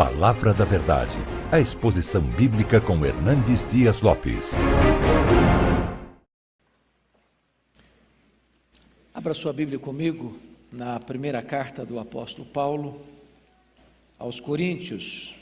Palavra 0.00 0.54
da 0.54 0.64
Verdade, 0.64 1.18
a 1.52 1.60
exposição 1.60 2.22
bíblica 2.22 2.80
com 2.80 3.04
Hernandes 3.04 3.66
Dias 3.66 4.00
Lopes. 4.00 4.52
Abra 9.12 9.34
sua 9.34 9.52
Bíblia 9.52 9.78
comigo 9.78 10.40
na 10.72 10.98
primeira 10.98 11.42
carta 11.42 11.84
do 11.84 11.98
apóstolo 11.98 12.48
Paulo 12.48 13.02
aos 14.18 14.40
Coríntios, 14.40 15.36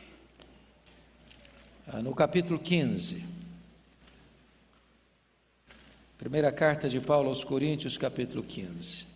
ah, 1.87 2.03
no 2.03 2.13
capítulo 2.13 2.59
15. 2.59 3.25
Primeira 6.19 6.51
carta 6.51 6.89
de 6.89 7.01
Paulo 7.01 7.29
aos 7.29 7.45
Coríntios, 7.45 7.97
capítulo 7.97 8.43
15. 8.43 9.08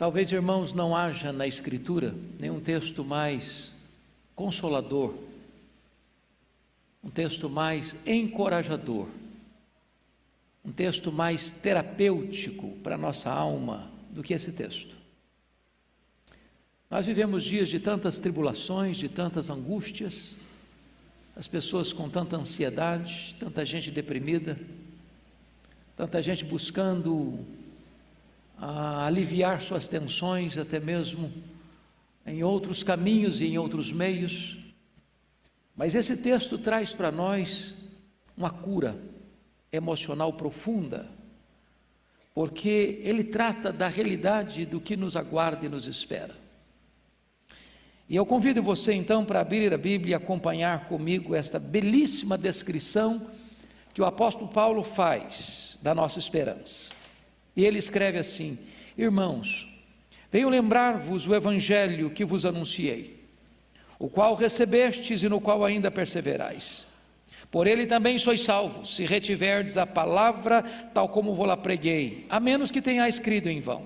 Talvez, 0.00 0.32
irmãos, 0.32 0.72
não 0.72 0.96
haja 0.96 1.30
na 1.30 1.46
Escritura 1.46 2.14
nenhum 2.38 2.58
texto 2.58 3.04
mais 3.04 3.74
consolador, 4.34 5.14
um 7.04 7.10
texto 7.10 7.50
mais 7.50 7.94
encorajador, 8.06 9.08
um 10.64 10.72
texto 10.72 11.12
mais 11.12 11.50
terapêutico 11.50 12.70
para 12.82 12.94
a 12.94 12.98
nossa 12.98 13.30
alma 13.30 13.90
do 14.10 14.22
que 14.22 14.32
esse 14.32 14.50
texto. 14.52 14.96
Nós 16.90 17.04
vivemos 17.04 17.44
dias 17.44 17.68
de 17.68 17.78
tantas 17.78 18.18
tribulações, 18.18 18.96
de 18.96 19.06
tantas 19.06 19.50
angústias, 19.50 20.34
as 21.36 21.46
pessoas 21.46 21.92
com 21.92 22.08
tanta 22.08 22.38
ansiedade, 22.38 23.36
tanta 23.38 23.66
gente 23.66 23.90
deprimida, 23.90 24.58
tanta 25.94 26.22
gente 26.22 26.42
buscando 26.42 27.59
a 28.60 29.06
aliviar 29.06 29.62
suas 29.62 29.88
tensões, 29.88 30.58
até 30.58 30.78
mesmo 30.78 31.32
em 32.26 32.42
outros 32.42 32.82
caminhos 32.82 33.40
e 33.40 33.46
em 33.46 33.58
outros 33.58 33.90
meios. 33.90 34.58
Mas 35.74 35.94
esse 35.94 36.18
texto 36.18 36.58
traz 36.58 36.92
para 36.92 37.10
nós 37.10 37.74
uma 38.36 38.50
cura 38.50 39.00
emocional 39.72 40.34
profunda, 40.34 41.08
porque 42.34 43.00
ele 43.02 43.24
trata 43.24 43.72
da 43.72 43.88
realidade 43.88 44.66
do 44.66 44.78
que 44.78 44.94
nos 44.94 45.16
aguarda 45.16 45.64
e 45.64 45.68
nos 45.68 45.86
espera. 45.86 46.36
E 48.06 48.16
eu 48.16 48.26
convido 48.26 48.62
você 48.62 48.92
então 48.92 49.24
para 49.24 49.40
abrir 49.40 49.72
a 49.72 49.78
Bíblia 49.78 50.12
e 50.12 50.14
acompanhar 50.14 50.86
comigo 50.86 51.34
esta 51.34 51.58
belíssima 51.58 52.36
descrição 52.36 53.30
que 53.94 54.02
o 54.02 54.04
apóstolo 54.04 54.48
Paulo 54.48 54.82
faz 54.82 55.78
da 55.80 55.94
nossa 55.94 56.18
esperança. 56.18 56.99
E 57.60 57.66
ele 57.66 57.78
escreve 57.78 58.16
assim: 58.16 58.56
Irmãos, 58.96 59.68
venho 60.32 60.48
lembrar-vos 60.48 61.26
o 61.26 61.34
evangelho 61.34 62.08
que 62.08 62.24
vos 62.24 62.46
anunciei, 62.46 63.22
o 63.98 64.08
qual 64.08 64.34
recebestes 64.34 65.22
e 65.22 65.28
no 65.28 65.42
qual 65.42 65.62
ainda 65.62 65.90
perseverais. 65.90 66.86
Por 67.50 67.66
ele 67.66 67.84
também 67.84 68.18
sois 68.18 68.40
salvos, 68.40 68.96
se 68.96 69.04
retiverdes 69.04 69.76
a 69.76 69.84
palavra 69.84 70.62
tal 70.94 71.10
como 71.10 71.34
vou 71.34 71.44
lá 71.44 71.54
preguei, 71.54 72.24
a 72.30 72.40
menos 72.40 72.70
que 72.70 72.80
tenha 72.80 73.06
escrito 73.06 73.50
em 73.50 73.60
vão. 73.60 73.84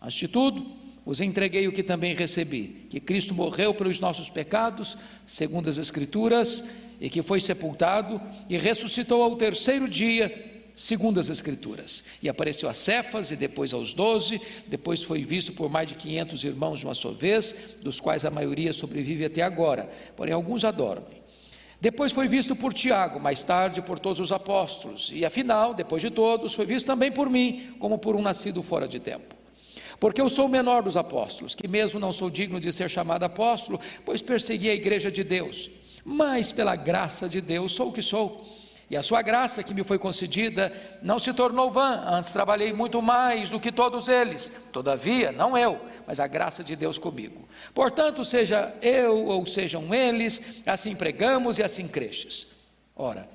Antes 0.00 0.16
de 0.16 0.28
tudo, 0.28 0.70
vos 1.04 1.20
entreguei 1.20 1.66
o 1.66 1.72
que 1.72 1.82
também 1.82 2.14
recebi: 2.14 2.86
que 2.88 3.00
Cristo 3.00 3.34
morreu 3.34 3.74
pelos 3.74 3.98
nossos 3.98 4.30
pecados, 4.30 4.96
segundo 5.26 5.68
as 5.68 5.78
Escrituras, 5.78 6.62
e 7.00 7.10
que 7.10 7.22
foi 7.22 7.40
sepultado 7.40 8.20
e 8.48 8.56
ressuscitou 8.56 9.20
ao 9.20 9.34
terceiro 9.34 9.88
dia 9.88 10.49
segundo 10.80 11.20
as 11.20 11.28
Escrituras. 11.28 12.02
E 12.22 12.28
apareceu 12.28 12.66
a 12.66 12.72
Cefas 12.72 13.30
e 13.30 13.36
depois 13.36 13.74
aos 13.74 13.92
doze, 13.92 14.40
depois 14.66 15.02
foi 15.02 15.22
visto 15.22 15.52
por 15.52 15.68
mais 15.68 15.86
de 15.86 15.94
500 15.94 16.42
irmãos 16.42 16.80
de 16.80 16.86
uma 16.86 16.94
só 16.94 17.12
vez, 17.12 17.54
dos 17.82 18.00
quais 18.00 18.24
a 18.24 18.30
maioria 18.30 18.72
sobrevive 18.72 19.26
até 19.26 19.42
agora, 19.42 19.90
porém 20.16 20.32
alguns 20.32 20.62
já 20.62 20.70
dormem. 20.70 21.20
Depois 21.82 22.12
foi 22.12 22.28
visto 22.28 22.56
por 22.56 22.72
Tiago, 22.72 23.20
mais 23.20 23.42
tarde 23.42 23.82
por 23.82 23.98
todos 23.98 24.20
os 24.20 24.32
apóstolos, 24.32 25.10
e 25.12 25.22
afinal, 25.22 25.74
depois 25.74 26.00
de 26.00 26.10
todos, 26.10 26.54
foi 26.54 26.64
visto 26.64 26.86
também 26.86 27.12
por 27.12 27.28
mim, 27.28 27.74
como 27.78 27.98
por 27.98 28.16
um 28.16 28.22
nascido 28.22 28.62
fora 28.62 28.88
de 28.88 28.98
tempo. 28.98 29.36
Porque 29.98 30.20
eu 30.20 30.30
sou 30.30 30.46
o 30.46 30.48
menor 30.48 30.82
dos 30.82 30.96
apóstolos, 30.96 31.54
que 31.54 31.68
mesmo 31.68 32.00
não 32.00 32.10
sou 32.10 32.30
digno 32.30 32.58
de 32.58 32.72
ser 32.72 32.88
chamado 32.88 33.24
apóstolo, 33.24 33.78
pois 34.02 34.22
persegui 34.22 34.70
a 34.70 34.74
igreja 34.74 35.10
de 35.10 35.22
Deus, 35.22 35.68
mas 36.02 36.50
pela 36.50 36.74
graça 36.74 37.28
de 37.28 37.42
Deus 37.42 37.72
sou 37.72 37.88
o 37.90 37.92
que 37.92 38.00
sou 38.00 38.59
e 38.90 38.96
a 38.96 39.02
sua 39.04 39.22
graça 39.22 39.62
que 39.62 39.72
me 39.72 39.84
foi 39.84 40.00
concedida 40.00 40.72
não 41.00 41.16
se 41.20 41.32
tornou 41.32 41.70
vã, 41.70 42.02
antes 42.04 42.32
trabalhei 42.32 42.72
muito 42.72 43.00
mais 43.00 43.48
do 43.48 43.60
que 43.60 43.70
todos 43.70 44.08
eles. 44.08 44.50
Todavia, 44.72 45.30
não 45.30 45.56
eu, 45.56 45.80
mas 46.04 46.18
a 46.18 46.26
graça 46.26 46.64
de 46.64 46.74
Deus 46.74 46.98
comigo. 46.98 47.48
Portanto, 47.72 48.24
seja 48.24 48.74
eu 48.82 49.26
ou 49.26 49.46
sejam 49.46 49.94
eles, 49.94 50.60
assim 50.66 50.96
pregamos 50.96 51.56
e 51.58 51.62
assim 51.62 51.86
cresces. 51.86 52.48
Ora, 52.96 53.28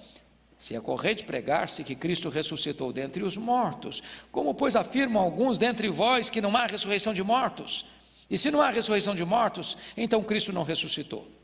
se 0.58 0.76
é 0.76 0.82
corrente 0.82 1.24
pregar-se 1.24 1.86
que 1.86 1.96
Cristo 1.96 2.28
ressuscitou 2.28 2.92
dentre 2.92 3.24
os 3.24 3.38
mortos, 3.38 4.04
como 4.34 4.54
pois 4.54 4.76
afirmam 4.76 5.24
alguns 5.24 5.58
dentre 5.58 5.88
vós 5.88 6.30
que 6.30 6.42
não 6.42 6.54
há 6.54 6.66
ressurreição 6.66 7.14
de 7.14 7.24
mortos? 7.24 7.86
E 8.30 8.38
se 8.38 8.52
não 8.52 8.62
há 8.62 8.72
ressurreição 8.72 9.16
de 9.16 9.24
mortos, 9.24 9.78
então 9.96 10.22
Cristo 10.22 10.52
não 10.52 10.64
ressuscitou. 10.64 11.35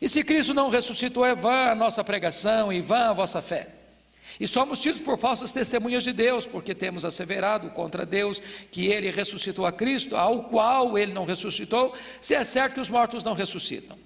E 0.00 0.08
se 0.08 0.22
Cristo 0.24 0.52
não 0.52 0.68
ressuscitou, 0.68 1.24
é 1.24 1.34
vã 1.34 1.70
a 1.70 1.74
nossa 1.74 2.02
pregação 2.02 2.72
e 2.72 2.80
vã 2.80 3.10
a 3.10 3.12
vossa 3.12 3.40
fé. 3.40 3.68
E 4.38 4.46
somos 4.46 4.80
tidos 4.80 5.00
por 5.00 5.18
falsas 5.18 5.52
testemunhas 5.52 6.02
de 6.02 6.12
Deus, 6.12 6.46
porque 6.46 6.74
temos 6.74 7.04
asseverado 7.04 7.70
contra 7.70 8.04
Deus 8.04 8.40
que 8.70 8.86
ele 8.86 9.10
ressuscitou 9.10 9.64
a 9.64 9.72
Cristo, 9.72 10.16
ao 10.16 10.44
qual 10.44 10.98
ele 10.98 11.12
não 11.12 11.24
ressuscitou, 11.24 11.94
se 12.20 12.34
é 12.34 12.44
certo 12.44 12.74
que 12.74 12.80
os 12.80 12.90
mortos 12.90 13.22
não 13.22 13.34
ressuscitam. 13.34 13.96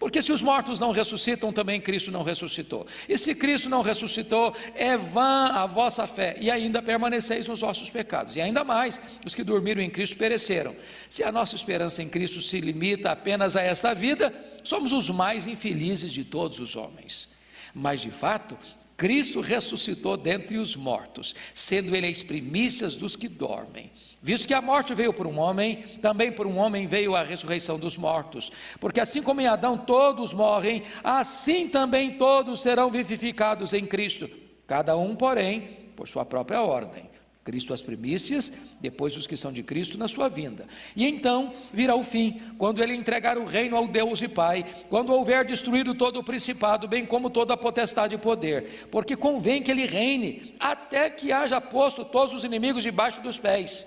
Porque 0.00 0.22
se 0.22 0.32
os 0.32 0.40
mortos 0.40 0.78
não 0.80 0.92
ressuscitam, 0.92 1.52
também 1.52 1.78
Cristo 1.78 2.10
não 2.10 2.22
ressuscitou. 2.22 2.86
E 3.06 3.18
se 3.18 3.34
Cristo 3.34 3.68
não 3.68 3.82
ressuscitou, 3.82 4.56
é 4.74 4.96
vã 4.96 5.48
a 5.48 5.66
vossa 5.66 6.06
fé, 6.06 6.38
e 6.40 6.50
ainda 6.50 6.80
permaneceis 6.80 7.46
nos 7.46 7.60
vossos 7.60 7.90
pecados. 7.90 8.34
E 8.34 8.40
ainda 8.40 8.64
mais, 8.64 8.98
os 9.26 9.34
que 9.34 9.44
dormiram 9.44 9.82
em 9.82 9.90
Cristo 9.90 10.16
pereceram. 10.16 10.74
Se 11.10 11.22
a 11.22 11.30
nossa 11.30 11.54
esperança 11.54 12.02
em 12.02 12.08
Cristo 12.08 12.40
se 12.40 12.58
limita 12.60 13.10
apenas 13.10 13.56
a 13.56 13.62
esta 13.62 13.94
vida, 13.94 14.32
somos 14.64 14.90
os 14.90 15.10
mais 15.10 15.46
infelizes 15.46 16.12
de 16.12 16.24
todos 16.24 16.60
os 16.60 16.76
homens. 16.76 17.28
Mas 17.74 18.00
de 18.00 18.10
fato, 18.10 18.56
Cristo 19.00 19.40
ressuscitou 19.40 20.14
dentre 20.14 20.58
os 20.58 20.76
mortos, 20.76 21.34
sendo 21.54 21.96
ele 21.96 22.06
as 22.06 22.22
primícias 22.22 22.94
dos 22.94 23.16
que 23.16 23.28
dormem. 23.28 23.90
Visto 24.20 24.46
que 24.46 24.52
a 24.52 24.60
morte 24.60 24.94
veio 24.94 25.10
por 25.10 25.26
um 25.26 25.38
homem, 25.38 25.76
também 26.02 26.30
por 26.30 26.46
um 26.46 26.58
homem 26.58 26.86
veio 26.86 27.16
a 27.16 27.22
ressurreição 27.22 27.78
dos 27.78 27.96
mortos. 27.96 28.52
Porque 28.78 29.00
assim 29.00 29.22
como 29.22 29.40
em 29.40 29.46
Adão 29.46 29.78
todos 29.78 30.34
morrem, 30.34 30.82
assim 31.02 31.66
também 31.66 32.18
todos 32.18 32.60
serão 32.60 32.90
vivificados 32.90 33.72
em 33.72 33.86
Cristo. 33.86 34.28
Cada 34.66 34.94
um, 34.98 35.16
porém, 35.16 35.78
por 35.96 36.06
sua 36.06 36.26
própria 36.26 36.60
ordem. 36.60 37.08
Cristo 37.50 37.74
as 37.74 37.82
primícias, 37.82 38.52
depois 38.80 39.16
os 39.16 39.26
que 39.26 39.36
são 39.36 39.52
de 39.52 39.64
Cristo 39.64 39.98
na 39.98 40.06
sua 40.06 40.28
vinda. 40.28 40.68
E 40.94 41.04
então 41.04 41.52
virá 41.72 41.96
o 41.96 42.04
fim, 42.04 42.40
quando 42.56 42.80
ele 42.80 42.94
entregar 42.94 43.36
o 43.36 43.44
reino 43.44 43.76
ao 43.76 43.88
Deus 43.88 44.22
e 44.22 44.28
Pai, 44.28 44.64
quando 44.88 45.12
houver 45.12 45.44
destruído 45.44 45.92
todo 45.92 46.20
o 46.20 46.22
principado, 46.22 46.86
bem 46.86 47.04
como 47.04 47.28
toda 47.28 47.54
a 47.54 47.56
potestade 47.56 48.14
e 48.14 48.18
poder, 48.18 48.86
porque 48.88 49.16
convém 49.16 49.60
que 49.60 49.70
ele 49.72 49.84
reine 49.84 50.54
até 50.60 51.10
que 51.10 51.32
haja 51.32 51.60
posto 51.60 52.04
todos 52.04 52.32
os 52.32 52.44
inimigos 52.44 52.84
debaixo 52.84 53.20
dos 53.20 53.36
pés. 53.36 53.84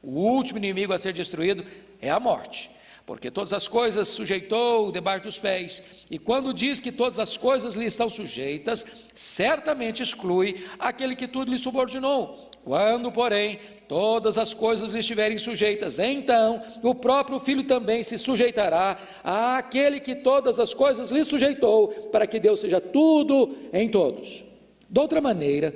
O 0.00 0.12
último 0.20 0.58
inimigo 0.58 0.92
a 0.92 0.98
ser 0.98 1.12
destruído 1.12 1.64
é 2.00 2.10
a 2.10 2.20
morte, 2.20 2.70
porque 3.04 3.28
todas 3.28 3.52
as 3.52 3.66
coisas 3.66 4.06
sujeitou 4.06 4.92
debaixo 4.92 5.24
dos 5.24 5.36
pés. 5.36 5.82
E 6.08 6.16
quando 6.16 6.54
diz 6.54 6.78
que 6.78 6.92
todas 6.92 7.18
as 7.18 7.36
coisas 7.36 7.74
lhe 7.74 7.86
estão 7.86 8.08
sujeitas, 8.08 8.86
certamente 9.12 10.00
exclui 10.00 10.64
aquele 10.78 11.16
que 11.16 11.26
tudo 11.26 11.50
lhe 11.50 11.58
subordinou. 11.58 12.49
Quando, 12.64 13.10
porém, 13.10 13.58
todas 13.88 14.36
as 14.36 14.52
coisas 14.52 14.94
estiverem 14.94 15.38
sujeitas, 15.38 15.98
então 15.98 16.62
o 16.82 16.94
próprio 16.94 17.40
filho 17.40 17.62
também 17.64 18.02
se 18.02 18.18
sujeitará 18.18 18.98
àquele 19.24 19.98
que 19.98 20.14
todas 20.14 20.60
as 20.60 20.74
coisas 20.74 21.10
lhe 21.10 21.24
sujeitou, 21.24 21.88
para 22.12 22.26
que 22.26 22.38
Deus 22.38 22.60
seja 22.60 22.80
tudo 22.80 23.56
em 23.72 23.88
todos. 23.88 24.44
De 24.88 25.00
outra 25.00 25.20
maneira, 25.20 25.74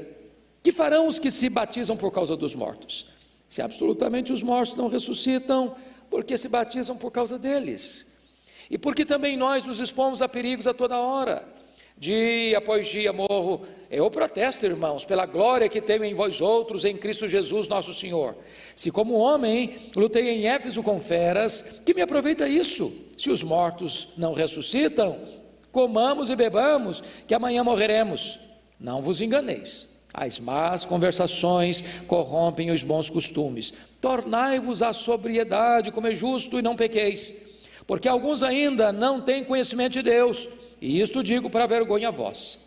que 0.63 0.73
farão 0.73 1.07
os 1.07 1.19
que 1.19 1.31
se 1.31 1.49
batizam 1.49 1.97
por 1.97 2.11
causa 2.11 2.37
dos 2.37 2.55
mortos? 2.55 3.07
Se 3.49 3.63
absolutamente 3.63 4.33
os 4.33 4.43
mortos 4.43 4.77
não 4.77 4.89
ressuscitam, 4.89 5.75
porque 6.11 6.37
se 6.37 6.49
batizam 6.49 6.97
por 6.97 7.11
causa 7.11 7.39
deles. 7.39 8.07
E 8.71 8.79
porque 8.79 9.05
também 9.05 9.37
nós 9.37 9.65
nos 9.65 9.81
expomos 9.81 10.23
a 10.23 10.29
perigos 10.29 10.67
a 10.67 10.75
toda 10.75 10.99
hora. 10.99 11.47
Dia 11.97 12.59
após 12.59 12.89
dia 12.89 13.13
morro. 13.13 13.67
Eu 13.95 14.11
protesto, 14.11 14.67
irmãos, 14.67 15.05
pela 15.05 15.25
glória 15.25 15.69
que 15.69 15.81
tenho 15.81 16.05
em 16.05 16.15
vós 16.15 16.41
outros, 16.41 16.85
em 16.85 16.97
Cristo 16.97 17.29
Jesus 17.29 17.69
nosso 17.69 17.95
Senhor. 17.95 18.35
Se 18.75 18.91
como 18.91 19.15
homem 19.15 19.77
lutei 19.95 20.31
em 20.31 20.49
Éfeso 20.49 20.83
com 20.83 20.99
feras, 20.99 21.65
que 21.85 21.95
me 21.95 22.03
aproveita 22.03 22.49
isso? 22.49 22.93
Se 23.17 23.31
os 23.31 23.45
mortos 23.45 24.09
não 24.17 24.33
ressuscitam, 24.33 25.17
comamos 25.71 26.29
e 26.29 26.35
bebamos, 26.35 27.05
que 27.25 27.35
amanhã 27.35 27.63
morreremos. 27.63 28.41
Não 28.81 29.01
vos 29.01 29.21
enganeis. 29.21 29.87
As 30.13 30.41
más 30.41 30.85
conversações 30.85 31.85
corrompem 32.09 32.73
os 32.73 32.83
bons 32.83 33.09
costumes. 33.09 33.73
Tornai-vos 34.01 34.83
à 34.83 34.93
sobriedade, 34.93 35.93
como 35.93 36.09
é 36.09 36.13
justo, 36.13 36.59
e 36.59 36.63
não 36.63 36.75
pequeis, 36.75 37.33
porque 37.87 38.09
alguns 38.09 38.43
ainda 38.43 38.93
não 38.93 39.21
têm 39.21 39.45
conhecimento 39.45 39.93
de 39.93 40.03
Deus, 40.03 40.49
e 40.81 41.01
isto 41.01 41.23
digo 41.23 41.49
para 41.49 41.69
vergonha 41.69 42.11
vós. 42.11 42.59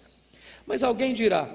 Mas 0.67 0.83
alguém 0.83 1.13
dirá: 1.13 1.49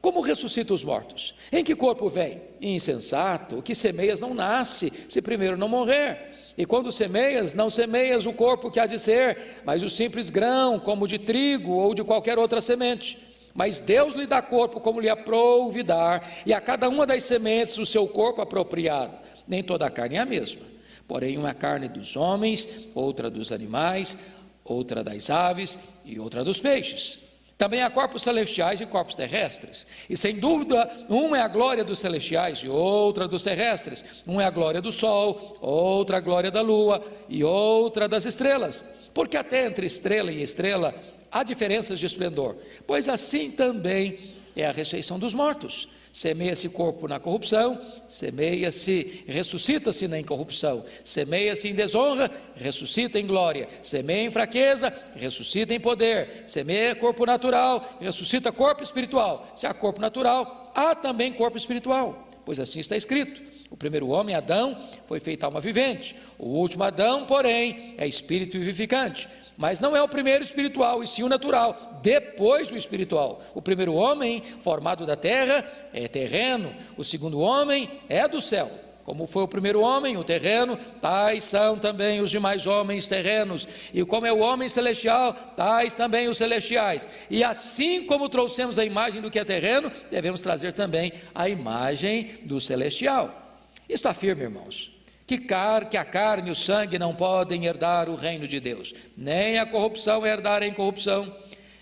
Como 0.00 0.20
ressuscita 0.20 0.74
os 0.74 0.84
mortos? 0.84 1.34
Em 1.50 1.64
que 1.64 1.74
corpo 1.74 2.08
vem? 2.10 2.42
Insensato, 2.60 3.58
o 3.58 3.62
que 3.62 3.74
semeias 3.74 4.20
não 4.20 4.34
nasce, 4.34 4.92
se 5.08 5.22
primeiro 5.22 5.56
não 5.56 5.68
morrer. 5.68 6.28
E 6.56 6.66
quando 6.66 6.92
semeias, 6.92 7.54
não 7.54 7.70
semeias 7.70 8.26
o 8.26 8.32
corpo 8.32 8.70
que 8.70 8.78
há 8.78 8.86
de 8.86 8.98
ser, 8.98 9.62
mas 9.64 9.82
o 9.82 9.88
simples 9.88 10.28
grão, 10.28 10.78
como 10.78 11.08
de 11.08 11.18
trigo 11.18 11.72
ou 11.72 11.94
de 11.94 12.04
qualquer 12.04 12.36
outra 12.36 12.60
semente. 12.60 13.26
Mas 13.54 13.80
Deus 13.80 14.14
lhe 14.14 14.26
dá 14.26 14.42
corpo 14.42 14.80
como 14.80 15.00
lhe 15.00 15.08
aprouve 15.08 15.82
dar, 15.82 16.28
e 16.44 16.52
a 16.52 16.60
cada 16.60 16.88
uma 16.88 17.06
das 17.06 17.22
sementes 17.22 17.78
o 17.78 17.86
seu 17.86 18.06
corpo 18.06 18.42
apropriado. 18.42 19.16
Nem 19.46 19.62
toda 19.62 19.86
a 19.86 19.90
carne 19.90 20.16
é 20.16 20.18
a 20.18 20.26
mesma. 20.26 20.62
Porém, 21.06 21.38
uma 21.38 21.54
carne 21.54 21.88
dos 21.88 22.16
homens, 22.16 22.68
outra 22.94 23.30
dos 23.30 23.50
animais, 23.50 24.18
outra 24.64 25.02
das 25.02 25.30
aves 25.30 25.78
e 26.04 26.18
outra 26.18 26.44
dos 26.44 26.60
peixes. 26.60 27.27
Também 27.58 27.82
há 27.82 27.90
corpos 27.90 28.22
celestiais 28.22 28.80
e 28.80 28.86
corpos 28.86 29.16
terrestres. 29.16 29.84
E 30.08 30.16
sem 30.16 30.36
dúvida, 30.38 30.88
uma 31.08 31.36
é 31.36 31.40
a 31.40 31.48
glória 31.48 31.82
dos 31.82 31.98
celestiais 31.98 32.60
e 32.60 32.68
outra 32.68 33.26
dos 33.26 33.42
terrestres. 33.42 34.04
Uma 34.24 34.44
é 34.44 34.46
a 34.46 34.50
glória 34.50 34.80
do 34.80 34.92
sol, 34.92 35.56
outra 35.60 36.18
a 36.18 36.20
glória 36.20 36.52
da 36.52 36.60
lua 36.60 37.04
e 37.28 37.42
outra 37.42 38.06
das 38.06 38.26
estrelas. 38.26 38.84
Porque 39.12 39.36
até 39.36 39.66
entre 39.66 39.86
estrela 39.86 40.30
e 40.30 40.40
estrela 40.40 40.94
há 41.32 41.42
diferenças 41.42 41.98
de 41.98 42.06
esplendor, 42.06 42.56
pois 42.86 43.08
assim 43.08 43.50
também 43.50 44.36
é 44.54 44.64
a 44.64 44.70
ressurreição 44.70 45.18
dos 45.18 45.34
mortos. 45.34 45.88
Semeia-se 46.18 46.68
corpo 46.68 47.06
na 47.06 47.20
corrupção, 47.20 47.80
semeia-se, 48.08 49.22
ressuscita-se 49.28 50.08
na 50.08 50.18
incorrupção, 50.18 50.84
semeia-se 51.04 51.68
em 51.68 51.74
desonra, 51.76 52.28
ressuscita 52.56 53.20
em 53.20 53.24
glória, 53.24 53.68
semeia 53.84 54.24
em 54.26 54.30
fraqueza, 54.30 54.92
ressuscita 55.14 55.72
em 55.72 55.78
poder, 55.78 56.42
semeia 56.44 56.96
corpo 56.96 57.24
natural, 57.24 57.98
ressuscita 58.00 58.50
corpo 58.50 58.82
espiritual. 58.82 59.48
Se 59.54 59.64
há 59.64 59.72
corpo 59.72 60.00
natural, 60.00 60.72
há 60.74 60.92
também 60.92 61.32
corpo 61.32 61.56
espiritual, 61.56 62.28
pois 62.44 62.58
assim 62.58 62.80
está 62.80 62.96
escrito. 62.96 63.40
O 63.70 63.76
primeiro 63.76 64.08
homem, 64.08 64.34
Adão, 64.34 64.76
foi 65.06 65.20
feito 65.20 65.44
alma 65.44 65.60
vivente. 65.60 66.16
O 66.36 66.48
último 66.48 66.82
Adão, 66.82 67.26
porém, 67.26 67.92
é 67.96 68.08
espírito 68.08 68.58
vivificante. 68.58 69.28
Mas 69.58 69.80
não 69.80 69.96
é 69.96 70.00
o 70.00 70.06
primeiro 70.06 70.44
espiritual, 70.44 71.02
e 71.02 71.06
sim 71.08 71.24
o 71.24 71.28
natural, 71.28 71.98
depois 72.00 72.70
o 72.70 72.76
espiritual. 72.76 73.42
O 73.56 73.60
primeiro 73.60 73.92
homem, 73.92 74.40
formado 74.60 75.04
da 75.04 75.16
terra, 75.16 75.68
é 75.92 76.06
terreno. 76.06 76.72
O 76.96 77.02
segundo 77.02 77.40
homem 77.40 77.90
é 78.08 78.28
do 78.28 78.40
céu. 78.40 78.70
Como 79.04 79.26
foi 79.26 79.42
o 79.42 79.48
primeiro 79.48 79.80
homem, 79.80 80.16
o 80.16 80.22
terreno, 80.22 80.78
tais 81.00 81.42
são 81.42 81.76
também 81.76 82.20
os 82.20 82.30
demais 82.30 82.66
homens 82.66 83.08
terrenos. 83.08 83.66
E 83.92 84.04
como 84.04 84.26
é 84.26 84.32
o 84.32 84.38
homem 84.38 84.68
celestial, 84.68 85.32
tais 85.56 85.92
também 85.92 86.28
os 86.28 86.36
celestiais. 86.36 87.08
E 87.28 87.42
assim 87.42 88.04
como 88.04 88.28
trouxemos 88.28 88.78
a 88.78 88.84
imagem 88.84 89.20
do 89.20 89.30
que 89.30 89.40
é 89.40 89.44
terreno, 89.44 89.90
devemos 90.08 90.40
trazer 90.40 90.72
também 90.72 91.12
a 91.34 91.48
imagem 91.48 92.38
do 92.44 92.60
celestial. 92.60 93.58
Isto 93.88 94.06
afirma, 94.06 94.44
irmãos, 94.44 94.97
que, 95.28 95.36
car, 95.36 95.90
que 95.90 95.96
a 95.98 96.06
carne 96.06 96.48
e 96.48 96.50
o 96.50 96.54
sangue 96.54 96.98
não 96.98 97.14
podem 97.14 97.66
herdar 97.66 98.08
o 98.08 98.14
reino 98.14 98.48
de 98.48 98.58
Deus, 98.58 98.94
nem 99.14 99.58
a 99.58 99.66
corrupção 99.66 100.26
herdar 100.26 100.62
a 100.62 100.66
incorrupção. 100.66 101.36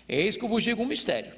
Eis 0.07 0.35
que 0.35 0.43
eu 0.43 0.49
vos 0.49 0.61
digo 0.61 0.83
um 0.83 0.85
mistério. 0.85 1.31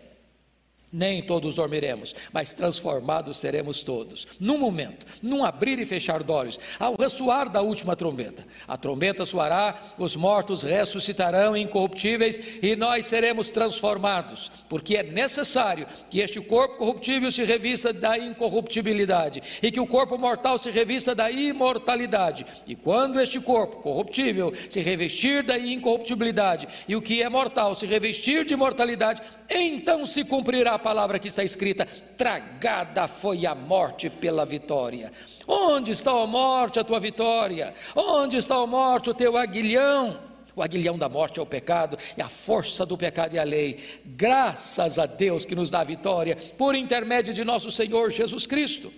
Nem 0.92 1.22
todos 1.22 1.56
dormiremos, 1.56 2.16
mas 2.34 2.52
transformados 2.52 3.38
seremos 3.38 3.84
todos. 3.84 4.26
Num 4.40 4.58
momento, 4.58 5.06
num 5.22 5.46
abrir 5.46 5.78
e 5.78 5.86
fechar 5.86 6.24
de 6.24 6.32
olhos, 6.32 6.60
ao 6.80 6.96
ressoar 7.00 7.48
da 7.48 7.62
última 7.62 7.96
trombeta. 7.96 8.44
A 8.68 8.76
trombeta 8.76 9.24
soará, 9.24 9.94
os 10.00 10.16
mortos 10.16 10.64
ressuscitarão 10.64 11.56
incorruptíveis 11.56 12.40
e 12.62 12.76
nós 12.76 13.06
seremos 13.06 13.52
transformados, 13.52 14.52
porque 14.68 14.98
é 14.98 15.04
necessário 15.04 15.86
que 16.10 16.22
este 16.22 16.42
corpo 16.42 16.78
corruptível 16.78 17.32
se 17.32 17.44
revista 17.44 17.94
da 17.94 18.18
incorruptibilidade 18.18 19.44
e 19.62 19.72
que 19.72 19.80
o 19.80 19.86
corpo 19.86 20.18
mortal 20.18 20.58
se 20.58 20.72
revista 20.72 21.14
da 21.14 21.30
imortalidade. 21.30 22.48
E 22.66 22.76
quando 22.76 23.22
este 23.22 23.40
corpo 23.40 23.78
corruptível 23.78 24.52
se 24.70 24.80
revestir 24.80 25.44
da 25.44 25.58
incorruptibilidade 25.58 26.68
e 26.88 26.96
o 26.96 27.02
que 27.02 27.22
é 27.22 27.30
mortal 27.30 27.76
se 27.76 27.86
revestir 27.86 28.44
de 28.44 28.54
imortalidade, 28.54 29.22
então 29.50 30.06
se 30.06 30.24
cumprirá 30.24 30.74
a 30.74 30.80
palavra 30.80 31.18
que 31.18 31.28
está 31.28 31.44
escrita: 31.44 31.86
tragada 32.18 33.08
foi 33.08 33.46
a 33.46 33.56
morte 33.56 34.10
pela 34.10 34.46
vitória. 34.46 35.12
Onde 35.48 35.92
está 35.92 36.12
a 36.12 36.28
morte, 36.28 36.80
a 36.80 36.84
tua 36.84 37.00
vitória? 37.00 37.74
Onde 37.96 38.38
está 38.38 38.56
a 38.56 38.68
morte, 38.68 39.10
o 39.10 39.14
teu 39.14 39.36
aguilhão? 39.36 40.20
O 40.56 40.62
aguilhão 40.62 40.98
da 40.98 41.08
morte 41.08 41.40
é 41.40 41.42
o 41.42 41.46
pecado, 41.46 41.98
e 42.18 42.22
a 42.22 42.28
força 42.28 42.86
do 42.86 42.98
pecado 42.98 43.36
é 43.36 43.40
a 43.40 43.44
lei. 43.44 43.80
Graças 44.06 45.00
a 45.00 45.06
Deus 45.06 45.46
que 45.46 45.56
nos 45.56 45.70
dá 45.70 45.80
a 45.80 45.86
vitória 45.86 46.36
por 46.58 46.76
intermédio 46.76 47.34
de 47.34 47.44
nosso 47.44 47.72
Senhor 47.72 48.12
Jesus 48.12 48.46
Cristo. 48.46 48.92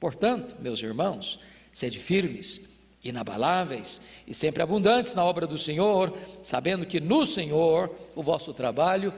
Portanto, 0.00 0.56
meus 0.58 0.82
irmãos, 0.82 1.38
sede 1.72 1.98
firmes, 1.98 2.62
inabaláveis 3.04 4.00
e 4.26 4.34
sempre 4.34 4.62
abundantes 4.62 5.14
na 5.14 5.24
obra 5.24 5.46
do 5.46 5.58
Senhor, 5.58 6.16
sabendo 6.42 6.86
que 6.86 6.98
no 6.98 7.26
Senhor 7.26 7.94
o 8.16 8.22
vosso 8.22 8.54
trabalho 8.54 9.12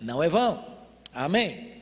não 0.00 0.22
é 0.22 0.28
vão. 0.28 0.76
Amém. 1.12 1.76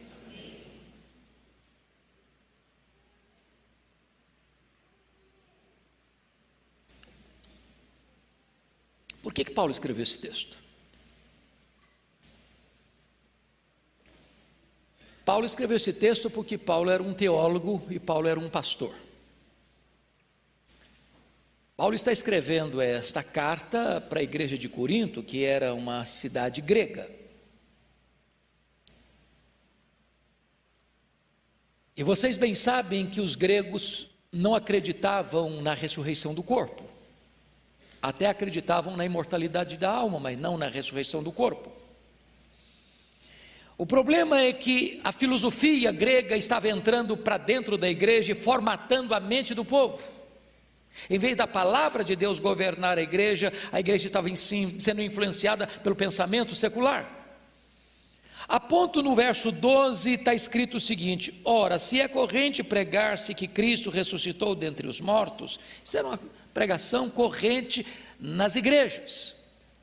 Por 9.23 9.33
que, 9.33 9.45
que 9.45 9.53
Paulo 9.53 9.73
escreveu 9.73 10.03
esse 10.03 10.19
texto? 10.19 10.59
Paulo 15.25 15.47
escreveu 15.47 15.79
esse 15.79 15.93
texto 15.93 16.29
porque 16.29 16.59
Paulo 16.59 16.91
era 16.91 17.03
um 17.03 17.15
teólogo 17.15 17.83
e 17.91 17.99
Paulo 17.99 18.29
era 18.29 18.39
um 18.39 18.51
pastor. 18.51 18.95
Paulo 21.77 21.95
está 21.95 22.13
escrevendo 22.13 22.81
esta 22.81 23.23
carta 23.25 24.01
para 24.01 24.21
a 24.21 24.23
igreja 24.23 24.57
de 24.57 24.69
Corinto, 24.69 25.23
que 25.23 25.43
era 25.43 25.75
uma 25.75 26.05
cidade 26.05 26.61
grega. 26.61 27.24
E 31.97 32.03
vocês 32.03 32.37
bem 32.37 32.55
sabem 32.55 33.07
que 33.07 33.21
os 33.21 33.37
gregos 33.37 34.09
não 34.33 34.55
acreditavam 34.55 35.63
na 35.63 35.75
ressurreição 35.75 36.35
do 36.35 36.43
corpo. 36.43 36.83
Até 38.03 38.27
acreditavam 38.27 38.97
na 38.97 39.05
imortalidade 39.05 39.77
da 39.77 39.91
alma, 39.91 40.19
mas 40.19 40.39
não 40.39 40.59
na 40.59 40.69
ressurreição 40.69 41.23
do 41.23 41.31
corpo. 41.31 41.73
O 43.79 43.87
problema 43.87 44.41
é 44.41 44.53
que 44.53 45.01
a 45.03 45.13
filosofia 45.13 45.91
grega 45.91 46.37
estava 46.37 46.69
entrando 46.69 47.17
para 47.17 47.39
dentro 47.39 47.79
da 47.79 47.89
igreja 47.89 48.33
e 48.33 48.35
formatando 48.35 49.15
a 49.15 49.21
mente 49.21 49.55
do 49.55 49.65
povo. 49.65 50.03
Em 51.09 51.19
vez 51.19 51.37
da 51.37 51.47
palavra 51.47 52.05
de 52.05 52.15
Deus 52.15 52.39
governar 52.39 52.99
a 52.99 53.03
igreja, 53.03 53.53
a 53.73 53.81
igreja 53.81 54.07
estava 54.07 54.29
sendo 54.35 55.03
influenciada 55.03 55.67
pelo 55.67 55.97
pensamento 55.97 56.55
secular. 56.55 57.24
A 58.47 58.61
ponto 58.61 59.03
no 59.03 59.15
verso 59.15 59.51
12 59.51 60.13
está 60.13 60.35
escrito 60.35 60.77
o 60.77 60.81
seguinte: 60.81 61.41
Ora, 61.45 61.79
se 61.79 62.01
é 62.01 62.09
corrente 62.09 62.63
pregar-se 62.63 63.35
que 63.35 63.49
Cristo 63.49 63.91
ressuscitou 63.91 64.55
dentre 64.55 64.87
os 64.87 65.01
mortos, 65.01 65.59
isso 65.83 65.97
era 65.97 66.07
uma 66.07 66.21
pregação 66.53 67.09
corrente 67.09 67.87
nas 68.21 68.55
igrejas, 68.55 69.35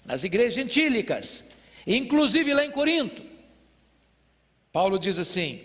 nas 0.06 0.24
igrejas 0.24 0.54
gentílicas, 0.54 1.44
inclusive 1.86 2.54
lá 2.54 2.64
em 2.64 2.72
Corinto. 2.72 3.24
Paulo 4.72 5.00
diz 5.00 5.18
assim: 5.18 5.62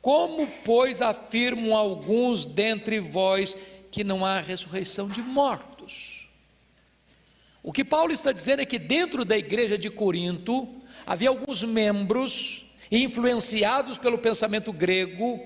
Como, 0.00 0.46
pois, 0.64 1.02
afirmam 1.02 1.74
alguns 1.74 2.44
dentre 2.44 3.00
vós 3.00 3.56
que 3.90 4.04
não 4.04 4.24
há 4.24 4.40
ressurreição 4.40 5.08
de 5.08 5.20
mortos? 5.20 6.28
O 7.62 7.72
que 7.72 7.84
Paulo 7.84 8.12
está 8.12 8.30
dizendo 8.30 8.62
é 8.62 8.64
que 8.64 8.78
dentro 8.78 9.24
da 9.24 9.36
igreja 9.36 9.76
de 9.76 9.90
Corinto, 9.90 10.72
havia 11.06 11.28
alguns 11.28 11.62
membros 11.62 12.64
influenciados 12.90 13.96
pelo 13.96 14.18
pensamento 14.18 14.72
grego 14.72 15.40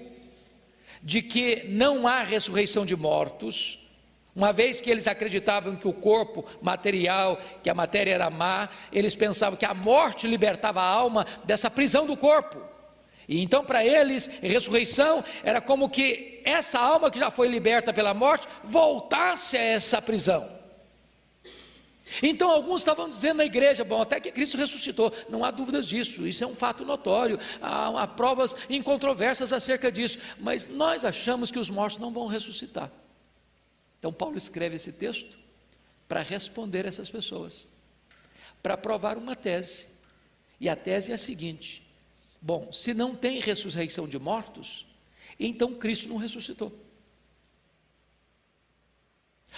de 1.03 1.23
que 1.23 1.65
não 1.69 2.07
há 2.07 2.23
ressurreição 2.23 2.85
de 2.85 2.97
mortos, 2.97 3.79
uma 4.35 4.53
vez 4.53 4.81
que 4.81 4.91
eles 4.91 5.07
acreditavam 5.07 5.77
que 5.77 5.89
o 5.89 5.93
corpo 5.93 6.45
material, 6.63 7.39
que 7.63 7.71
a 7.71 7.75
matéria 7.75 8.15
era 8.15 8.31
má, 8.31 8.69
eles 8.93 9.15
pensavam 9.15 9.59
que 9.59 9.65
a 9.65 9.75
morte 9.75 10.27
libertava 10.27 10.81
a 10.81 10.89
alma 10.89 11.27
dessa 11.45 11.71
prisão 11.71 12.07
do 12.07 12.17
corpo. 12.17 12.61
E 13.29 13.41
então, 13.43 13.65
para 13.65 13.85
eles, 13.85 14.29
ressurreição 14.43 15.23
era 15.45 15.61
como 15.61 15.89
que 15.89 16.41
essa 16.45 16.79
alma 16.79 17.11
que 17.11 17.19
já 17.19 17.31
foi 17.31 17.49
liberta 17.49 17.93
pela 17.93 18.15
morte 18.15 18.47
voltasse 18.65 19.57
a 19.57 19.63
essa 19.63 20.01
prisão. 20.03 20.60
Então 22.23 22.51
alguns 22.51 22.81
estavam 22.81 23.09
dizendo 23.09 23.39
na 23.39 23.45
igreja, 23.45 23.85
bom, 23.85 24.03
até 24.03 24.21
que 24.21 24.31
Cristo 24.31 24.57
ressuscitou, 24.57 25.13
não 25.29 25.45
há 25.45 25.51
dúvidas 25.51 25.89
disso, 25.89 26.27
isso 26.27 26.45
é 26.45 26.47
um 26.47 26.55
fato 26.55 26.85
notório, 26.85 27.39
há, 27.61 28.03
há 28.03 28.07
provas 28.07 28.55
incontroversas 28.69 29.53
acerca 29.53 29.91
disso, 29.91 30.19
mas 30.39 30.67
nós 30.67 31.05
achamos 31.05 31.51
que 31.51 31.59
os 31.59 31.71
mortos 31.71 31.99
não 31.99 32.13
vão 32.13 32.27
ressuscitar. 32.27 32.91
Então 33.99 34.13
Paulo 34.13 34.37
escreve 34.37 34.77
esse 34.77 34.93
texto 34.93 35.39
para 36.09 36.23
responder 36.23 36.87
essas 36.87 37.09
pessoas, 37.09 37.69
para 38.63 38.77
provar 38.77 39.17
uma 39.17 39.35
tese, 39.35 39.87
e 40.61 40.69
a 40.69 40.77
tese 40.77 41.13
é 41.13 41.15
a 41.15 41.19
seguinte: 41.19 41.83
bom, 42.41 42.71
se 42.73 42.93
não 42.93 43.17
tem 43.17 43.41
ressurreição 43.41 44.07
de 44.07 44.19
mortos, 44.19 44.87
então 45.39 45.75
Cristo 45.75 46.09
não 46.09 46.17
ressuscitou. 46.17 46.73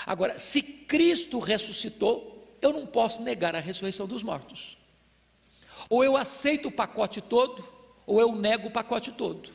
Agora, 0.07 0.39
se 0.39 0.63
Cristo 0.63 1.39
ressuscitou, 1.39 2.32
eu 2.63 2.73
não 2.73 2.87
posso 2.87 3.21
negar 3.21 3.55
a 3.55 3.61
ressurreição 3.61 4.07
dos 4.07 4.23
mortos. 4.23 4.79
Ou 5.91 6.05
eu 6.05 6.17
aceito 6.17 6.69
o 6.69 6.73
pacote 6.73 7.21
todo, 7.21 7.69
ou 8.07 8.21
eu 8.21 8.35
nego 8.35 8.69
o 8.69 8.73
pacote 8.73 9.11
todo. 9.13 9.51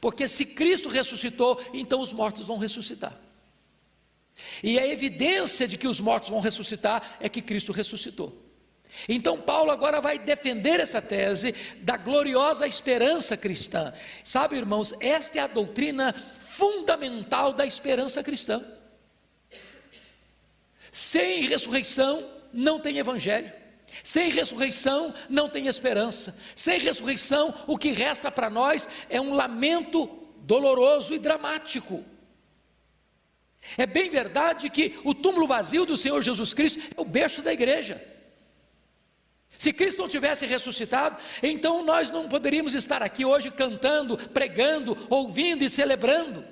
Porque 0.00 0.28
se 0.28 0.44
Cristo 0.44 0.88
ressuscitou, 0.88 1.60
então 1.72 2.00
os 2.00 2.12
mortos 2.12 2.46
vão 2.46 2.58
ressuscitar. 2.58 3.18
E 4.62 4.78
a 4.78 4.86
evidência 4.86 5.66
de 5.66 5.78
que 5.78 5.88
os 5.88 6.00
mortos 6.00 6.28
vão 6.28 6.40
ressuscitar 6.40 7.16
é 7.20 7.28
que 7.28 7.40
Cristo 7.40 7.72
ressuscitou. 7.72 8.44
Então, 9.08 9.40
Paulo 9.40 9.70
agora 9.70 10.00
vai 10.00 10.18
defender 10.18 10.78
essa 10.78 11.02
tese 11.02 11.52
da 11.80 11.96
gloriosa 11.96 12.66
esperança 12.66 13.36
cristã. 13.36 13.92
Sabe, 14.22 14.56
irmãos, 14.56 14.94
esta 15.00 15.38
é 15.38 15.42
a 15.42 15.48
doutrina 15.48 16.14
fundamental 16.38 17.52
da 17.52 17.66
esperança 17.66 18.22
cristã. 18.22 18.64
Sem 20.94 21.40
ressurreição 21.40 22.30
não 22.52 22.78
tem 22.78 22.98
evangelho. 22.98 23.52
Sem 24.00 24.30
ressurreição 24.30 25.12
não 25.28 25.48
tem 25.48 25.66
esperança. 25.66 26.38
Sem 26.54 26.78
ressurreição, 26.78 27.52
o 27.66 27.76
que 27.76 27.90
resta 27.90 28.30
para 28.30 28.48
nós 28.48 28.88
é 29.10 29.20
um 29.20 29.34
lamento 29.34 30.06
doloroso 30.36 31.12
e 31.12 31.18
dramático. 31.18 32.04
É 33.76 33.86
bem 33.86 34.08
verdade 34.08 34.70
que 34.70 34.96
o 35.02 35.12
túmulo 35.12 35.48
vazio 35.48 35.84
do 35.84 35.96
Senhor 35.96 36.22
Jesus 36.22 36.54
Cristo 36.54 36.80
é 36.96 37.00
o 37.00 37.04
berço 37.04 37.42
da 37.42 37.52
igreja. 37.52 38.00
Se 39.58 39.72
Cristo 39.72 40.00
não 40.00 40.08
tivesse 40.08 40.46
ressuscitado, 40.46 41.20
então 41.42 41.84
nós 41.84 42.08
não 42.12 42.28
poderíamos 42.28 42.72
estar 42.72 43.02
aqui 43.02 43.24
hoje 43.24 43.50
cantando, 43.50 44.16
pregando, 44.28 44.96
ouvindo 45.10 45.64
e 45.64 45.68
celebrando. 45.68 46.44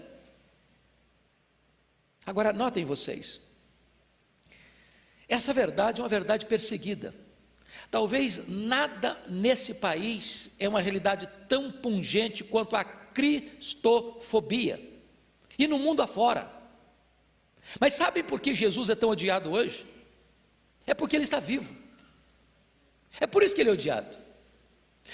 Agora, 2.27 2.53
notem 2.53 2.85
vocês, 2.85 3.41
essa 5.33 5.55
verdade 5.55 6.01
é 6.01 6.05
uma 6.05 6.11
verdade 6.11 6.45
perseguida. 6.45 7.15
Talvez 7.91 8.47
nada 8.47 9.19
nesse 9.27 9.73
país 9.73 10.51
é 10.59 10.69
uma 10.69 10.81
realidade 10.81 11.27
tão 11.49 11.71
pungente 11.71 12.45
quanto 12.45 12.77
a 12.77 12.85
cristofobia. 12.85 14.79
E 15.59 15.67
no 15.67 15.79
mundo 15.79 16.03
afora. 16.03 16.53
Mas 17.81 17.95
sabem 17.95 18.23
por 18.23 18.41
que 18.41 18.55
Jesus 18.55 18.91
é 18.91 18.95
tão 18.95 19.09
odiado 19.09 19.51
hoje? 19.51 19.87
É 20.87 20.93
porque 20.93 21.17
ele 21.17 21.25
está 21.25 21.41
vivo. 21.41 21.75
É 23.19 23.27
por 23.27 23.43
isso 23.43 23.55
que 23.55 23.63
ele 23.63 23.71
é 23.71 23.73
odiado. 23.73 24.19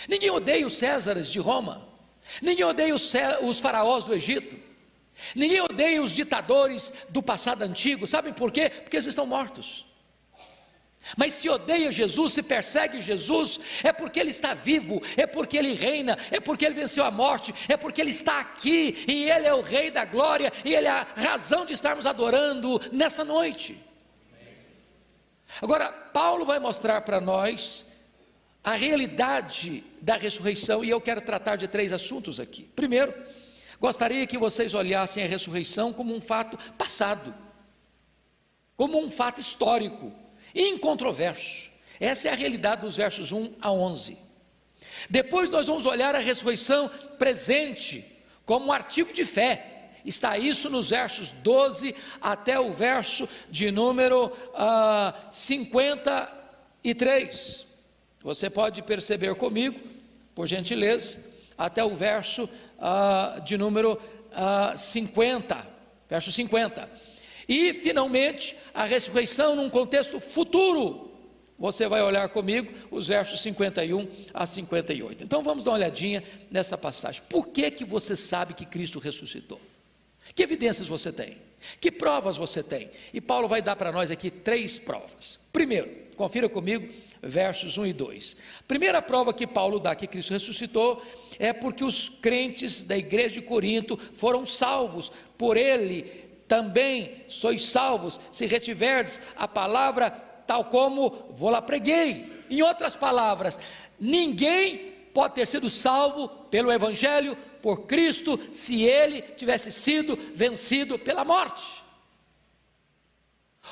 Ninguém 0.09 0.31
odeia 0.31 0.67
os 0.67 0.77
Césares 0.77 1.31
de 1.31 1.39
Roma. 1.39 1.89
Ninguém 2.43 2.65
odeia 2.65 2.93
os, 2.93 3.13
os 3.43 3.61
faraós 3.61 4.05
do 4.05 4.13
Egito. 4.13 4.59
Ninguém 5.33 5.61
odeia 5.61 6.03
os 6.03 6.11
ditadores 6.11 6.93
do 7.09 7.23
passado 7.23 7.63
antigo. 7.63 8.05
Sabem 8.05 8.33
por 8.33 8.51
quê? 8.51 8.69
Porque 8.69 8.97
eles 8.97 9.07
estão 9.07 9.25
mortos. 9.25 9.88
Mas 11.17 11.35
se 11.35 11.49
odeia 11.49 11.91
Jesus, 11.91 12.35
se 12.35 12.43
persegue 12.43 13.01
Jesus, 13.01 13.59
é 13.83 13.93
porque 13.93 14.21
ele 14.21 14.31
está 14.31 14.53
vivo, 14.53 15.03
é 15.17 15.27
porque 15.27 15.57
ele 15.57 15.73
reina, 15.73 16.19
é 16.31 16.39
porque 16.39 16.67
ele 16.67 16.75
venceu 16.75 17.05
a 17.05 17.11
morte, 17.11 17.55
é 17.69 17.77
porque 17.77 18.01
ele 18.01 18.11
está 18.11 18.41
aqui 18.41 19.05
e 19.07 19.31
ele 19.31 19.47
é 19.47 19.55
o 19.55 19.63
Rei 19.63 19.91
da 19.91 20.05
glória 20.05 20.53
e 20.65 20.75
ele 20.75 20.87
é 20.87 20.91
a 20.91 21.07
razão 21.15 21.65
de 21.65 21.73
estarmos 21.73 22.05
adorando 22.05 22.81
nesta 22.93 23.25
noite. 23.25 23.83
Agora, 25.63 25.91
Paulo 25.91 26.45
vai 26.45 26.59
mostrar 26.59 27.01
para 27.01 27.21
nós 27.21 27.87
a 28.63 28.75
realidade 28.75 29.83
da 30.03 30.17
ressurreição 30.17 30.85
e 30.85 30.91
eu 30.91 31.01
quero 31.01 31.23
tratar 31.23 31.57
de 31.57 31.67
três 31.67 31.91
assuntos 31.93 32.39
aqui. 32.39 32.65
Primeiro, 32.77 33.15
gostaria 33.81 34.27
que 34.27 34.37
vocês 34.37 34.75
olhassem 34.75 35.25
a 35.25 35.27
ressurreição 35.27 35.91
como 35.91 36.15
um 36.15 36.21
fato 36.21 36.59
passado, 36.77 37.35
como 38.77 39.03
um 39.03 39.11
fato 39.11 39.41
histórico 39.41 40.13
incontroverso. 40.55 41.69
Essa 42.01 42.29
é 42.29 42.33
a 42.33 42.37
realidade 42.37 42.83
dos 42.83 42.97
versos 42.97 43.33
1 43.33 43.55
a 43.61 43.73
11. 43.73 44.29
Depois 45.11 45.51
nós 45.51 45.67
vamos 45.67 45.85
olhar 45.87 46.15
a 46.15 46.19
ressurreição 46.19 46.89
presente 47.19 48.05
como 48.45 48.67
um 48.67 48.73
artigo 48.73 49.11
de 49.13 49.25
fé. 49.25 49.75
Está 50.05 50.39
isso 50.39 50.71
nos 50.71 50.91
versos 50.91 51.31
12 51.31 51.93
até 52.21 52.57
o 52.59 52.73
verso 52.73 53.29
de 53.51 53.71
número 53.71 54.27
uh, 54.27 54.33
ah, 54.55 55.15
53. 55.31 57.67
Você 58.23 58.49
pode 58.49 58.81
perceber 58.83 59.35
comigo, 59.35 59.79
por 60.35 60.47
gentileza, 60.47 61.21
até 61.57 61.85
o 61.85 61.97
verso 61.97 62.45
uh, 62.45 63.41
de 63.43 63.59
número 63.59 63.95
uh, 63.95 64.01
ah, 64.33 64.75
50. 64.77 65.67
Verso 66.09 66.33
50. 66.33 66.89
E, 67.49 67.73
finalmente, 67.73 68.55
a 68.75 68.85
ressurreição 68.85 69.57
num 69.57 69.71
contexto 69.71 70.21
futuro. 70.21 71.09
Você 71.59 71.89
vai 71.89 72.01
olhar 72.03 72.29
comigo 72.29 72.73
os 72.91 73.09
versos 73.09 73.41
51 73.41 74.07
a 74.33 74.47
58. 74.47 75.25
Então 75.25 75.43
vamos 75.43 75.65
dar 75.65 75.73
uma 75.73 75.79
olhadinha 75.79 76.23
nessa 76.51 76.79
passagem. 76.79 77.23
Por 77.29 77.49
que, 77.49 77.71
que 77.71 77.85
você 77.85 78.15
sabe 78.15 78.55
que 78.55 78.65
Cristo 78.65 79.01
ressuscitou? 79.01 79.61
Que 80.35 80.45
evidências 80.45 80.87
você 80.87 81.11
tem? 81.11 81.39
Que 81.81 81.91
provas 81.91 82.37
você 82.37 82.63
tem? 82.63 82.91
E 83.13 83.21
Paulo 83.21 83.49
vai 83.49 83.61
dar 83.61 83.75
para 83.75 83.91
nós 83.91 84.09
aqui 84.11 84.31
três 84.31 84.79
provas. 84.79 85.41
Primeiro, 85.53 85.91
confira 86.17 86.49
comigo 86.49 86.89
versos 87.21 87.77
1 87.77 87.87
e 87.87 87.93
2. 87.93 88.37
Primeira 88.69 89.03
prova 89.03 89.33
que 89.33 89.47
Paulo 89.47 89.81
dá 89.81 89.97
que 89.97 90.07
Cristo 90.07 90.33
ressuscitou 90.33 91.03
é 91.41 91.53
porque 91.53 91.83
os 91.83 92.09
crentes 92.09 92.83
da 92.83 92.97
igreja 92.97 93.41
de 93.41 93.43
Corinto 93.43 93.99
foram 94.15 94.47
salvos 94.47 95.11
por 95.37 95.57
ele 95.57 96.28
também 96.49 97.25
sois 97.29 97.67
salvos, 97.67 98.19
se 98.33 98.47
retiverdes 98.47 99.21
a 99.37 99.47
palavra 99.47 100.11
tal 100.47 100.65
como 100.65 101.31
vou 101.31 101.51
lá 101.51 101.61
preguei. 101.61 102.33
Em 102.49 102.63
outras 102.63 102.97
palavras, 102.97 103.61
ninguém 104.01 104.95
pode 105.13 105.35
ter 105.35 105.47
sido 105.47 105.69
salvo 105.69 106.29
pelo 106.29 106.73
Evangelho, 106.73 107.37
por 107.61 107.87
Cristo, 107.87 108.41
se 108.53 108.83
ele 108.83 109.21
tivesse 109.21 109.71
sido 109.71 110.17
vencido 110.35 110.99
pela 110.99 111.25
morte. 111.25 111.85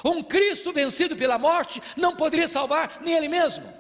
Um 0.05 0.23
Cristo 0.23 0.73
vencido 0.73 1.17
pela 1.17 1.39
morte 1.39 1.83
não 1.97 2.15
poderia 2.15 2.49
salvar 2.49 3.01
nem 3.01 3.15
ele 3.15 3.29
mesmo. 3.29 3.73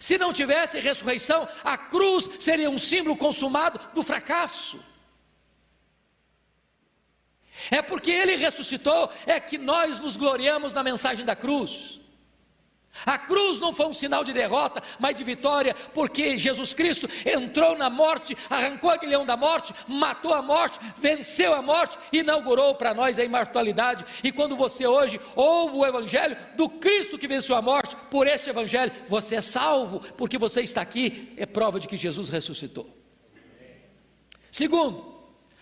Se 0.00 0.18
não 0.18 0.32
tivesse 0.32 0.80
ressurreição, 0.80 1.48
a 1.62 1.78
cruz 1.78 2.28
seria 2.38 2.68
um 2.68 2.76
símbolo 2.76 3.16
consumado 3.16 3.80
do 3.94 4.02
fracasso. 4.02 4.84
É 7.70 7.82
porque 7.82 8.10
ele 8.10 8.36
ressuscitou, 8.36 9.10
é 9.26 9.40
que 9.40 9.58
nós 9.58 10.00
nos 10.00 10.16
gloriamos 10.16 10.74
na 10.74 10.82
mensagem 10.82 11.24
da 11.24 11.34
cruz. 11.34 12.00
A 13.04 13.18
cruz 13.18 13.60
não 13.60 13.72
foi 13.72 13.86
um 13.86 13.92
sinal 13.92 14.24
de 14.24 14.32
derrota, 14.32 14.82
mas 14.98 15.16
de 15.16 15.24
vitória, 15.24 15.74
porque 15.92 16.38
Jesus 16.38 16.72
Cristo 16.72 17.08
entrou 17.26 17.76
na 17.76 17.90
morte, 17.90 18.36
arrancou 18.48 18.90
a 18.90 18.96
guilhão 18.96 19.26
da 19.26 19.36
morte, 19.36 19.74
matou 19.86 20.32
a 20.32 20.40
morte, 20.40 20.78
venceu 20.96 21.52
a 21.52 21.60
morte, 21.60 21.98
inaugurou 22.12 22.74
para 22.74 22.94
nós 22.94 23.18
a 23.18 23.24
imortalidade. 23.24 24.04
E 24.24 24.32
quando 24.32 24.56
você 24.56 24.86
hoje 24.86 25.20
ouve 25.34 25.76
o 25.76 25.86
Evangelho 25.86 26.36
do 26.56 26.68
Cristo 26.68 27.18
que 27.18 27.28
venceu 27.28 27.54
a 27.54 27.62
morte, 27.62 27.96
por 28.10 28.26
este 28.26 28.48
Evangelho, 28.48 28.92
você 29.08 29.36
é 29.36 29.40
salvo, 29.40 30.00
porque 30.16 30.38
você 30.38 30.62
está 30.62 30.80
aqui, 30.80 31.32
é 31.36 31.44
prova 31.44 31.78
de 31.78 31.88
que 31.88 31.96
Jesus 31.96 32.28
ressuscitou. 32.28 32.88
Segundo, 34.50 35.15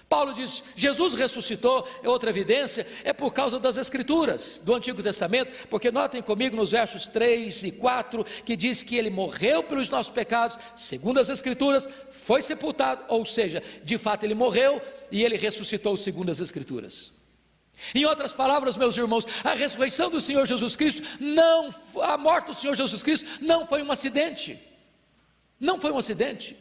Paulo 0.09 0.33
diz: 0.33 0.63
Jesus 0.77 1.15
ressuscitou, 1.15 1.89
é 2.03 2.09
outra 2.09 2.31
evidência, 2.31 2.87
é 3.03 3.13
por 3.13 3.33
causa 3.33 3.59
das 3.59 3.77
Escrituras 3.77 4.61
do 4.63 4.75
Antigo 4.75 5.03
Testamento, 5.03 5.67
porque 5.69 5.91
notem 5.91 6.23
comigo 6.23 6.57
nos 6.57 6.71
versos 6.71 7.09
3 7.09 7.65
e 7.65 7.73
4 7.73 8.25
que 8.45 8.57
diz 8.57 8.83
que 8.83 8.97
ele 8.97 9.11
morreu 9.11 9.63
pelos 9.63 9.89
nossos 9.89 10.13
pecados, 10.13 10.59
segundo 10.77 11.19
as 11.19 11.29
Escrituras, 11.29 11.89
foi 12.11 12.43
sepultado, 12.43 13.05
ou 13.09 13.25
seja, 13.25 13.63
de 13.83 13.99
fato 13.99 14.25
ele 14.25 14.35
morreu 14.35 14.81
e 15.11 15.25
ele 15.25 15.37
ressuscitou 15.37 15.97
segundo 15.97 16.31
as 16.31 16.41
Escrituras. 16.41 17.13
Em 17.95 18.05
outras 18.05 18.33
palavras, 18.33 18.77
meus 18.77 18.97
irmãos, 18.97 19.27
a 19.43 19.53
ressurreição 19.53 20.09
do 20.09 20.21
Senhor 20.21 20.47
Jesus 20.47 20.77
Cristo, 20.77 21.03
não, 21.19 21.75
a 22.03 22.17
morte 22.17 22.47
do 22.47 22.55
Senhor 22.55 22.77
Jesus 22.77 23.03
Cristo 23.03 23.29
não 23.41 23.67
foi 23.67 23.83
um 23.83 23.91
acidente, 23.91 24.59
não 25.59 25.81
foi 25.81 25.91
um 25.91 25.99
acidente. 25.99 26.57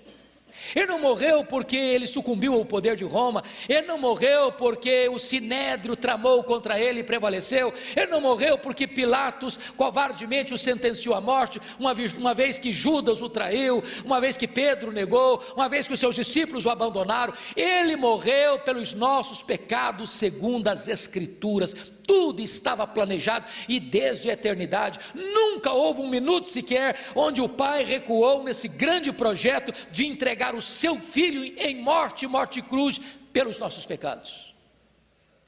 Ele 0.75 0.87
não 0.87 0.99
morreu 0.99 1.43
porque 1.43 1.77
ele 1.77 2.07
sucumbiu 2.07 2.53
ao 2.53 2.65
poder 2.65 2.95
de 2.95 3.03
Roma. 3.03 3.43
Ele 3.67 3.87
não 3.87 3.97
morreu 3.97 4.51
porque 4.51 5.07
o 5.09 5.17
sinédrio 5.17 5.95
tramou 5.95 6.43
contra 6.43 6.79
ele 6.79 6.99
e 6.99 7.03
prevaleceu. 7.03 7.73
Ele 7.95 8.07
não 8.07 8.21
morreu 8.21 8.57
porque 8.57 8.87
Pilatos 8.87 9.59
covardemente 9.75 10.53
o 10.53 10.57
sentenciou 10.57 11.15
à 11.15 11.21
morte, 11.21 11.59
uma 11.79 11.93
uma 12.17 12.33
vez 12.33 12.59
que 12.59 12.71
Judas 12.71 13.21
o 13.21 13.29
traiu, 13.29 13.83
uma 14.03 14.19
vez 14.19 14.35
que 14.35 14.47
Pedro 14.47 14.91
negou, 14.91 15.41
uma 15.55 15.69
vez 15.69 15.87
que 15.87 15.93
os 15.93 15.99
seus 15.99 16.15
discípulos 16.15 16.65
o 16.65 16.69
abandonaram. 16.69 17.33
Ele 17.55 17.95
morreu 17.95 18.59
pelos 18.59 18.93
nossos 18.93 19.41
pecados, 19.41 20.11
segundo 20.11 20.67
as 20.67 20.87
Escrituras 20.87 21.75
tudo 22.05 22.41
estava 22.41 22.85
planejado 22.85 23.45
e 23.67 23.79
desde 23.79 24.29
a 24.29 24.33
eternidade 24.33 24.99
nunca 25.13 25.71
houve 25.71 26.01
um 26.01 26.09
minuto 26.09 26.49
sequer 26.49 26.97
onde 27.15 27.41
o 27.41 27.49
Pai 27.49 27.83
recuou 27.83 28.43
nesse 28.43 28.67
grande 28.67 29.11
projeto 29.11 29.73
de 29.91 30.05
entregar 30.05 30.55
o 30.55 30.61
seu 30.61 30.99
filho 30.99 31.43
em 31.57 31.81
morte, 31.81 32.27
morte 32.27 32.59
e 32.59 32.61
cruz 32.61 32.99
pelos 33.31 33.57
nossos 33.57 33.85
pecados. 33.85 34.53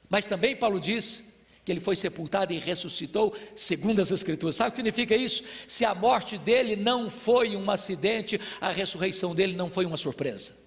Mas 0.08 0.26
também 0.26 0.56
Paulo 0.56 0.80
diz 0.80 1.22
que 1.64 1.72
ele 1.72 1.80
foi 1.80 1.96
sepultado 1.96 2.52
e 2.52 2.58
ressuscitou, 2.58 3.34
segundo 3.56 4.00
as 4.00 4.12
Escrituras. 4.12 4.54
Sabe 4.54 4.68
o 4.68 4.72
que 4.72 4.76
significa 4.76 5.16
isso? 5.16 5.42
Se 5.66 5.84
a 5.84 5.94
morte 5.96 6.38
dele 6.38 6.76
não 6.76 7.10
foi 7.10 7.56
um 7.56 7.68
acidente, 7.68 8.40
a 8.60 8.70
ressurreição 8.70 9.34
dele 9.34 9.56
não 9.56 9.68
foi 9.68 9.84
uma 9.84 9.96
surpresa. 9.96 10.65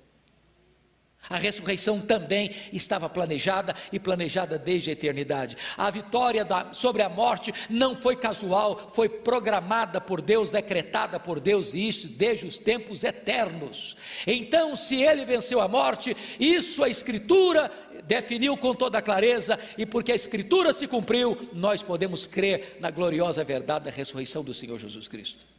A 1.28 1.38
ressurreição 1.38 2.00
também 2.00 2.52
estava 2.72 3.10
planejada 3.10 3.76
e 3.92 4.00
planejada 4.00 4.58
desde 4.58 4.90
a 4.90 4.94
eternidade. 4.94 5.58
A 5.78 5.90
vitória 5.92 6.46
da, 6.46 6.74
sobre 6.74 7.02
a 7.02 7.10
morte 7.10 7.54
não 7.70 7.96
foi 7.96 8.16
casual, 8.16 8.92
foi 8.96 9.10
programada 9.10 10.00
por 10.00 10.22
Deus, 10.22 10.50
decretada 10.50 11.20
por 11.20 11.40
Deus, 11.40 11.74
e 11.74 11.88
isso 11.88 12.08
desde 12.08 12.48
os 12.48 12.58
tempos 12.58 13.04
eternos. 13.04 13.96
Então, 14.26 14.76
se 14.76 15.02
ele 15.04 15.26
venceu 15.26 15.60
a 15.62 15.68
morte, 15.68 16.16
isso 16.40 16.84
a 16.84 16.90
Escritura 16.90 17.70
definiu 18.06 18.58
com 18.58 18.74
toda 18.74 19.02
clareza, 19.02 19.60
e 19.78 19.86
porque 19.86 20.12
a 20.12 20.16
Escritura 20.16 20.74
se 20.74 20.88
cumpriu, 20.88 21.50
nós 21.54 21.84
podemos 21.84 22.26
crer 22.26 22.78
na 22.80 22.90
gloriosa 22.90 23.44
verdade 23.44 23.86
da 23.86 23.92
ressurreição 23.92 24.44
do 24.44 24.54
Senhor 24.54 24.80
Jesus 24.80 25.08
Cristo. 25.08 25.59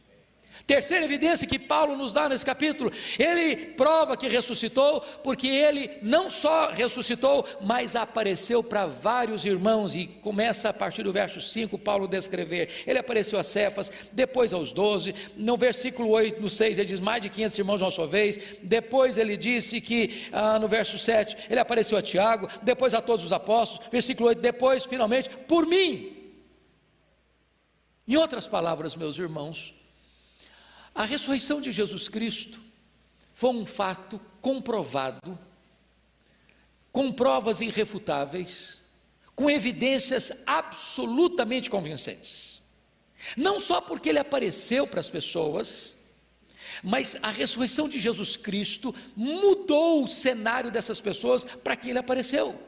Terceira 0.71 1.03
evidência 1.03 1.45
que 1.45 1.59
Paulo 1.59 1.97
nos 1.97 2.13
dá 2.13 2.29
nesse 2.29 2.45
capítulo, 2.45 2.93
ele 3.19 3.57
prova 3.57 4.15
que 4.15 4.29
ressuscitou, 4.29 5.01
porque 5.21 5.45
ele 5.45 5.91
não 6.01 6.29
só 6.29 6.71
ressuscitou, 6.71 7.45
mas 7.59 7.93
apareceu 7.93 8.63
para 8.63 8.85
vários 8.85 9.43
irmãos, 9.43 9.93
e 9.93 10.07
começa 10.07 10.69
a 10.69 10.73
partir 10.73 11.03
do 11.03 11.11
verso 11.11 11.41
5, 11.41 11.77
Paulo 11.77 12.07
descrever. 12.07 12.69
Ele 12.87 12.97
apareceu 12.97 13.37
a 13.37 13.43
Cefas, 13.43 13.91
depois 14.13 14.53
aos 14.53 14.71
doze, 14.71 15.13
no 15.35 15.57
versículo 15.57 16.07
8, 16.11 16.41
no 16.41 16.49
6, 16.49 16.77
ele 16.77 16.87
diz 16.87 17.01
mais 17.01 17.21
de 17.21 17.27
500 17.27 17.59
irmãos 17.59 17.77
de 17.79 17.99
uma 17.99 18.07
vez, 18.07 18.39
depois 18.63 19.17
ele 19.17 19.35
disse 19.35 19.81
que 19.81 20.29
ah, 20.31 20.57
no 20.57 20.69
verso 20.69 20.97
7, 20.97 21.49
ele 21.49 21.59
apareceu 21.59 21.97
a 21.97 22.01
Tiago, 22.01 22.47
depois 22.61 22.93
a 22.93 23.01
todos 23.01 23.25
os 23.25 23.33
apóstolos, 23.33 23.89
versículo 23.91 24.29
8, 24.29 24.39
depois, 24.39 24.85
finalmente, 24.85 25.29
por 25.49 25.65
mim. 25.65 26.15
Em 28.07 28.15
outras 28.15 28.47
palavras, 28.47 28.95
meus 28.95 29.19
irmãos, 29.19 29.80
a 30.93 31.05
ressurreição 31.05 31.61
de 31.61 31.71
Jesus 31.71 32.09
Cristo 32.09 32.59
foi 33.33 33.51
um 33.51 33.65
fato 33.65 34.19
comprovado, 34.41 35.37
com 36.91 37.11
provas 37.11 37.61
irrefutáveis, 37.61 38.81
com 39.35 39.49
evidências 39.49 40.43
absolutamente 40.45 41.69
convincentes. 41.69 42.61
Não 43.37 43.59
só 43.59 43.79
porque 43.79 44.09
ele 44.09 44.19
apareceu 44.19 44.85
para 44.85 44.99
as 44.99 45.09
pessoas, 45.09 45.97
mas 46.83 47.15
a 47.21 47.29
ressurreição 47.29 47.87
de 47.87 47.99
Jesus 47.99 48.35
Cristo 48.35 48.93
mudou 49.15 50.03
o 50.03 50.07
cenário 50.07 50.71
dessas 50.71 50.99
pessoas 50.99 51.43
para 51.43 51.75
quem 51.75 51.91
ele 51.91 51.99
apareceu. 51.99 52.59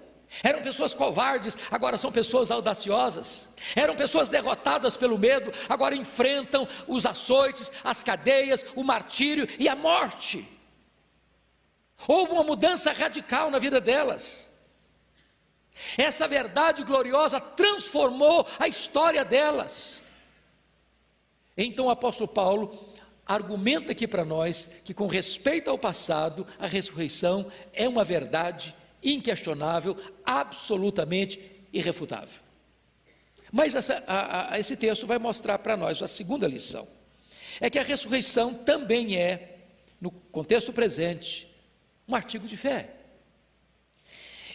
Eram 0.41 0.61
pessoas 0.61 0.93
covardes, 0.93 1.57
agora 1.69 1.97
são 1.97 2.11
pessoas 2.11 2.49
audaciosas. 2.49 3.49
Eram 3.75 3.95
pessoas 3.95 4.29
derrotadas 4.29 4.97
pelo 4.97 5.17
medo, 5.17 5.51
agora 5.69 5.95
enfrentam 5.95 6.67
os 6.87 7.05
açoites, 7.05 7.71
as 7.83 8.03
cadeias, 8.03 8.65
o 8.75 8.83
martírio 8.83 9.47
e 9.59 9.67
a 9.69 9.75
morte. 9.75 10.47
Houve 12.07 12.31
uma 12.31 12.43
mudança 12.43 12.91
radical 12.91 13.51
na 13.51 13.59
vida 13.59 13.79
delas. 13.79 14.49
Essa 15.97 16.27
verdade 16.27 16.83
gloriosa 16.83 17.39
transformou 17.39 18.47
a 18.59 18.67
história 18.67 19.23
delas. 19.23 20.03
Então 21.55 21.85
o 21.85 21.91
apóstolo 21.91 22.27
Paulo 22.27 22.91
argumenta 23.25 23.91
aqui 23.91 24.07
para 24.07 24.25
nós 24.25 24.69
que, 24.83 24.93
com 24.93 25.07
respeito 25.07 25.69
ao 25.69 25.77
passado, 25.77 26.45
a 26.59 26.67
ressurreição 26.67 27.51
é 27.71 27.87
uma 27.87 28.03
verdade 28.03 28.75
inquestionável, 29.03 29.97
absolutamente 30.25 31.39
irrefutável. 31.71 32.41
Mas 33.51 33.75
essa, 33.75 34.03
a, 34.07 34.53
a, 34.53 34.59
esse 34.59 34.75
texto 34.75 35.05
vai 35.05 35.19
mostrar 35.19 35.59
para 35.59 35.77
nós 35.77 36.01
a 36.01 36.07
segunda 36.07 36.47
lição: 36.47 36.87
é 37.61 37.69
que 37.69 37.77
a 37.77 37.83
ressurreição 37.83 38.53
também 38.53 39.15
é, 39.15 39.57
no 40.01 40.09
contexto 40.09 40.73
presente, 40.73 41.47
um 42.07 42.15
artigo 42.15 42.47
de 42.47 42.57
fé. 42.57 42.89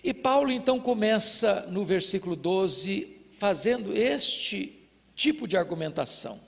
E 0.03 0.15
Paulo 0.15 0.51
então 0.51 0.81
começa 0.81 1.67
no 1.71 1.85
versículo 1.85 2.37
12 2.37 3.17
fazendo 3.39 3.97
este 3.97 4.89
tipo 5.15 5.47
de 5.47 5.57
argumentação. 5.57 6.41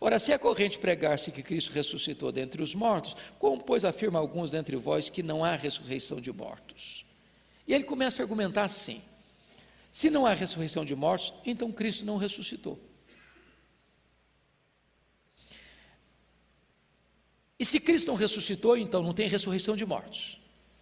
Ora, 0.00 0.18
se 0.18 0.32
é 0.32 0.38
corrente 0.38 0.78
pregar-se 0.78 1.30
que 1.30 1.42
Cristo 1.42 1.72
ressuscitou 1.72 2.32
dentre 2.32 2.62
os 2.62 2.74
mortos, 2.74 3.14
como, 3.38 3.62
pois, 3.62 3.84
afirma 3.84 4.18
alguns 4.18 4.48
dentre 4.48 4.74
vós 4.76 5.10
que 5.10 5.22
não 5.22 5.44
há 5.44 5.54
ressurreição 5.56 6.20
de 6.20 6.32
mortos? 6.32 7.04
E 7.70 7.72
ele 7.72 7.84
começa 7.84 8.20
a 8.20 8.24
argumentar 8.24 8.64
assim: 8.64 9.00
se 9.92 10.10
não 10.10 10.26
há 10.26 10.34
ressurreição 10.34 10.84
de 10.84 10.96
mortos, 10.96 11.32
então 11.46 11.70
Cristo 11.70 12.04
não 12.04 12.16
ressuscitou. 12.16 12.76
E 17.56 17.64
se 17.64 17.78
Cristo 17.78 18.08
não 18.08 18.16
ressuscitou, 18.16 18.76
então 18.76 19.04
não 19.04 19.14
tem 19.14 19.28
ressurreição 19.28 19.76
de 19.76 19.86
mortos. 19.86 20.40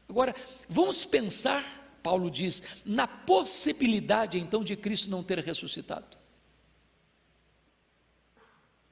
Agora, 0.08 0.34
vamos 0.66 1.04
pensar, 1.04 1.62
Paulo 2.02 2.30
diz, 2.30 2.62
na 2.86 3.06
possibilidade 3.06 4.38
então 4.38 4.64
de 4.64 4.74
Cristo 4.74 5.10
não 5.10 5.22
ter 5.22 5.40
ressuscitado. 5.40 6.16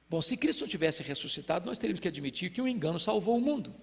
Bom, 0.07 0.21
se 0.21 0.37
Cristo 0.37 0.61
não 0.61 0.67
tivesse 0.67 1.01
ressuscitado, 1.01 1.65
nós 1.65 1.79
teríamos 1.79 1.99
que 1.99 2.07
admitir 2.07 2.51
que 2.51 2.61
o 2.61 2.65
um 2.65 2.67
engano 2.67 2.99
salvou 2.99 3.35
o 3.35 3.41
mundo. 3.41 3.73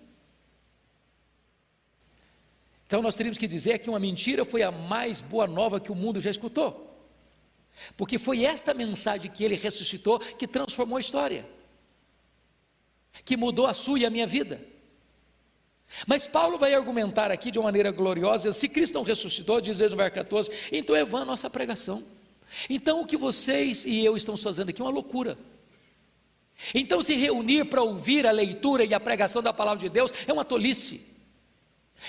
Então 2.94 3.02
nós 3.02 3.16
teríamos 3.16 3.38
que 3.38 3.48
dizer 3.48 3.80
que 3.80 3.90
uma 3.90 3.98
mentira 3.98 4.44
foi 4.44 4.62
a 4.62 4.70
mais 4.70 5.20
boa 5.20 5.48
nova 5.48 5.80
que 5.80 5.90
o 5.90 5.96
mundo 5.96 6.20
já 6.20 6.30
escutou. 6.30 6.96
Porque 7.96 8.18
foi 8.18 8.44
esta 8.44 8.72
mensagem 8.72 9.28
que 9.28 9.42
ele 9.42 9.56
ressuscitou 9.56 10.20
que 10.20 10.46
transformou 10.46 10.96
a 10.96 11.00
história, 11.00 11.44
que 13.24 13.36
mudou 13.36 13.66
a 13.66 13.74
sua 13.74 13.98
e 13.98 14.06
a 14.06 14.10
minha 14.10 14.28
vida. 14.28 14.64
Mas 16.06 16.24
Paulo 16.28 16.56
vai 16.56 16.72
argumentar 16.72 17.32
aqui 17.32 17.50
de 17.50 17.58
uma 17.58 17.64
maneira 17.64 17.90
gloriosa: 17.90 18.52
se 18.52 18.68
Cristo 18.68 18.94
não 18.94 19.02
ressuscitou, 19.02 19.60
diz 19.60 19.80
ele 19.80 19.90
no 19.90 19.96
verso 19.96 20.14
14, 20.14 20.50
então 20.70 20.94
é 20.94 21.04
vã 21.04 21.22
a 21.22 21.24
nossa 21.24 21.50
pregação. 21.50 22.04
Então 22.70 23.00
o 23.00 23.06
que 23.08 23.16
vocês 23.16 23.84
e 23.84 24.04
eu 24.04 24.16
estamos 24.16 24.40
fazendo 24.40 24.68
aqui 24.68 24.80
é 24.80 24.84
uma 24.84 24.92
loucura. 24.92 25.36
Então 26.72 27.02
se 27.02 27.16
reunir 27.16 27.64
para 27.64 27.82
ouvir 27.82 28.24
a 28.24 28.30
leitura 28.30 28.84
e 28.84 28.94
a 28.94 29.00
pregação 29.00 29.42
da 29.42 29.52
palavra 29.52 29.80
de 29.80 29.88
Deus 29.88 30.12
é 30.28 30.32
uma 30.32 30.44
tolice. 30.44 31.13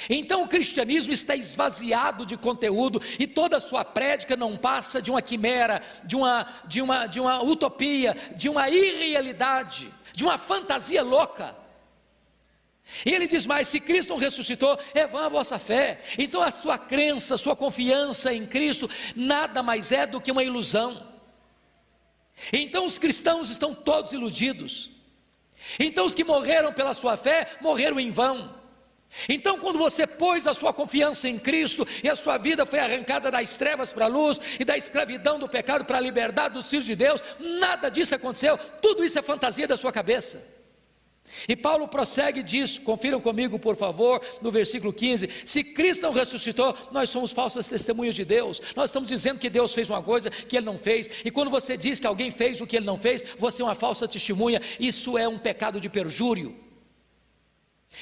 Então 0.09 0.43
o 0.43 0.47
cristianismo 0.47 1.13
está 1.13 1.35
esvaziado 1.35 2.25
de 2.25 2.35
conteúdo 2.35 3.01
e 3.17 3.25
toda 3.25 3.57
a 3.57 3.61
sua 3.61 3.85
prédica 3.85 4.35
não 4.35 4.57
passa 4.57 5.01
de 5.01 5.09
uma 5.09 5.21
quimera, 5.21 5.81
de 6.03 6.15
uma, 6.15 6.47
de 6.65 6.81
uma, 6.81 7.07
de 7.07 7.19
uma 7.19 7.41
utopia, 7.41 8.15
de 8.35 8.49
uma 8.49 8.69
irrealidade, 8.69 9.91
de 10.13 10.23
uma 10.23 10.37
fantasia 10.37 11.01
louca. 11.01 11.55
E 13.05 13.13
ele 13.13 13.27
diz 13.27 13.45
mais: 13.45 13.67
se 13.67 13.79
Cristo 13.79 14.09
não 14.09 14.17
ressuscitou, 14.17 14.77
é 14.93 15.07
vã 15.07 15.25
a 15.25 15.29
vossa 15.29 15.57
fé. 15.57 16.01
Então 16.17 16.41
a 16.41 16.51
sua 16.51 16.77
crença, 16.77 17.35
a 17.35 17.37
sua 17.37 17.55
confiança 17.55 18.33
em 18.33 18.45
Cristo, 18.45 18.89
nada 19.15 19.63
mais 19.63 19.91
é 19.91 20.05
do 20.05 20.21
que 20.21 20.31
uma 20.31 20.43
ilusão. 20.43 21.15
Então 22.51 22.85
os 22.85 22.99
cristãos 22.99 23.49
estão 23.49 23.73
todos 23.73 24.13
iludidos. 24.13 24.91
Então 25.79 26.05
os 26.05 26.13
que 26.13 26.23
morreram 26.23 26.71
pela 26.73 26.93
sua 26.93 27.17
fé 27.17 27.57
morreram 27.61 27.99
em 27.99 28.11
vão. 28.11 28.54
Então, 29.29 29.57
quando 29.57 29.79
você 29.79 30.05
pôs 30.05 30.47
a 30.47 30.53
sua 30.53 30.73
confiança 30.73 31.29
em 31.29 31.39
Cristo 31.39 31.87
e 32.03 32.09
a 32.09 32.15
sua 32.15 32.37
vida 32.37 32.65
foi 32.65 32.79
arrancada 32.79 33.31
das 33.31 33.57
trevas 33.57 33.91
para 33.91 34.05
a 34.05 34.09
luz 34.09 34.39
e 34.59 34.65
da 34.65 34.77
escravidão 34.77 35.39
do 35.39 35.47
pecado 35.47 35.85
para 35.85 35.97
a 35.97 36.01
liberdade 36.01 36.53
dos 36.53 36.69
filhos 36.69 36.85
de 36.85 36.95
Deus, 36.95 37.21
nada 37.39 37.89
disso 37.89 38.15
aconteceu, 38.15 38.57
tudo 38.81 39.03
isso 39.03 39.17
é 39.17 39.21
fantasia 39.21 39.67
da 39.67 39.77
sua 39.77 39.91
cabeça. 39.91 40.55
E 41.47 41.55
Paulo 41.55 41.87
prossegue 41.87 42.43
disso, 42.43 42.81
confiram 42.81 43.19
comigo, 43.19 43.57
por 43.57 43.75
favor, 43.75 44.21
no 44.41 44.51
versículo 44.51 44.93
15: 44.93 45.29
se 45.45 45.63
Cristo 45.63 46.03
não 46.03 46.11
ressuscitou, 46.11 46.75
nós 46.91 47.09
somos 47.09 47.31
falsas 47.31 47.67
testemunhas 47.67 48.15
de 48.15 48.23
Deus, 48.23 48.61
nós 48.75 48.89
estamos 48.89 49.09
dizendo 49.09 49.39
que 49.39 49.49
Deus 49.49 49.73
fez 49.73 49.89
uma 49.89 50.03
coisa 50.03 50.29
que 50.29 50.55
Ele 50.55 50.65
não 50.65 50.77
fez, 50.77 51.09
e 51.25 51.31
quando 51.31 51.49
você 51.49 51.75
diz 51.75 51.99
que 51.99 52.07
alguém 52.07 52.29
fez 52.29 52.61
o 52.61 52.67
que 52.67 52.77
Ele 52.77 52.85
não 52.85 52.97
fez, 52.97 53.23
você 53.37 53.61
é 53.61 53.65
uma 53.65 53.75
falsa 53.75 54.07
testemunha, 54.07 54.61
isso 54.79 55.17
é 55.17 55.27
um 55.27 55.39
pecado 55.39 55.79
de 55.79 55.89
perjúrio. 55.89 56.64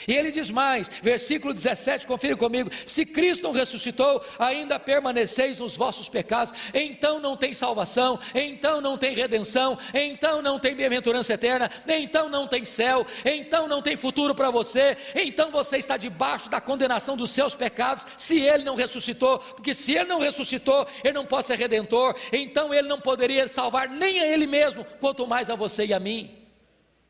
E 0.08 0.14
ele 0.14 0.32
diz 0.32 0.50
mais, 0.50 0.90
versículo 1.02 1.54
17, 1.54 2.06
confira 2.06 2.36
comigo: 2.36 2.70
se 2.86 3.06
Cristo 3.06 3.44
não 3.44 3.52
ressuscitou, 3.52 4.24
ainda 4.38 4.80
permaneceis 4.80 5.60
nos 5.60 5.78
vossos 5.78 6.10
pecados, 6.10 6.54
então 6.74 7.20
não 7.20 7.38
tem 7.38 7.54
salvação, 7.54 8.20
então 8.34 8.82
não 8.82 8.98
tem 8.98 9.14
redenção, 9.14 9.78
então 9.94 10.42
não 10.42 10.60
tem 10.60 10.76
bem-aventurança 10.76 11.34
eterna, 11.34 11.70
então 11.88 12.30
não 12.30 12.48
tem 12.48 12.66
céu, 12.66 13.06
então 13.26 13.68
não 13.68 13.82
tem 13.82 13.96
futuro 13.96 14.36
para 14.36 14.50
você, 14.50 14.98
então 15.16 15.52
você 15.52 15.78
está 15.78 15.98
debaixo 15.98 16.50
da 16.50 16.60
condenação 16.60 17.16
dos 17.16 17.32
seus 17.32 17.56
pecados, 17.56 18.06
se 18.18 18.40
ele 18.40 18.64
não 18.64 18.76
ressuscitou, 18.76 19.40
porque 19.40 19.74
se 19.74 19.94
ele 19.94 20.06
não 20.06 20.20
ressuscitou, 20.20 20.88
ele 21.04 21.14
não 21.14 21.26
pode 21.26 21.48
ser 21.48 21.58
redentor, 21.58 22.16
então 22.32 22.74
ele 22.74 22.88
não 22.88 23.00
poderia 23.00 23.48
salvar 23.48 23.88
nem 23.90 24.20
a 24.20 24.28
ele 24.28 24.48
mesmo, 24.48 24.86
quanto 25.00 25.28
mais 25.28 25.50
a 25.50 25.56
você 25.56 25.86
e 25.86 25.94
a 25.94 26.00
mim. 26.00 26.43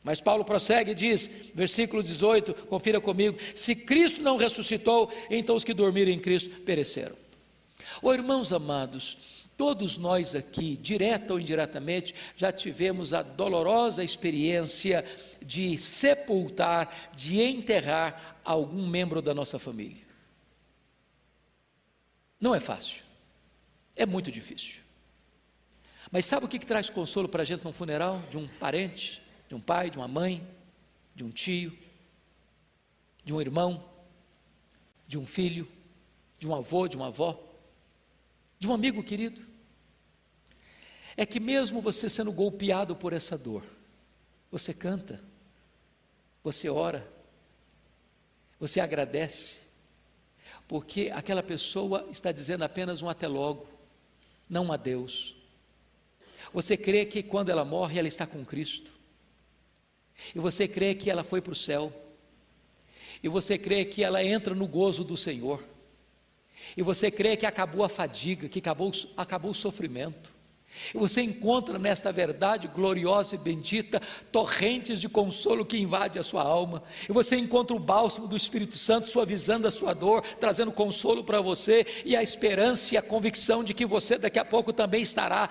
Mas 0.03 0.19
Paulo 0.19 0.43
prossegue 0.43 0.91
e 0.91 0.95
diz, 0.95 1.29
versículo 1.55 2.03
18, 2.03 2.53
confira 2.67 2.99
comigo: 2.99 3.37
se 3.55 3.73
Cristo 3.73 4.21
não 4.21 4.35
ressuscitou, 4.35 5.11
então 5.29 5.55
os 5.55 5.63
que 5.63 5.73
dormiram 5.73 6.11
em 6.11 6.19
Cristo 6.19 6.49
pereceram. 6.61 7.15
Oh, 8.01 8.13
irmãos 8.13 8.51
amados, 8.51 9.17
todos 9.55 9.97
nós 9.97 10.35
aqui, 10.35 10.75
direta 10.75 11.31
ou 11.31 11.39
indiretamente, 11.39 12.13
já 12.35 12.51
tivemos 12.51 13.13
a 13.13 13.21
dolorosa 13.21 14.03
experiência 14.03 15.05
de 15.41 15.77
sepultar, 15.77 17.11
de 17.15 17.41
enterrar 17.41 18.39
algum 18.43 18.85
membro 18.85 19.21
da 19.21 19.33
nossa 19.33 19.57
família. 19.57 20.03
Não 22.41 22.53
é 22.53 22.59
fácil, 22.59 23.03
é 23.95 24.05
muito 24.05 24.29
difícil. 24.29 24.81
Mas 26.11 26.25
sabe 26.25 26.45
o 26.45 26.49
que, 26.49 26.59
que 26.59 26.65
traz 26.65 26.89
consolo 26.89 27.29
para 27.29 27.43
a 27.43 27.45
gente 27.45 27.63
num 27.63 27.71
funeral 27.71 28.21
de 28.29 28.37
um 28.37 28.47
parente? 28.59 29.22
De 29.53 29.57
um 29.57 29.61
pai, 29.61 29.91
de 29.91 29.99
uma 29.99 30.07
mãe, 30.07 30.43
de 31.13 31.23
um 31.23 31.29
tio, 31.29 31.77
de 33.23 33.31
um 33.31 33.39
irmão, 33.39 33.87
de 35.07 35.15
um 35.15 35.27
filho, 35.27 35.71
de 36.39 36.47
um 36.47 36.55
avô, 36.55 36.87
de 36.87 36.97
uma 36.97 37.09
avó, 37.09 37.39
de 38.57 38.67
um 38.67 38.73
amigo 38.73 39.03
querido. 39.03 39.45
É 41.15 41.23
que 41.23 41.39
mesmo 41.39 41.81
você 41.81 42.09
sendo 42.09 42.31
golpeado 42.31 42.95
por 42.95 43.13
essa 43.13 43.37
dor, 43.37 43.63
você 44.49 44.73
canta, 44.73 45.23
você 46.43 46.67
ora, 46.67 47.07
você 48.59 48.79
agradece, 48.79 49.59
porque 50.67 51.11
aquela 51.13 51.43
pessoa 51.43 52.07
está 52.09 52.31
dizendo 52.31 52.63
apenas 52.63 53.03
um 53.03 53.09
até 53.09 53.27
logo, 53.27 53.67
não 54.49 54.65
um 54.65 54.73
adeus. 54.73 55.35
Você 56.51 56.75
crê 56.75 57.05
que 57.05 57.21
quando 57.21 57.49
ela 57.49 57.63
morre, 57.63 57.99
ela 57.99 58.07
está 58.07 58.25
com 58.25 58.43
Cristo. 58.43 58.92
E 60.35 60.39
você 60.39 60.67
crê 60.67 60.95
que 60.95 61.09
ela 61.09 61.23
foi 61.23 61.41
para 61.41 61.53
o 61.53 61.55
céu. 61.55 61.91
E 63.21 63.29
você 63.29 63.57
crê 63.57 63.85
que 63.85 64.03
ela 64.03 64.23
entra 64.23 64.53
no 64.53 64.67
gozo 64.67 65.03
do 65.03 65.15
Senhor. 65.15 65.63
E 66.75 66.81
você 66.81 67.09
crê 67.09 67.35
que 67.35 67.45
acabou 67.45 67.83
a 67.83 67.89
fadiga, 67.89 68.47
que 68.47 68.59
acabou, 68.59 68.91
acabou 69.17 69.51
o 69.51 69.55
sofrimento. 69.55 70.33
E 70.93 70.97
você 70.97 71.21
encontra 71.21 71.77
nesta 71.77 72.11
verdade 72.11 72.67
gloriosa 72.67 73.35
e 73.35 73.37
bendita 73.37 74.01
torrentes 74.31 74.99
de 74.99 75.09
consolo 75.09 75.65
que 75.65 75.77
invade 75.77 76.19
a 76.19 76.23
sua 76.23 76.43
alma. 76.43 76.83
E 77.07 77.11
você 77.11 77.35
encontra 77.35 77.75
o 77.75 77.79
bálsamo 77.79 78.27
do 78.27 78.35
Espírito 78.35 78.75
Santo 78.75 79.07
suavizando 79.07 79.67
a 79.67 79.71
sua 79.71 79.93
dor, 79.93 80.23
trazendo 80.39 80.71
consolo 80.71 81.23
para 81.23 81.41
você 81.41 81.85
e 82.05 82.15
a 82.15 82.23
esperança 82.23 82.95
e 82.95 82.97
a 82.97 83.01
convicção 83.01 83.63
de 83.63 83.73
que 83.73 83.85
você 83.85 84.17
daqui 84.17 84.39
a 84.39 84.45
pouco 84.45 84.73
também 84.73 85.01
estará, 85.01 85.49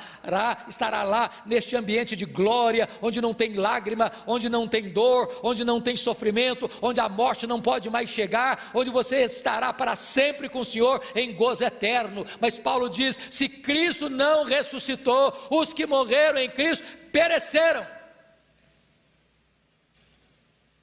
estará 0.68 1.02
lá 1.02 1.30
neste 1.46 1.76
ambiente 1.76 2.16
de 2.16 2.24
glória, 2.24 2.88
onde 3.00 3.20
não 3.20 3.32
tem 3.32 3.54
lágrima, 3.54 4.10
onde 4.26 4.48
não 4.48 4.66
tem 4.68 4.90
dor, 4.90 5.40
onde 5.42 5.64
não 5.64 5.80
tem 5.80 5.96
sofrimento, 5.96 6.70
onde 6.80 7.00
a 7.00 7.08
morte 7.08 7.46
não 7.46 7.60
pode 7.60 7.88
mais 7.88 8.10
chegar, 8.10 8.70
onde 8.74 8.90
você 8.90 9.24
estará 9.24 9.72
para 9.72 9.96
sempre 9.96 10.48
com 10.48 10.60
o 10.60 10.64
Senhor 10.64 11.02
em 11.14 11.34
gozo 11.34 11.64
eterno. 11.64 12.26
Mas 12.40 12.58
Paulo 12.58 12.88
diz: 12.88 13.18
se 13.30 13.48
Cristo 13.48 14.08
não 14.08 14.44
ressuscitou, 14.44 15.11
ressuscitou, 15.12 15.32
os 15.50 15.72
que 15.72 15.86
morreram 15.86 16.38
em 16.38 16.50
Cristo 16.50 16.84
pereceram. 17.10 17.86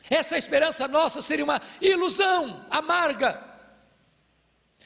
Essa 0.09 0.37
esperança 0.37 0.87
nossa 0.87 1.21
seria 1.21 1.45
uma 1.45 1.61
ilusão 1.81 2.65
amarga. 2.69 3.47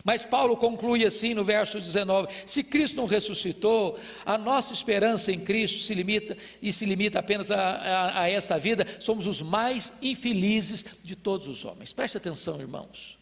Mas 0.03 0.25
Paulo 0.25 0.58
conclui 0.58 1.06
assim 1.06 1.34
no 1.34 1.45
verso 1.45 1.79
19: 1.79 2.27
se 2.45 2.62
Cristo 2.62 2.97
não 2.97 3.06
ressuscitou, 3.06 3.97
a 4.25 4.38
nossa 4.38 4.73
esperança 4.73 5.32
em 5.32 5.39
Cristo 5.39 5.79
se 5.79 5.93
limita 5.93 6.36
e 6.62 6.73
se 6.73 6.86
limita 6.86 7.19
apenas 7.19 7.49
a, 7.49 7.58
a, 7.58 8.21
a 8.23 8.29
esta 8.29 8.60
vida, 8.60 8.86
somos 8.99 9.27
os 9.27 9.41
mais 9.41 9.93
infelizes 10.01 10.86
de 11.01 11.15
todos 11.15 11.47
os 11.47 11.63
homens. 11.63 11.93
Preste 11.93 12.17
atenção, 12.17 12.60
irmãos. 12.60 13.17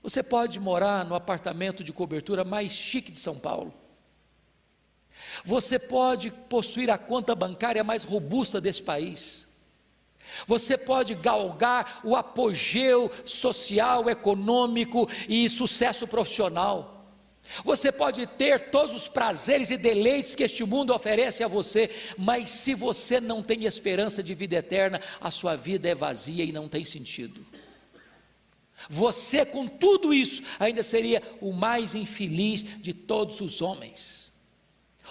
Você 0.00 0.22
pode 0.22 0.60
morar 0.60 1.04
no 1.04 1.16
apartamento 1.16 1.82
de 1.82 1.92
cobertura 1.92 2.44
mais 2.44 2.70
chique 2.70 3.10
de 3.10 3.18
São 3.18 3.36
Paulo. 3.36 3.74
Você 5.44 5.78
pode 5.78 6.30
possuir 6.30 6.90
a 6.90 6.98
conta 6.98 7.34
bancária 7.34 7.84
mais 7.84 8.04
robusta 8.04 8.60
desse 8.60 8.82
país. 8.82 9.46
Você 10.46 10.76
pode 10.76 11.14
galgar 11.14 12.00
o 12.04 12.16
apogeu 12.16 13.10
social, 13.24 14.10
econômico 14.10 15.08
e 15.28 15.48
sucesso 15.48 16.06
profissional. 16.06 16.96
Você 17.64 17.92
pode 17.92 18.26
ter 18.26 18.70
todos 18.70 18.92
os 18.92 19.06
prazeres 19.06 19.70
e 19.70 19.76
deleites 19.76 20.34
que 20.34 20.42
este 20.42 20.64
mundo 20.64 20.92
oferece 20.92 21.44
a 21.44 21.48
você, 21.48 21.90
mas 22.18 22.50
se 22.50 22.74
você 22.74 23.20
não 23.20 23.42
tem 23.42 23.64
esperança 23.64 24.22
de 24.22 24.34
vida 24.34 24.56
eterna, 24.56 25.00
a 25.20 25.30
sua 25.30 25.54
vida 25.54 25.88
é 25.88 25.94
vazia 25.94 26.44
e 26.44 26.50
não 26.50 26.68
tem 26.68 26.84
sentido. 26.84 27.46
Você, 28.90 29.44
com 29.44 29.66
tudo 29.66 30.12
isso, 30.12 30.42
ainda 30.58 30.82
seria 30.82 31.22
o 31.40 31.52
mais 31.52 31.94
infeliz 31.94 32.62
de 32.62 32.92
todos 32.92 33.40
os 33.40 33.62
homens. 33.62 34.25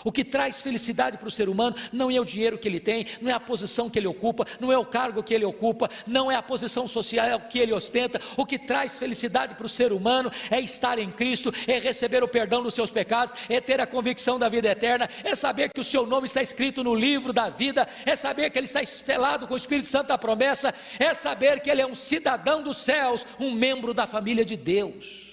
O 0.03 0.11
que 0.11 0.23
traz 0.23 0.61
felicidade 0.61 1.17
para 1.17 1.27
o 1.27 1.31
ser 1.31 1.49
humano 1.49 1.75
não 1.91 2.11
é 2.11 2.19
o 2.19 2.25
dinheiro 2.25 2.57
que 2.57 2.67
ele 2.67 2.79
tem, 2.79 3.05
não 3.21 3.29
é 3.29 3.33
a 3.33 3.39
posição 3.39 3.89
que 3.89 3.97
ele 3.97 4.07
ocupa, 4.07 4.45
não 4.59 4.71
é 4.71 4.77
o 4.77 4.85
cargo 4.85 5.23
que 5.23 5.33
ele 5.33 5.45
ocupa, 5.45 5.89
não 6.05 6.31
é 6.31 6.35
a 6.35 6.41
posição 6.43 6.87
social 6.87 7.41
que 7.49 7.59
ele 7.59 7.73
ostenta. 7.73 8.19
O 8.37 8.45
que 8.45 8.59
traz 8.59 8.99
felicidade 8.99 9.55
para 9.55 9.65
o 9.65 9.69
ser 9.69 9.91
humano 9.91 10.31
é 10.49 10.59
estar 10.59 10.99
em 10.99 11.11
Cristo, 11.11 11.53
é 11.67 11.79
receber 11.79 12.23
o 12.23 12.27
perdão 12.27 12.61
dos 12.61 12.73
seus 12.73 12.91
pecados, 12.91 13.33
é 13.49 13.61
ter 13.61 13.79
a 13.79 13.87
convicção 13.87 14.37
da 14.37 14.49
vida 14.49 14.69
eterna, 14.69 15.09
é 15.23 15.35
saber 15.35 15.69
que 15.73 15.81
o 15.81 15.83
seu 15.83 16.05
nome 16.05 16.25
está 16.25 16.41
escrito 16.41 16.83
no 16.83 16.93
livro 16.93 17.31
da 17.31 17.49
vida, 17.49 17.87
é 18.05 18.15
saber 18.15 18.49
que 18.49 18.59
ele 18.59 18.65
está 18.65 18.81
estelado 18.81 19.47
com 19.47 19.53
o 19.53 19.57
Espírito 19.57 19.87
Santo 19.87 20.07
da 20.07 20.17
promessa, 20.17 20.73
é 20.99 21.13
saber 21.13 21.59
que 21.59 21.69
ele 21.69 21.81
é 21.81 21.87
um 21.87 21.95
cidadão 21.95 22.61
dos 22.61 22.77
céus, 22.77 23.25
um 23.39 23.51
membro 23.51 23.93
da 23.93 24.05
família 24.05 24.45
de 24.45 24.55
Deus. 24.55 25.25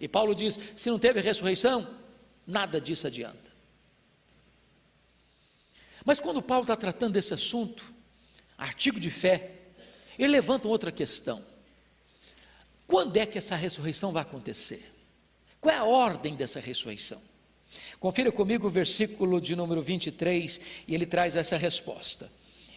E 0.00 0.08
Paulo 0.08 0.34
diz: 0.34 0.58
se 0.74 0.90
não 0.90 0.98
teve 0.98 1.20
ressurreição, 1.20 1.88
nada 2.46 2.80
disso 2.80 3.06
adianta. 3.06 3.51
Mas 6.04 6.18
quando 6.20 6.42
Paulo 6.42 6.64
está 6.64 6.76
tratando 6.76 7.14
desse 7.14 7.34
assunto, 7.34 7.84
artigo 8.56 8.98
de 8.98 9.10
fé, 9.10 9.52
ele 10.18 10.32
levanta 10.32 10.68
outra 10.68 10.90
questão. 10.92 11.44
Quando 12.86 13.16
é 13.16 13.24
que 13.24 13.38
essa 13.38 13.56
ressurreição 13.56 14.12
vai 14.12 14.22
acontecer? 14.22 14.92
Qual 15.60 15.74
é 15.74 15.78
a 15.78 15.84
ordem 15.84 16.34
dessa 16.34 16.60
ressurreição? 16.60 17.20
Confira 17.98 18.30
comigo 18.30 18.66
o 18.66 18.70
versículo 18.70 19.40
de 19.40 19.56
número 19.56 19.80
23 19.80 20.60
e 20.86 20.94
ele 20.94 21.06
traz 21.06 21.36
essa 21.36 21.56
resposta. 21.56 22.30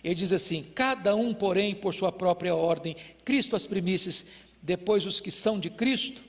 Ele 0.03 0.15
diz 0.15 0.31
assim: 0.31 0.63
Cada 0.75 1.15
um, 1.15 1.33
porém, 1.33 1.73
por 1.73 1.93
sua 1.93 2.11
própria 2.11 2.55
ordem, 2.55 2.95
Cristo 3.25 3.55
as 3.55 3.65
primícias, 3.65 4.25
depois 4.61 5.05
os 5.05 5.19
que 5.19 5.31
são 5.31 5.59
de 5.59 5.69
Cristo, 5.69 6.23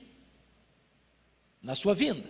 na 1.61 1.75
sua 1.75 1.93
vinda. 1.93 2.27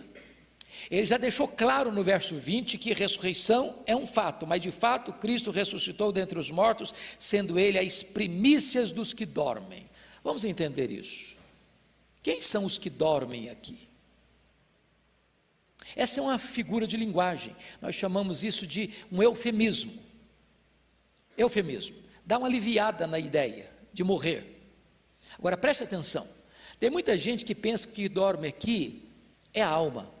Ele 0.90 1.04
já 1.04 1.16
deixou 1.16 1.48
claro 1.48 1.90
no 1.90 2.04
verso 2.04 2.36
20 2.36 2.78
que 2.78 2.92
ressurreição 2.92 3.82
é 3.86 3.96
um 3.96 4.06
fato, 4.06 4.46
mas 4.46 4.60
de 4.60 4.70
fato 4.70 5.12
Cristo 5.12 5.50
ressuscitou 5.50 6.12
dentre 6.12 6.38
os 6.38 6.50
mortos, 6.50 6.94
sendo 7.18 7.58
ele 7.58 7.78
as 7.78 8.02
primícias 8.02 8.90
dos 8.90 9.12
que 9.12 9.26
dormem. 9.26 9.88
Vamos 10.22 10.44
entender 10.44 10.90
isso. 10.90 11.36
Quem 12.22 12.40
são 12.40 12.64
os 12.64 12.78
que 12.78 12.90
dormem 12.90 13.50
aqui? 13.50 13.88
Essa 15.96 16.20
é 16.20 16.22
uma 16.22 16.38
figura 16.38 16.86
de 16.86 16.96
linguagem, 16.96 17.56
nós 17.80 17.94
chamamos 17.94 18.44
isso 18.44 18.66
de 18.66 18.90
um 19.10 19.22
eufemismo. 19.22 19.92
Eufemismo, 21.36 21.96
dá 22.26 22.38
uma 22.38 22.46
aliviada 22.46 23.06
na 23.06 23.18
ideia 23.18 23.70
de 23.92 24.04
morrer. 24.04 24.60
Agora 25.38 25.56
preste 25.56 25.82
atenção: 25.82 26.28
tem 26.78 26.90
muita 26.90 27.16
gente 27.16 27.44
que 27.44 27.54
pensa 27.54 27.86
que 27.86 28.08
dorme 28.08 28.48
aqui 28.48 29.08
é 29.52 29.62
a 29.62 29.68
alma. 29.68 30.17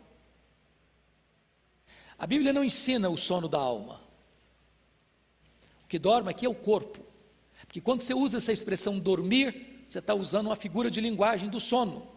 A 2.18 2.26
Bíblia 2.26 2.52
não 2.52 2.64
ensina 2.64 3.08
o 3.08 3.16
sono 3.16 3.48
da 3.48 3.58
alma. 3.58 4.00
O 5.84 5.88
que 5.88 5.98
dorme 5.98 6.30
aqui 6.30 6.44
é 6.44 6.48
o 6.48 6.54
corpo. 6.54 6.98
Porque 7.66 7.80
quando 7.80 8.00
você 8.00 8.12
usa 8.12 8.38
essa 8.38 8.52
expressão 8.52 8.98
dormir, 8.98 9.84
você 9.86 10.00
está 10.00 10.14
usando 10.14 10.46
uma 10.46 10.56
figura 10.56 10.90
de 10.90 11.00
linguagem 11.00 11.48
do 11.48 11.60
sono. 11.60 12.08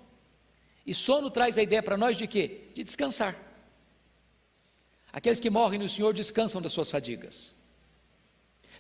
E 0.86 0.94
sono 0.94 1.30
traz 1.30 1.58
a 1.58 1.62
ideia 1.62 1.84
para 1.84 1.98
nós 1.98 2.18
de 2.18 2.26
quê? 2.26 2.70
De 2.74 2.84
descansar. 2.84 3.38
Aqueles 5.14 5.40
que 5.40 5.50
morrem 5.50 5.80
no 5.80 5.88
Senhor 5.88 6.14
descansam 6.14 6.62
das 6.62 6.72
suas 6.72 6.90
fadigas. 6.90 7.54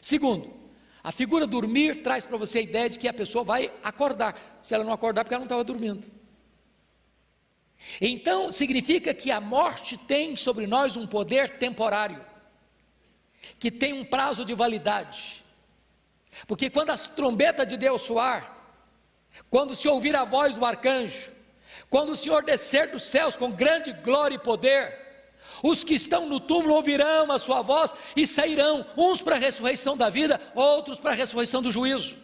Segundo, 0.01 0.51
A 1.03 1.11
figura 1.11 1.47
dormir 1.47 2.03
traz 2.03 2.25
para 2.25 2.37
você 2.37 2.59
a 2.59 2.61
ideia 2.61 2.89
de 2.89 2.99
que 2.99 3.07
a 3.07 3.13
pessoa 3.13 3.43
vai 3.43 3.71
acordar. 3.83 4.59
Se 4.61 4.73
ela 4.73 4.83
não 4.83 4.93
acordar, 4.93 5.23
porque 5.23 5.33
ela 5.33 5.41
não 5.41 5.47
estava 5.47 5.63
dormindo. 5.63 6.05
Então, 7.99 8.51
significa 8.51 9.13
que 9.13 9.31
a 9.31 9.41
morte 9.41 9.97
tem 9.97 10.35
sobre 10.35 10.67
nós 10.67 10.95
um 10.95 11.07
poder 11.07 11.57
temporário, 11.57 12.23
que 13.59 13.71
tem 13.71 13.93
um 13.93 14.05
prazo 14.05 14.45
de 14.45 14.53
validade. 14.53 15.43
Porque 16.47 16.69
quando 16.69 16.91
as 16.91 17.07
trombetas 17.07 17.67
de 17.67 17.77
Deus 17.77 18.01
soar, 18.01 18.57
quando 19.49 19.75
se 19.75 19.87
ouvir 19.87 20.15
a 20.15 20.23
voz 20.23 20.55
do 20.55 20.65
arcanjo, 20.65 21.31
quando 21.89 22.11
o 22.11 22.15
Senhor 22.15 22.43
descer 22.43 22.87
dos 22.87 23.03
céus 23.03 23.35
com 23.35 23.51
grande 23.51 23.91
glória 23.93 24.35
e 24.35 24.39
poder, 24.39 25.01
os 25.63 25.83
que 25.83 25.93
estão 25.93 26.27
no 26.27 26.39
túmulo 26.39 26.75
ouvirão 26.75 27.31
a 27.31 27.39
sua 27.39 27.61
voz 27.61 27.93
e 28.15 28.25
sairão, 28.25 28.85
uns 28.95 29.21
para 29.21 29.35
a 29.35 29.39
ressurreição 29.39 29.97
da 29.97 30.09
vida, 30.09 30.39
outros 30.55 30.99
para 30.99 31.11
a 31.11 31.15
ressurreição 31.15 31.61
do 31.61 31.71
juízo. 31.71 32.15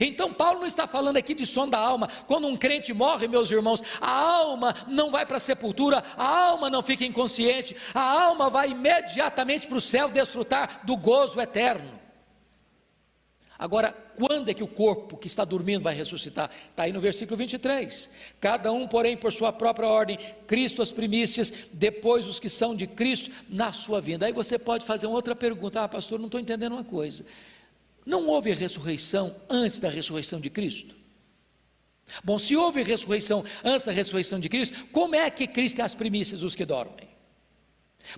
Então, 0.00 0.32
Paulo 0.32 0.60
não 0.60 0.66
está 0.66 0.86
falando 0.86 1.16
aqui 1.16 1.34
de 1.34 1.44
som 1.44 1.68
da 1.68 1.78
alma. 1.78 2.08
Quando 2.26 2.46
um 2.46 2.56
crente 2.56 2.92
morre, 2.92 3.26
meus 3.26 3.50
irmãos, 3.50 3.82
a 4.00 4.10
alma 4.10 4.74
não 4.86 5.10
vai 5.10 5.26
para 5.26 5.36
a 5.38 5.40
sepultura, 5.40 6.02
a 6.16 6.46
alma 6.48 6.70
não 6.70 6.82
fica 6.82 7.04
inconsciente, 7.04 7.76
a 7.92 8.00
alma 8.00 8.48
vai 8.48 8.70
imediatamente 8.70 9.66
para 9.66 9.76
o 9.76 9.80
céu 9.80 10.08
desfrutar 10.08 10.80
do 10.84 10.96
gozo 10.96 11.40
eterno. 11.40 12.00
Agora, 13.58 13.92
quando 14.16 14.48
é 14.48 14.54
que 14.54 14.64
o 14.64 14.68
corpo 14.68 15.16
que 15.16 15.28
está 15.28 15.44
dormindo 15.44 15.84
vai 15.84 15.94
ressuscitar? 15.94 16.50
Está 16.70 16.82
aí 16.82 16.92
no 16.92 17.00
versículo 17.00 17.36
23. 17.36 18.10
Cada 18.40 18.72
um, 18.72 18.88
porém, 18.88 19.16
por 19.16 19.32
sua 19.32 19.52
própria 19.52 19.86
ordem, 19.86 20.18
Cristo 20.48 20.82
as 20.82 20.90
primícias, 20.90 21.52
depois 21.72 22.26
os 22.26 22.40
que 22.40 22.48
são 22.48 22.74
de 22.74 22.88
Cristo 22.88 23.30
na 23.48 23.72
sua 23.72 24.00
vinda. 24.00 24.26
Aí 24.26 24.32
você 24.32 24.58
pode 24.58 24.84
fazer 24.84 25.06
uma 25.06 25.14
outra 25.14 25.36
pergunta: 25.36 25.80
Ah, 25.80 25.88
pastor, 25.88 26.18
não 26.18 26.26
estou 26.26 26.40
entendendo 26.40 26.72
uma 26.72 26.82
coisa. 26.82 27.24
Não 28.04 28.26
houve 28.26 28.52
ressurreição 28.52 29.36
antes 29.48 29.78
da 29.78 29.88
ressurreição 29.88 30.40
de 30.40 30.50
Cristo? 30.50 30.94
Bom, 32.22 32.38
se 32.38 32.56
houve 32.56 32.82
ressurreição 32.82 33.44
antes 33.64 33.84
da 33.84 33.92
ressurreição 33.92 34.38
de 34.38 34.48
Cristo, 34.48 34.86
como 34.92 35.14
é 35.14 35.30
que 35.30 35.46
Cristo 35.46 35.80
é 35.80 35.84
as 35.84 35.94
primícias 35.94 36.40
dos 36.40 36.54
que 36.54 36.64
dormem? 36.64 37.12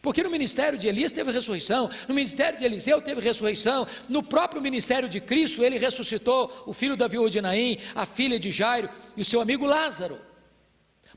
Porque 0.00 0.22
no 0.22 0.30
ministério 0.30 0.78
de 0.78 0.88
Elias 0.88 1.12
teve 1.12 1.30
ressurreição, 1.30 1.90
no 2.08 2.14
ministério 2.14 2.58
de 2.58 2.64
Eliseu 2.64 3.02
teve 3.02 3.20
ressurreição, 3.20 3.86
no 4.08 4.22
próprio 4.22 4.60
ministério 4.60 5.08
de 5.08 5.20
Cristo 5.20 5.62
ele 5.62 5.78
ressuscitou 5.78 6.64
o 6.66 6.72
filho 6.72 6.96
da 6.96 7.06
viúva 7.06 7.28
de 7.28 7.40
Naim, 7.40 7.78
a 7.94 8.06
filha 8.06 8.38
de 8.38 8.50
Jairo 8.50 8.88
e 9.16 9.20
o 9.20 9.24
seu 9.24 9.40
amigo 9.40 9.66
Lázaro. 9.66 10.18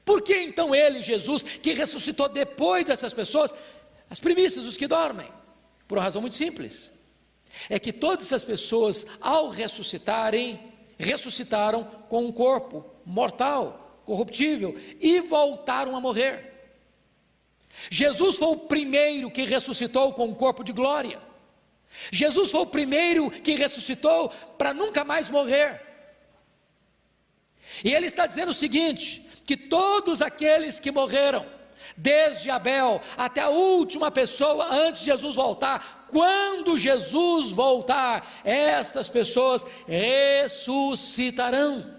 Por 0.03 0.21
que 0.21 0.35
então 0.41 0.75
ele, 0.75 1.01
Jesus, 1.01 1.43
que 1.43 1.73
ressuscitou 1.73 2.29
depois 2.29 2.85
dessas 2.85 3.13
pessoas, 3.13 3.53
as 4.09 4.19
primícias, 4.19 4.65
os 4.65 4.77
que 4.77 4.87
dormem? 4.87 5.27
Por 5.87 5.97
uma 5.97 6.03
razão 6.03 6.21
muito 6.21 6.35
simples: 6.35 6.91
é 7.69 7.79
que 7.79 7.91
todas 7.91 8.27
essas 8.27 8.45
pessoas, 8.45 9.05
ao 9.19 9.49
ressuscitarem, 9.49 10.59
ressuscitaram 10.97 11.83
com 12.09 12.25
um 12.25 12.31
corpo 12.31 12.85
mortal, 13.05 14.01
corruptível, 14.05 14.75
e 14.99 15.19
voltaram 15.21 15.95
a 15.95 16.01
morrer. 16.01 16.53
Jesus 17.89 18.37
foi 18.37 18.47
o 18.47 18.57
primeiro 18.57 19.29
que 19.29 19.43
ressuscitou 19.43 20.13
com 20.13 20.25
um 20.25 20.33
corpo 20.33 20.63
de 20.63 20.73
glória. 20.73 21.21
Jesus 22.11 22.51
foi 22.51 22.61
o 22.61 22.65
primeiro 22.65 23.29
que 23.29 23.55
ressuscitou 23.55 24.29
para 24.57 24.73
nunca 24.73 25.03
mais 25.03 25.29
morrer. 25.29 25.81
E 27.83 27.93
ele 27.93 28.07
está 28.07 28.25
dizendo 28.25 28.49
o 28.49 28.53
seguinte: 28.53 29.25
que 29.45 29.55
todos 29.55 30.21
aqueles 30.21 30.79
que 30.79 30.91
morreram, 30.91 31.45
desde 31.95 32.49
Abel 32.49 33.01
até 33.17 33.41
a 33.41 33.49
última 33.49 34.11
pessoa 34.11 34.73
antes 34.73 35.01
de 35.01 35.07
Jesus 35.07 35.35
voltar, 35.35 36.07
quando 36.09 36.77
Jesus 36.77 37.51
voltar, 37.51 38.41
estas 38.43 39.09
pessoas 39.09 39.65
ressuscitarão. 39.87 41.95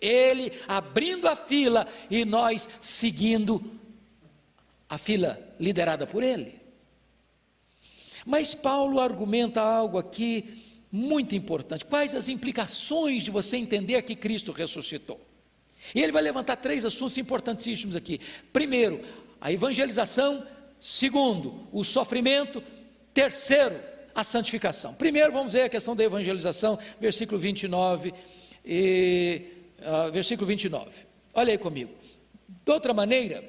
Ele 0.00 0.52
abrindo 0.68 1.28
a 1.28 1.36
fila 1.36 1.86
e 2.10 2.24
nós 2.24 2.68
seguindo 2.80 3.80
a 4.88 4.98
fila 4.98 5.38
liderada 5.58 6.06
por 6.06 6.22
ele. 6.22 6.60
Mas 8.24 8.54
Paulo 8.54 9.00
argumenta 9.00 9.60
algo 9.60 9.98
aqui 9.98 10.62
muito 10.90 11.34
importante. 11.34 11.84
Quais 11.84 12.14
as 12.14 12.28
implicações 12.28 13.22
de 13.22 13.30
você 13.30 13.56
entender 13.56 14.00
que 14.02 14.14
Cristo 14.14 14.52
ressuscitou? 14.52 15.20
E 15.92 16.02
ele 16.02 16.12
vai 16.12 16.22
levantar 16.22 16.56
três 16.56 16.84
assuntos 16.84 17.18
importantíssimos 17.18 17.96
aqui. 17.96 18.20
Primeiro, 18.52 19.00
a 19.40 19.50
evangelização. 19.50 20.46
Segundo, 20.78 21.66
o 21.72 21.82
sofrimento. 21.82 22.62
Terceiro, 23.12 23.80
a 24.14 24.22
santificação. 24.22 24.94
Primeiro, 24.94 25.32
vamos 25.32 25.52
ver 25.52 25.62
a 25.62 25.68
questão 25.68 25.96
da 25.96 26.04
evangelização, 26.04 26.78
versículo 27.00 27.38
29. 27.38 28.14
E, 28.64 29.42
uh, 29.80 30.12
versículo 30.12 30.46
29. 30.46 30.90
Olha 31.34 31.52
aí 31.52 31.58
comigo. 31.58 31.92
De 32.64 32.72
outra 32.72 32.94
maneira, 32.94 33.44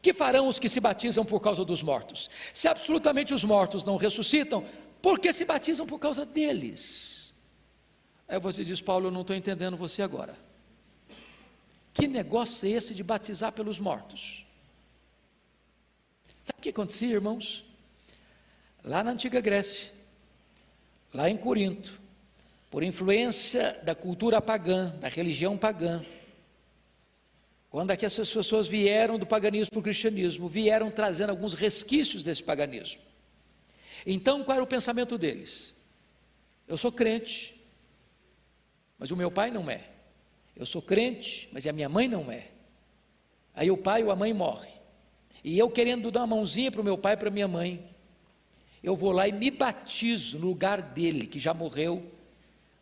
que 0.00 0.12
farão 0.12 0.48
os 0.48 0.58
que 0.58 0.68
se 0.68 0.80
batizam 0.80 1.24
por 1.24 1.40
causa 1.40 1.64
dos 1.64 1.82
mortos? 1.82 2.30
Se 2.52 2.68
absolutamente 2.68 3.34
os 3.34 3.44
mortos 3.44 3.84
não 3.84 3.96
ressuscitam, 3.96 4.64
por 5.02 5.18
que 5.18 5.32
se 5.32 5.44
batizam 5.44 5.86
por 5.86 5.98
causa 5.98 6.24
deles? 6.24 7.32
Aí 8.26 8.38
você 8.38 8.64
diz, 8.64 8.80
Paulo, 8.80 9.06
eu 9.06 9.10
não 9.10 9.22
estou 9.22 9.34
entendendo 9.34 9.76
você 9.76 10.02
agora. 10.02 10.47
Que 11.98 12.06
negócio 12.06 12.68
é 12.68 12.70
esse 12.70 12.94
de 12.94 13.02
batizar 13.02 13.50
pelos 13.50 13.80
mortos? 13.80 14.46
Sabe 16.44 16.58
o 16.60 16.62
que 16.62 16.68
acontecia, 16.68 17.08
irmãos? 17.08 17.64
Lá 18.84 19.02
na 19.02 19.10
antiga 19.10 19.40
Grécia, 19.40 19.90
lá 21.12 21.28
em 21.28 21.36
Corinto, 21.36 22.00
por 22.70 22.84
influência 22.84 23.80
da 23.82 23.96
cultura 23.96 24.40
pagã, 24.40 24.90
da 25.00 25.08
religião 25.08 25.58
pagã, 25.58 26.04
quando 27.68 27.90
aqui 27.90 28.06
essas 28.06 28.30
pessoas 28.32 28.68
vieram 28.68 29.18
do 29.18 29.26
paganismo 29.26 29.72
para 29.72 29.80
o 29.80 29.82
cristianismo, 29.82 30.48
vieram 30.48 30.92
trazendo 30.92 31.30
alguns 31.30 31.52
resquícios 31.52 32.22
desse 32.22 32.44
paganismo. 32.44 33.02
Então, 34.06 34.44
qual 34.44 34.54
era 34.54 34.64
o 34.64 34.68
pensamento 34.68 35.18
deles? 35.18 35.74
Eu 36.68 36.78
sou 36.78 36.92
crente, 36.92 37.60
mas 38.96 39.10
o 39.10 39.16
meu 39.16 39.32
pai 39.32 39.50
não 39.50 39.68
é. 39.68 39.97
Eu 40.58 40.66
sou 40.66 40.82
crente, 40.82 41.48
mas 41.52 41.66
a 41.66 41.72
minha 41.72 41.88
mãe 41.88 42.08
não 42.08 42.30
é. 42.30 42.48
Aí 43.54 43.70
o 43.70 43.78
pai 43.78 44.02
ou 44.02 44.10
a 44.10 44.16
mãe 44.16 44.34
morre. 44.34 44.72
E 45.44 45.56
eu 45.56 45.70
querendo 45.70 46.10
dar 46.10 46.20
uma 46.20 46.36
mãozinha 46.36 46.70
para 46.70 46.80
o 46.80 46.84
meu 46.84 46.98
pai 46.98 47.14
e 47.14 47.16
para 47.16 47.30
minha 47.30 47.46
mãe, 47.46 47.88
eu 48.82 48.96
vou 48.96 49.12
lá 49.12 49.28
e 49.28 49.32
me 49.32 49.50
batizo 49.52 50.38
no 50.38 50.48
lugar 50.48 50.82
dele, 50.82 51.28
que 51.28 51.38
já 51.38 51.54
morreu, 51.54 52.10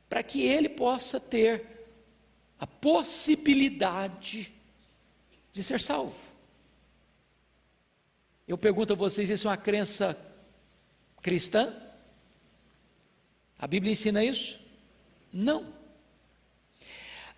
para 0.09 0.23
que 0.23 0.43
ele 0.43 0.71
possa 0.71 1.21
ter 1.21 1.87
a 2.59 2.67
possibilidade 2.67 4.51
de 5.53 5.63
ser 5.63 5.81
salvo. 5.81 6.17
Eu 8.49 8.57
pergunto 8.57 8.95
a 8.95 8.97
vocês: 8.97 9.29
isso 9.29 9.49
é 9.49 9.51
uma 9.51 9.57
crença 9.57 10.19
cristã? 11.21 11.75
A 13.59 13.67
Bíblia 13.67 13.93
ensina 13.93 14.25
isso? 14.25 14.59
Não. 15.31 15.76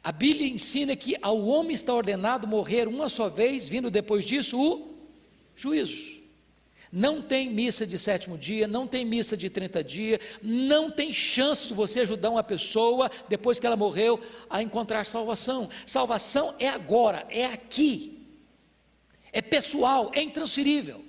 A 0.08 0.12
Bíblia 0.12 0.48
ensina 0.48 0.96
que 0.96 1.18
ao 1.20 1.44
homem 1.44 1.74
está 1.74 1.92
ordenado 1.92 2.46
morrer 2.46 2.88
uma 2.88 3.10
só 3.10 3.28
vez, 3.28 3.68
vindo 3.68 3.90
depois 3.90 4.24
disso 4.24 4.58
o 4.58 4.94
juízo. 5.54 6.22
Não 6.90 7.20
tem 7.20 7.50
missa 7.50 7.86
de 7.86 7.98
sétimo 7.98 8.38
dia, 8.38 8.66
não 8.66 8.86
tem 8.86 9.04
missa 9.04 9.36
de 9.36 9.50
30 9.50 9.84
dias, 9.84 10.18
não 10.42 10.90
tem 10.90 11.12
chance 11.12 11.68
de 11.68 11.74
você 11.74 12.00
ajudar 12.00 12.30
uma 12.30 12.42
pessoa, 12.42 13.10
depois 13.28 13.58
que 13.58 13.66
ela 13.66 13.76
morreu, 13.76 14.18
a 14.48 14.62
encontrar 14.62 15.04
salvação. 15.04 15.68
Salvação 15.84 16.54
é 16.58 16.70
agora, 16.70 17.26
é 17.28 17.44
aqui, 17.44 18.26
é 19.30 19.42
pessoal, 19.42 20.10
é 20.14 20.22
intransferível. 20.22 21.04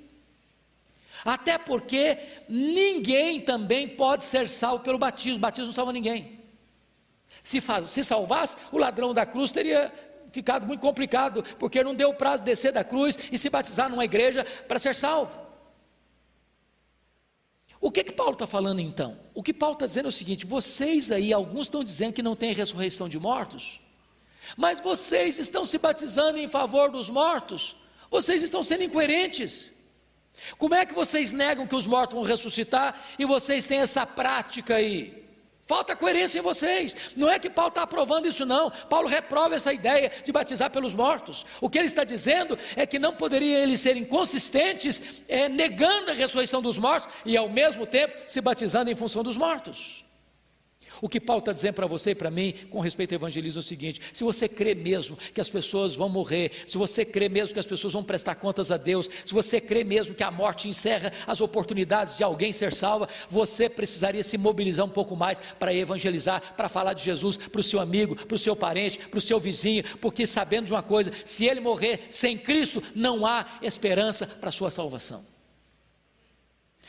Até 1.24 1.58
porque 1.58 2.18
ninguém 2.50 3.40
também 3.40 3.88
pode 3.88 4.26
ser 4.26 4.50
salvo 4.50 4.84
pelo 4.84 4.98
batismo, 4.98 5.40
batismo 5.40 5.68
não 5.68 5.74
salva 5.74 5.94
ninguém. 5.94 6.39
Se, 7.44 7.62
faz, 7.62 7.90
se 7.90 8.04
salvasse, 8.04 8.58
o 8.72 8.78
ladrão 8.78 9.14
da 9.14 9.26
cruz 9.26 9.52
teria 9.52 9.92
ficado 10.32 10.66
muito 10.66 10.82
complicado, 10.82 11.44
porque 11.58 11.84
não 11.84 11.96
deu 11.96 12.14
prazo 12.14 12.44
de 12.44 12.52
descer 12.52 12.72
da 12.72 12.84
cruz 12.84 13.18
e 13.32 13.38
se 13.38 13.50
batizar 13.50 13.90
numa 13.90 14.06
igreja 14.06 14.46
para 14.68 14.80
ser 14.80 14.96
salvo. 14.96 15.50
O 17.82 17.92
que 17.92 18.04
que 18.04 18.14
Paulo 18.14 18.34
está 18.34 18.46
falando 18.46 18.80
então? 18.82 19.18
O 19.34 19.42
que 19.42 19.54
Paulo 19.54 19.74
está 19.74 19.86
dizendo 19.86 20.06
é 20.06 20.10
o 20.10 20.12
seguinte: 20.12 20.46
vocês 20.46 21.12
aí, 21.12 21.34
alguns 21.34 21.68
estão 21.68 21.84
dizendo 21.84 22.14
que 22.14 22.22
não 22.22 22.36
tem 22.36 22.54
ressurreição 22.54 23.08
de 23.08 23.18
mortos, 23.18 23.80
mas 24.58 24.82
vocês 24.82 25.40
estão 25.40 25.66
se 25.66 25.78
batizando 25.78 26.38
em 26.38 26.48
favor 26.48 26.92
dos 26.92 27.10
mortos, 27.10 27.76
vocês 28.12 28.44
estão 28.44 28.64
sendo 28.64 28.84
incoerentes. 28.84 29.74
Como 30.58 30.74
é 30.74 30.86
que 30.86 30.94
vocês 30.94 31.32
negam 31.32 31.68
que 31.68 31.76
os 31.76 31.88
mortos 31.88 32.16
vão 32.16 32.24
ressuscitar 32.24 33.02
e 33.18 33.26
vocês 33.26 33.68
têm 33.68 33.80
essa 33.80 34.06
prática 34.06 34.76
aí? 34.76 35.19
Falta 35.70 35.96
coerência 35.96 36.40
em 36.40 36.42
vocês. 36.42 36.96
Não 37.16 37.30
é 37.30 37.38
que 37.38 37.48
Paulo 37.48 37.70
está 37.70 37.84
aprovando 37.84 38.28
isso, 38.28 38.44
não. 38.44 38.72
Paulo 38.90 39.08
reprova 39.08 39.54
essa 39.54 39.72
ideia 39.72 40.12
de 40.26 40.32
batizar 40.32 40.72
pelos 40.72 40.96
mortos. 40.96 41.46
O 41.62 41.70
que 41.70 41.78
ele 41.78 41.86
está 41.86 42.04
dizendo 42.04 42.58
é 42.76 42.88
que 42.88 42.98
não 42.98 43.14
poderiam 43.14 43.62
eles 43.62 43.80
serem 43.80 44.04
consistentes, 44.04 45.00
é, 45.28 45.48
negando 45.48 46.10
a 46.10 46.16
ressurreição 46.16 46.60
dos 46.60 46.80
mortos 46.80 47.14
e, 47.24 47.38
ao 47.38 47.48
mesmo 47.48 47.86
tempo, 47.86 48.16
se 48.26 48.42
batizando 48.42 48.90
em 48.90 48.96
função 48.96 49.22
dos 49.22 49.38
mortos. 49.38 50.04
O 51.02 51.10
que 51.10 51.20
Paulo 51.20 51.40
está 51.40 51.52
dizendo 51.52 51.76
para 51.76 51.88
você 51.88 52.12
e 52.12 52.16
para 52.16 52.30
mim, 52.30 52.54
com 52.70 52.80
respeito 52.80 53.14
ao 53.14 53.18
evangelismo, 53.18 53.60
é 53.60 53.62
o 53.62 53.64
seguinte: 53.64 54.02
se 54.12 54.24
você 54.24 54.48
crê 54.48 54.76
mesmo 54.76 55.18
que 55.34 55.42
as 55.42 55.50
pessoas 55.50 55.96
vão 55.96 56.10
morrer, 56.10 56.52
se 56.68 56.78
você 56.78 57.06
crê 57.06 57.30
mesmo 57.30 57.54
que 57.54 57.60
as 57.60 57.66
pessoas 57.66 57.94
vão 57.94 58.04
prestar 58.04 58.36
contas 58.36 58.72
a 58.72 58.78
Deus, 58.78 59.10
se 59.26 59.34
você 59.34 59.62
crê 59.62 59.84
mesmo 59.84 60.16
que 60.16 60.24
a 60.24 60.32
morte 60.32 60.68
encerra 60.68 61.12
as 61.26 61.42
oportunidades 61.42 62.18
de 62.18 62.24
alguém 62.24 62.52
ser 62.52 62.74
salva, 62.74 63.08
você 63.30 63.70
precisaria 63.70 64.24
se 64.24 64.38
mobilizar 64.38 64.86
um 64.86 64.90
pouco 64.90 65.16
mais 65.16 65.40
para 65.58 65.74
evangelizar, 65.74 66.56
para 66.56 66.70
falar 66.70 66.94
de 66.94 67.04
Jesus 67.04 67.38
para 67.38 67.62
o 67.62 67.64
seu 67.64 67.80
amigo, 67.80 68.16
para 68.16 68.36
o 68.36 68.40
seu 68.40 68.56
parente, 68.56 69.00
para 69.00 69.18
o 69.18 69.22
seu 69.22 69.40
vizinho, 69.40 69.84
porque 70.00 70.28
sabendo 70.28 70.66
de 70.66 70.74
uma 70.74 70.84
coisa: 70.84 71.12
se 71.26 71.46
ele 71.46 71.60
morrer 71.60 72.08
sem 72.10 72.38
Cristo, 72.38 72.84
não 72.94 73.26
há 73.26 73.46
esperança 73.62 74.28
para 74.28 74.50
a 74.50 74.54
sua 74.54 74.70
salvação. 74.70 75.39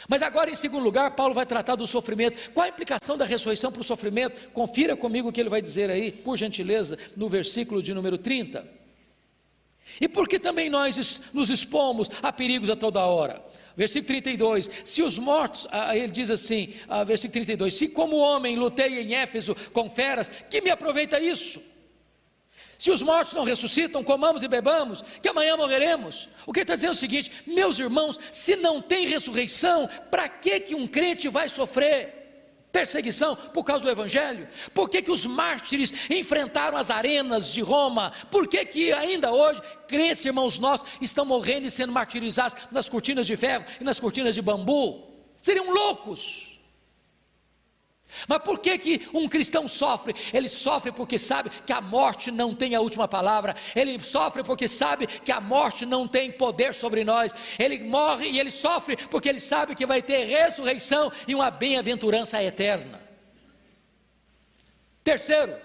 Mas 0.09 0.23
agora, 0.23 0.51
em 0.51 0.55
segundo 0.55 0.83
lugar, 0.83 1.11
Paulo 1.13 1.35
vai 1.35 1.47
tratar 1.47 1.77
do 1.77 1.87
sofrimento. 1.87 2.51
Qual 2.53 2.65
a 2.65 2.69
implicação 2.69 3.17
da 3.17 3.25
ressurreição 3.25 3.71
para 3.71 3.81
o 3.81 3.85
sofrimento? 3.85 4.51
Confira 4.51 4.97
comigo 4.97 5.29
o 5.29 5.33
que 5.33 5.41
ele 5.41 5.51
vai 5.51 5.61
dizer 5.61 5.91
aí, 5.91 6.11
por 6.11 6.37
gentileza, 6.37 6.99
no 7.17 7.29
versículo 7.29 7.83
de 7.83 7.93
número 7.93 8.17
30. 8.17 8.81
E 10.01 10.09
por 10.09 10.29
que 10.29 10.39
também 10.39 10.71
nós 10.71 11.21
nos 11.33 11.51
expomos 11.51 12.09
a 12.23 12.33
perigos 12.33 12.71
a 12.71 12.77
toda 12.77 13.05
hora? 13.05 13.43
Versículo 13.77 14.09
32: 14.09 14.71
Se 14.85 15.03
os 15.03 15.19
mortos, 15.19 15.67
ah, 15.71 15.97
ele 15.97 16.13
diz 16.13 16.31
assim, 16.31 16.75
ah, 16.89 17.03
versículo 17.05 17.45
32: 17.45 17.75
Se 17.75 17.89
como 17.89 18.17
homem 18.17 18.57
lutei 18.57 19.01
em 19.01 19.15
Éfeso 19.15 19.55
com 19.73 19.89
feras, 19.89 20.31
que 20.51 20.61
me 20.61 20.71
aproveita 20.71 21.19
isso? 21.21 21.61
Se 22.81 22.90
os 22.90 23.03
mortos 23.03 23.35
não 23.35 23.45
ressuscitam, 23.45 24.03
comamos 24.03 24.43
e 24.43 24.49
bebamos, 24.49 25.05
que 25.21 25.29
amanhã 25.29 25.55
morreremos. 25.55 26.31
O 26.47 26.53
que 26.53 26.61
ele 26.61 26.64
está 26.64 26.77
dizendo 26.77 26.93
é 26.93 26.97
o 26.97 26.99
seguinte: 26.99 27.31
meus 27.47 27.79
irmãos, 27.79 28.19
se 28.33 28.57
não 28.57 28.81
tem 28.81 29.07
ressurreição, 29.07 29.87
para 30.11 30.27
que, 30.31 30.59
que 30.61 30.75
um 30.75 30.88
crente 30.88 31.29
vai 31.29 31.47
sofrer? 31.51 32.16
perseguição 32.73 33.37
por 33.37 33.64
causa 33.64 33.83
do 33.83 33.90
Evangelho? 33.90 34.49
Por 34.73 34.88
que, 34.88 35.03
que 35.03 35.11
os 35.11 35.27
mártires 35.27 35.93
enfrentaram 36.09 36.79
as 36.79 36.88
arenas 36.88 37.53
de 37.53 37.61
Roma? 37.61 38.12
Por 38.31 38.47
que, 38.47 38.64
que 38.64 38.93
ainda 38.93 39.31
hoje 39.31 39.61
crentes, 39.87 40.25
irmãos 40.25 40.59
nossos, 40.59 40.88
estão 41.03 41.27
morrendo 41.27 41.66
e 41.66 41.71
sendo 41.71 41.93
martirizados 41.93 42.57
nas 42.71 42.88
cortinas 42.88 43.27
de 43.27 43.37
ferro 43.37 43.66
e 43.79 43.85
nas 43.85 44.01
cortinas 44.01 44.35
de 44.35 44.40
bambu? 44.40 45.07
Seriam 45.38 45.71
loucos. 45.71 46.50
Mas 48.29 48.38
por 48.42 48.59
que, 48.59 48.79
que 48.79 49.09
um 49.12 49.29
cristão 49.29 49.66
sofre? 49.66 50.14
Ele 50.33 50.49
sofre 50.49 50.92
porque 50.92 51.18
sabe 51.18 51.51
que 51.66 51.73
a 51.73 51.81
morte 51.81 52.31
não 52.31 52.55
tem 52.55 52.75
a 52.75 52.81
última 52.81 53.09
palavra, 53.09 53.55
ele 53.75 53.99
sofre 54.01 54.42
porque 54.42 54.68
sabe 54.68 55.07
que 55.07 55.33
a 55.33 55.40
morte 55.40 55.87
não 55.87 56.07
tem 56.07 56.31
poder 56.31 56.75
sobre 56.75 57.05
nós, 57.05 57.35
ele 57.59 57.79
morre 57.81 58.29
e 58.31 58.38
ele 58.38 58.51
sofre 58.51 58.96
porque 58.96 59.29
ele 59.29 59.40
sabe 59.40 59.75
que 59.75 59.87
vai 59.87 60.03
ter 60.03 60.25
ressurreição 60.25 61.12
e 61.27 61.35
uma 61.35 61.51
bem-aventurança 61.51 62.42
eterna. 62.42 63.01
Terceiro, 65.03 65.57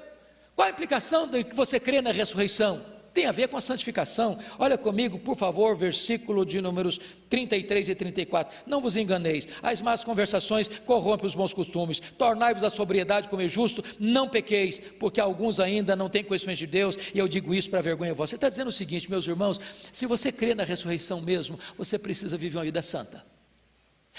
qual 0.56 0.68
a 0.68 0.72
implicação 0.72 1.28
de 1.28 1.44
que 1.44 1.56
você 1.56 1.80
crê 1.80 2.02
na 2.02 2.12
ressurreição? 2.12 2.95
Tem 3.16 3.26
a 3.26 3.32
ver 3.32 3.48
com 3.48 3.56
a 3.56 3.62
santificação. 3.62 4.38
Olha 4.60 4.78
comigo, 4.78 5.18
por 5.18 5.38
favor, 5.38 5.76
versículo 5.76 6.46
de 6.46 6.60
números 6.60 7.00
33 7.30 7.90
e 7.90 7.96
34. 7.96 8.58
Não 8.68 8.82
vos 8.82 8.98
enganeis, 8.98 9.48
as 9.64 9.82
más 9.82 10.04
conversações 10.04 10.68
corrompem 10.86 11.26
os 11.26 11.34
bons 11.34 11.54
costumes. 11.54 12.02
Tornai-vos 12.18 12.64
a 12.64 12.70
sobriedade 12.70 13.30
como 13.30 13.42
é 13.42 13.48
justo, 13.48 13.84
não 13.98 14.28
pequeis, 14.28 14.80
porque 15.00 15.22
alguns 15.22 15.62
ainda 15.62 15.96
não 15.96 16.10
têm 16.10 16.26
conhecimento 16.26 16.58
de 16.58 16.68
Deus, 16.68 16.98
e 17.14 17.18
eu 17.18 17.28
digo 17.28 17.54
isso 17.54 17.70
para 17.70 17.82
vergonha 17.82 18.14
vossa. 18.14 18.32
Você 18.32 18.36
está 18.36 18.50
dizendo 18.50 18.68
o 18.68 18.72
seguinte, 18.72 19.10
meus 19.10 19.26
irmãos: 19.26 19.60
se 19.94 20.06
você 20.06 20.30
crê 20.30 20.54
na 20.54 20.64
ressurreição 20.64 21.22
mesmo, 21.22 21.58
você 21.78 21.98
precisa 21.98 22.38
viver 22.38 22.58
uma 22.58 22.66
vida 22.66 22.82
santa. 22.82 23.35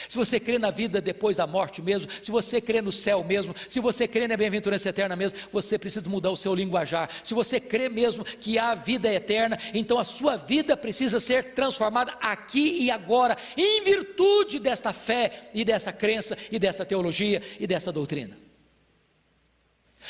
Se 0.08 0.16
você 0.16 0.38
crê 0.38 0.58
na 0.58 0.70
vida 0.70 1.00
depois 1.00 1.38
da 1.38 1.46
morte 1.46 1.80
mesmo, 1.80 2.08
se 2.20 2.30
você 2.30 2.60
crê 2.60 2.82
no 2.82 2.92
céu 2.92 3.24
mesmo, 3.24 3.54
se 3.66 3.80
você 3.80 4.06
crê 4.06 4.28
na 4.28 4.36
bem-aventurança 4.36 4.90
eterna 4.90 5.16
mesmo, 5.16 5.38
você 5.50 5.78
precisa 5.78 6.08
mudar 6.08 6.30
o 6.30 6.36
seu 6.36 6.54
linguajar. 6.54 7.08
Se 7.24 7.32
você 7.32 7.58
crê 7.58 7.88
mesmo 7.88 8.22
que 8.22 8.58
há 8.58 8.74
vida 8.74 9.12
eterna, 9.12 9.58
então 9.72 9.98
a 9.98 10.04
sua 10.04 10.36
vida 10.36 10.76
precisa 10.76 11.18
ser 11.18 11.54
transformada 11.54 12.12
aqui 12.20 12.82
e 12.82 12.90
agora, 12.90 13.38
em 13.56 13.82
virtude 13.82 14.58
desta 14.58 14.92
fé 14.92 15.50
e 15.54 15.64
dessa 15.64 15.92
crença 15.92 16.36
e 16.52 16.58
desta 16.58 16.84
teologia 16.84 17.42
e 17.58 17.66
dessa 17.66 17.90
doutrina. 17.90 18.36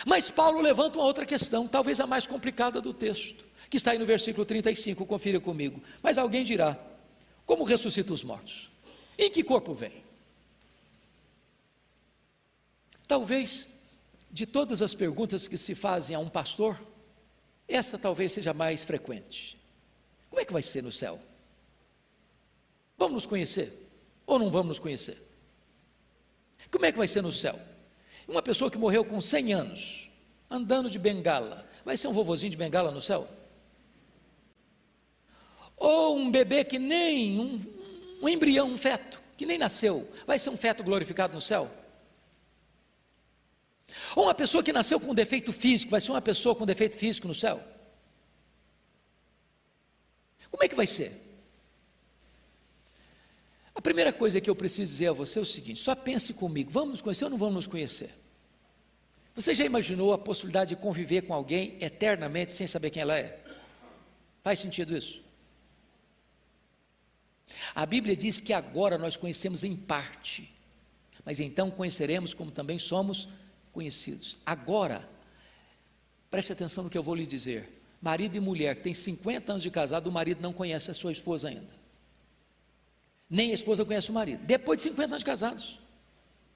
Mas 0.04 0.28
Paulo 0.28 0.60
levanta 0.60 0.98
uma 0.98 1.06
outra 1.06 1.24
questão, 1.24 1.68
talvez 1.68 2.00
a 2.00 2.06
mais 2.08 2.26
complicada 2.26 2.80
do 2.80 2.92
texto, 2.92 3.44
que 3.70 3.76
está 3.76 3.92
aí 3.92 3.98
no 3.98 4.04
versículo 4.04 4.44
35, 4.44 5.06
confira 5.06 5.38
comigo. 5.38 5.80
Mas 6.02 6.18
alguém 6.18 6.42
dirá: 6.42 6.76
como 7.46 7.62
ressuscita 7.62 8.12
os 8.12 8.24
mortos? 8.24 8.75
Em 9.18 9.30
que 9.30 9.42
corpo 9.42 9.74
vem? 9.74 10.04
Talvez, 13.08 13.68
de 14.30 14.46
todas 14.46 14.82
as 14.82 14.94
perguntas 14.94 15.46
que 15.46 15.56
se 15.56 15.74
fazem 15.74 16.16
a 16.16 16.18
um 16.18 16.28
pastor, 16.28 16.78
essa 17.68 17.98
talvez 17.98 18.32
seja 18.32 18.52
mais 18.52 18.84
frequente. 18.84 19.56
Como 20.28 20.40
é 20.40 20.44
que 20.44 20.52
vai 20.52 20.62
ser 20.62 20.82
no 20.82 20.92
céu? 20.92 21.20
Vamos 22.98 23.14
nos 23.14 23.26
conhecer? 23.26 23.72
Ou 24.26 24.38
não 24.38 24.50
vamos 24.50 24.68
nos 24.68 24.78
conhecer? 24.78 25.22
Como 26.70 26.84
é 26.84 26.92
que 26.92 26.98
vai 26.98 27.08
ser 27.08 27.22
no 27.22 27.32
céu? 27.32 27.58
Uma 28.26 28.42
pessoa 28.42 28.70
que 28.70 28.78
morreu 28.78 29.04
com 29.04 29.20
100 29.20 29.54
anos, 29.54 30.10
andando 30.50 30.90
de 30.90 30.98
bengala, 30.98 31.66
vai 31.84 31.96
ser 31.96 32.08
um 32.08 32.12
vovozinho 32.12 32.50
de 32.50 32.56
bengala 32.56 32.90
no 32.90 33.00
céu? 33.00 33.28
Ou 35.76 36.16
um 36.16 36.30
bebê 36.30 36.64
que 36.64 36.78
nem 36.78 37.38
um, 37.38 37.58
um 38.20 38.28
embrião, 38.28 38.68
um 38.68 38.78
feto, 38.78 39.22
que 39.36 39.46
nem 39.46 39.58
nasceu, 39.58 40.10
vai 40.26 40.38
ser 40.38 40.50
um 40.50 40.56
feto 40.56 40.82
glorificado 40.82 41.34
no 41.34 41.40
céu? 41.40 41.70
Ou 44.14 44.24
uma 44.24 44.34
pessoa 44.34 44.62
que 44.62 44.72
nasceu 44.72 44.98
com 44.98 45.14
defeito 45.14 45.52
físico, 45.52 45.90
vai 45.90 46.00
ser 46.00 46.10
uma 46.10 46.22
pessoa 46.22 46.54
com 46.54 46.66
defeito 46.66 46.96
físico 46.96 47.28
no 47.28 47.34
céu? 47.34 47.62
Como 50.50 50.64
é 50.64 50.68
que 50.68 50.74
vai 50.74 50.86
ser? 50.86 51.22
A 53.74 53.80
primeira 53.80 54.12
coisa 54.12 54.40
que 54.40 54.48
eu 54.48 54.56
preciso 54.56 54.90
dizer 54.90 55.08
a 55.08 55.12
você 55.12 55.38
é 55.38 55.42
o 55.42 55.46
seguinte: 55.46 55.78
só 55.78 55.94
pense 55.94 56.32
comigo, 56.32 56.70
vamos 56.70 56.90
nos 56.90 57.00
conhecer 57.02 57.24
ou 57.24 57.30
não 57.30 57.38
vamos 57.38 57.54
nos 57.54 57.66
conhecer? 57.66 58.10
Você 59.34 59.54
já 59.54 59.66
imaginou 59.66 60.14
a 60.14 60.18
possibilidade 60.18 60.70
de 60.70 60.80
conviver 60.80 61.22
com 61.22 61.34
alguém 61.34 61.76
eternamente 61.78 62.54
sem 62.54 62.66
saber 62.66 62.88
quem 62.88 63.02
ela 63.02 63.18
é? 63.18 63.38
Faz 64.42 64.60
sentido 64.60 64.96
isso? 64.96 65.25
A 67.74 67.86
Bíblia 67.86 68.16
diz 68.16 68.40
que 68.40 68.52
agora 68.52 68.98
nós 68.98 69.16
conhecemos 69.16 69.62
em 69.62 69.76
parte, 69.76 70.52
mas 71.24 71.40
então 71.40 71.70
conheceremos 71.70 72.34
como 72.34 72.50
também 72.50 72.78
somos 72.78 73.28
conhecidos. 73.72 74.38
Agora, 74.44 75.08
preste 76.30 76.52
atenção 76.52 76.84
no 76.84 76.90
que 76.90 76.98
eu 76.98 77.02
vou 77.02 77.14
lhe 77.14 77.26
dizer. 77.26 77.72
Marido 78.00 78.36
e 78.36 78.40
mulher 78.40 78.76
que 78.76 78.82
tem 78.82 78.94
50 78.94 79.52
anos 79.52 79.62
de 79.62 79.70
casado, 79.70 80.08
o 80.08 80.12
marido 80.12 80.40
não 80.40 80.52
conhece 80.52 80.90
a 80.90 80.94
sua 80.94 81.12
esposa 81.12 81.48
ainda. 81.48 81.76
Nem 83.28 83.50
a 83.50 83.54
esposa 83.54 83.84
conhece 83.84 84.10
o 84.10 84.14
marido. 84.14 84.44
Depois 84.44 84.78
de 84.78 84.84
50 84.90 85.06
anos 85.06 85.18
de 85.20 85.24
casados, 85.24 85.80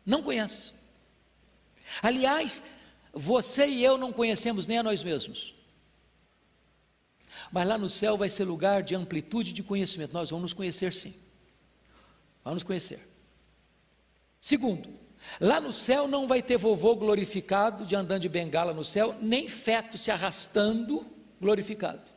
não 0.04 0.22
conhece. 0.22 0.72
Aliás, 2.02 2.62
você 3.12 3.66
e 3.66 3.84
eu 3.84 3.98
não 3.98 4.12
conhecemos 4.12 4.66
nem 4.66 4.78
a 4.78 4.82
nós 4.82 5.02
mesmos. 5.02 5.54
Mas 7.50 7.66
lá 7.66 7.78
no 7.78 7.88
céu 7.88 8.16
vai 8.16 8.28
ser 8.28 8.44
lugar 8.44 8.82
de 8.82 8.94
amplitude 8.94 9.52
de 9.52 9.62
conhecimento. 9.62 10.12
Nós 10.12 10.30
vamos 10.30 10.42
nos 10.42 10.52
conhecer 10.52 10.92
sim. 10.92 11.14
Vamos 12.44 12.62
nos 12.62 12.64
conhecer. 12.64 13.08
Segundo, 14.40 14.88
lá 15.40 15.60
no 15.60 15.72
céu 15.72 16.08
não 16.08 16.26
vai 16.26 16.42
ter 16.42 16.56
vovô 16.56 16.96
glorificado 16.96 17.84
de 17.84 17.94
andando 17.94 18.22
de 18.22 18.28
bengala 18.28 18.72
no 18.72 18.84
céu, 18.84 19.14
nem 19.20 19.48
feto 19.48 19.98
se 19.98 20.10
arrastando 20.10 21.06
glorificado. 21.40 22.10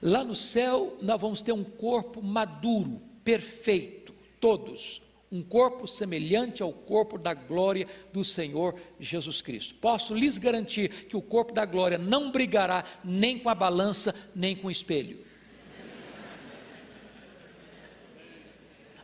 Lá 0.00 0.22
no 0.22 0.34
céu 0.34 0.96
nós 1.02 1.20
vamos 1.20 1.42
ter 1.42 1.52
um 1.52 1.64
corpo 1.64 2.22
maduro, 2.22 3.02
perfeito, 3.24 4.14
todos, 4.40 5.02
um 5.30 5.42
corpo 5.42 5.86
semelhante 5.86 6.62
ao 6.62 6.72
corpo 6.72 7.18
da 7.18 7.34
glória 7.34 7.86
do 8.12 8.24
Senhor 8.24 8.78
Jesus 8.98 9.42
Cristo. 9.42 9.74
Posso 9.74 10.14
lhes 10.14 10.38
garantir 10.38 11.06
que 11.06 11.16
o 11.16 11.22
corpo 11.22 11.52
da 11.52 11.66
glória 11.66 11.98
não 11.98 12.30
brigará 12.30 12.84
nem 13.04 13.38
com 13.38 13.48
a 13.48 13.54
balança, 13.54 14.14
nem 14.34 14.56
com 14.56 14.68
o 14.68 14.70
espelho. 14.70 15.24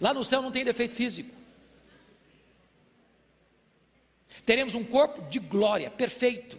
Lá 0.00 0.12
no 0.12 0.24
céu 0.24 0.42
não 0.42 0.50
tem 0.50 0.64
defeito 0.64 0.94
físico. 0.94 1.34
Teremos 4.44 4.74
um 4.74 4.84
corpo 4.84 5.22
de 5.28 5.38
glória, 5.38 5.90
perfeito. 5.90 6.58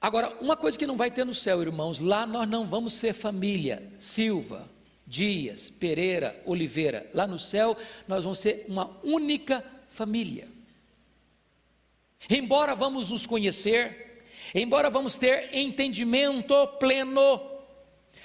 Agora, 0.00 0.36
uma 0.40 0.56
coisa 0.56 0.76
que 0.76 0.86
não 0.86 0.96
vai 0.96 1.10
ter 1.10 1.24
no 1.24 1.34
céu, 1.34 1.62
irmãos, 1.62 1.98
lá 1.98 2.26
nós 2.26 2.48
não 2.48 2.66
vamos 2.66 2.94
ser 2.94 3.12
família, 3.12 3.92
Silva, 4.00 4.68
Dias, 5.12 5.68
Pereira, 5.68 6.40
Oliveira. 6.46 7.06
Lá 7.12 7.26
no 7.26 7.38
céu, 7.38 7.76
nós 8.08 8.24
vamos 8.24 8.38
ser 8.38 8.64
uma 8.66 8.98
única 9.04 9.62
família. 9.90 10.48
Embora 12.30 12.74
vamos 12.74 13.10
nos 13.10 13.26
conhecer, 13.26 14.24
embora 14.54 14.88
vamos 14.88 15.18
ter 15.18 15.54
entendimento 15.54 16.66
pleno, 16.80 17.42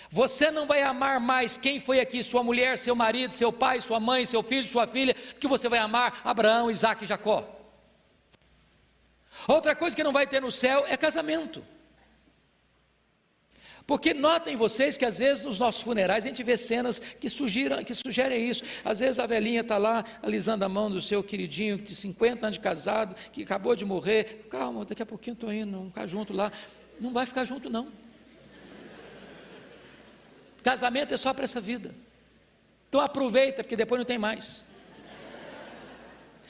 você 0.10 0.50
não 0.50 0.66
vai 0.66 0.82
amar 0.82 1.20
mais 1.20 1.58
quem 1.58 1.78
foi 1.78 2.00
aqui, 2.00 2.24
sua 2.24 2.42
mulher, 2.42 2.78
seu 2.78 2.96
marido, 2.96 3.36
seu 3.36 3.52
pai, 3.52 3.82
sua 3.82 4.00
mãe, 4.00 4.24
seu 4.24 4.42
filho, 4.42 4.66
sua 4.66 4.88
filha, 4.88 5.14
que 5.14 5.46
você 5.46 5.68
vai 5.68 5.80
amar 5.80 6.22
Abraão, 6.24 6.72
Isaac 6.72 7.04
e 7.04 7.08
Jacó. 7.08 7.46
Outra 9.46 9.76
coisa 9.76 9.94
que 9.94 10.06
não 10.06 10.14
vai 10.14 10.26
ter 10.26 10.42
no 10.42 10.52
céu 10.52 10.86
é 10.88 10.96
casamento. 10.96 11.62
Porque 13.88 14.14
notem 14.14 14.58
vocês 14.58 14.98
que 14.98 15.06
às 15.06 15.20
vezes 15.20 15.46
nos 15.46 15.60
nossos 15.60 15.82
funerais 15.82 16.26
a 16.26 16.28
gente 16.28 16.44
vê 16.44 16.58
cenas 16.58 17.00
que, 17.00 17.30
sugiram, 17.30 17.82
que 17.86 17.96
sugerem 17.96 18.50
isso. 18.50 18.62
Às 18.84 19.00
vezes 19.00 19.18
a 19.18 19.26
velhinha 19.26 19.62
está 19.62 19.78
lá 19.78 20.04
alisando 20.22 20.66
a 20.66 20.70
mão 20.70 20.92
do 20.92 21.00
seu 21.00 21.24
queridinho 21.24 21.78
de 21.78 21.96
50 21.96 22.46
anos 22.46 22.58
de 22.58 22.60
casado, 22.60 23.16
que 23.32 23.44
acabou 23.44 23.78
de 23.78 23.86
morrer. 23.86 24.46
Calma, 24.52 24.84
daqui 24.84 25.02
a 25.02 25.06
pouquinho 25.06 25.36
estou 25.36 25.54
indo, 25.54 25.72
vamos 25.72 25.88
ficar 25.88 26.06
junto 26.06 26.34
lá. 26.34 26.52
Não 27.00 27.14
vai 27.14 27.26
ficar 27.26 27.46
junto, 27.46 27.70
não. 27.70 27.88
Casamento 30.62 31.14
é 31.14 31.18
só 31.18 31.34
para 31.34 31.46
essa 31.46 31.62
vida. 31.62 31.96
Então 32.90 33.00
aproveita, 33.00 33.64
porque 33.64 33.78
depois 33.78 34.00
não 34.00 34.06
tem 34.06 34.18
mais. 34.18 34.66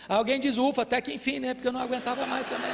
Alguém 0.10 0.40
diz 0.40 0.58
ufa, 0.58 0.82
até 0.82 1.00
que 1.02 1.14
enfim, 1.14 1.40
né? 1.40 1.54
Porque 1.54 1.68
eu 1.68 1.72
não 1.72 1.82
aguentava 1.82 2.26
mais 2.26 2.48
também. 2.48 2.72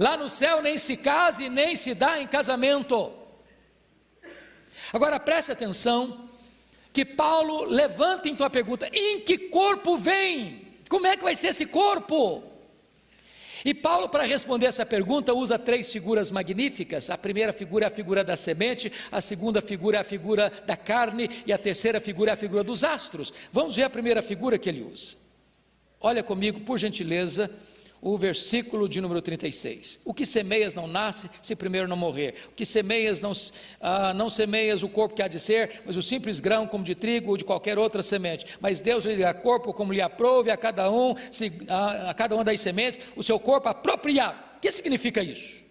Lá 0.00 0.16
no 0.16 0.30
céu 0.30 0.62
nem 0.62 0.78
se 0.78 0.96
casa 0.96 1.44
e 1.44 1.50
nem 1.50 1.76
se 1.76 1.92
dá 1.92 2.18
em 2.18 2.26
casamento. 2.26 3.12
Agora 4.90 5.20
preste 5.20 5.52
atenção 5.52 6.30
que 6.90 7.04
Paulo 7.04 7.64
levanta 7.64 8.26
em 8.26 8.34
tua 8.34 8.48
pergunta: 8.48 8.88
em 8.94 9.20
que 9.20 9.36
corpo 9.36 9.98
vem? 9.98 10.68
Como 10.88 11.06
é 11.06 11.18
que 11.18 11.22
vai 11.22 11.36
ser 11.36 11.48
esse 11.48 11.66
corpo? 11.66 12.42
E 13.62 13.74
Paulo, 13.74 14.08
para 14.08 14.22
responder 14.22 14.64
essa 14.64 14.86
pergunta, 14.86 15.34
usa 15.34 15.58
três 15.58 15.92
figuras 15.92 16.30
magníficas. 16.30 17.10
A 17.10 17.18
primeira 17.18 17.52
figura 17.52 17.84
é 17.84 17.88
a 17.88 17.90
figura 17.90 18.24
da 18.24 18.36
semente, 18.36 18.90
a 19.12 19.20
segunda 19.20 19.60
figura 19.60 19.98
é 19.98 20.00
a 20.00 20.04
figura 20.04 20.50
da 20.66 20.78
carne 20.78 21.28
e 21.44 21.52
a 21.52 21.58
terceira 21.58 22.00
figura 22.00 22.30
é 22.30 22.32
a 22.32 22.38
figura 22.38 22.64
dos 22.64 22.84
astros. 22.84 23.34
Vamos 23.52 23.76
ver 23.76 23.82
a 23.82 23.90
primeira 23.90 24.22
figura 24.22 24.58
que 24.58 24.66
ele 24.66 24.80
usa. 24.80 25.18
Olha 26.00 26.22
comigo, 26.22 26.60
por 26.60 26.78
gentileza, 26.78 27.50
o 28.02 28.16
versículo 28.16 28.88
de 28.88 29.00
número 29.00 29.20
36. 29.20 30.00
O 30.04 30.14
que 30.14 30.24
semeias 30.24 30.74
não 30.74 30.86
nasce 30.86 31.30
se 31.42 31.54
primeiro 31.54 31.86
não 31.86 31.96
morrer. 31.96 32.34
O 32.48 32.54
que 32.54 32.64
semeias 32.64 33.20
não, 33.20 33.32
ah, 33.80 34.14
não 34.14 34.30
semeias 34.30 34.82
o 34.82 34.88
corpo 34.88 35.14
que 35.14 35.22
há 35.22 35.28
de 35.28 35.38
ser, 35.38 35.82
mas 35.84 35.96
o 35.96 36.02
simples 36.02 36.40
grão 36.40 36.66
como 36.66 36.84
de 36.84 36.94
trigo 36.94 37.30
ou 37.30 37.36
de 37.36 37.44
qualquer 37.44 37.78
outra 37.78 38.02
semente. 38.02 38.46
Mas 38.60 38.80
Deus 38.80 39.04
lhe 39.04 39.16
dá 39.16 39.34
corpo 39.34 39.72
como 39.72 39.92
lhe 39.92 40.00
aprove 40.00 40.50
a 40.50 40.56
cada 40.56 40.90
um, 40.90 41.14
se, 41.30 41.52
a, 41.68 42.10
a 42.10 42.14
cada 42.14 42.34
uma 42.34 42.44
das 42.44 42.60
sementes, 42.60 42.98
o 43.14 43.22
seu 43.22 43.38
corpo 43.38 43.68
apropriado. 43.68 44.38
O 44.56 44.60
que 44.60 44.70
significa 44.70 45.22
isso? 45.22 45.62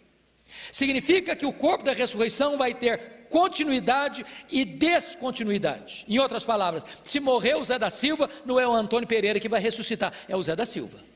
Significa 0.72 1.36
que 1.36 1.46
o 1.46 1.54
corpo 1.54 1.84
da 1.84 1.94
ressurreição 1.94 2.58
vai 2.58 2.74
ter 2.74 3.20
continuidade 3.30 4.26
e 4.50 4.66
descontinuidade. 4.66 6.04
Em 6.08 6.20
outras 6.20 6.44
palavras, 6.44 6.86
se 7.04 7.20
morrer 7.20 7.56
o 7.56 7.64
Zé 7.64 7.78
da 7.78 7.90
Silva, 7.90 8.30
não 8.46 8.60
é 8.60 8.68
o 8.68 8.74
Antônio 8.74 9.08
Pereira 9.08 9.40
que 9.40 9.48
vai 9.48 9.62
ressuscitar, 9.62 10.12
é 10.28 10.36
o 10.36 10.44
Zé 10.44 10.56
da 10.56 10.66
Silva. 10.66 11.09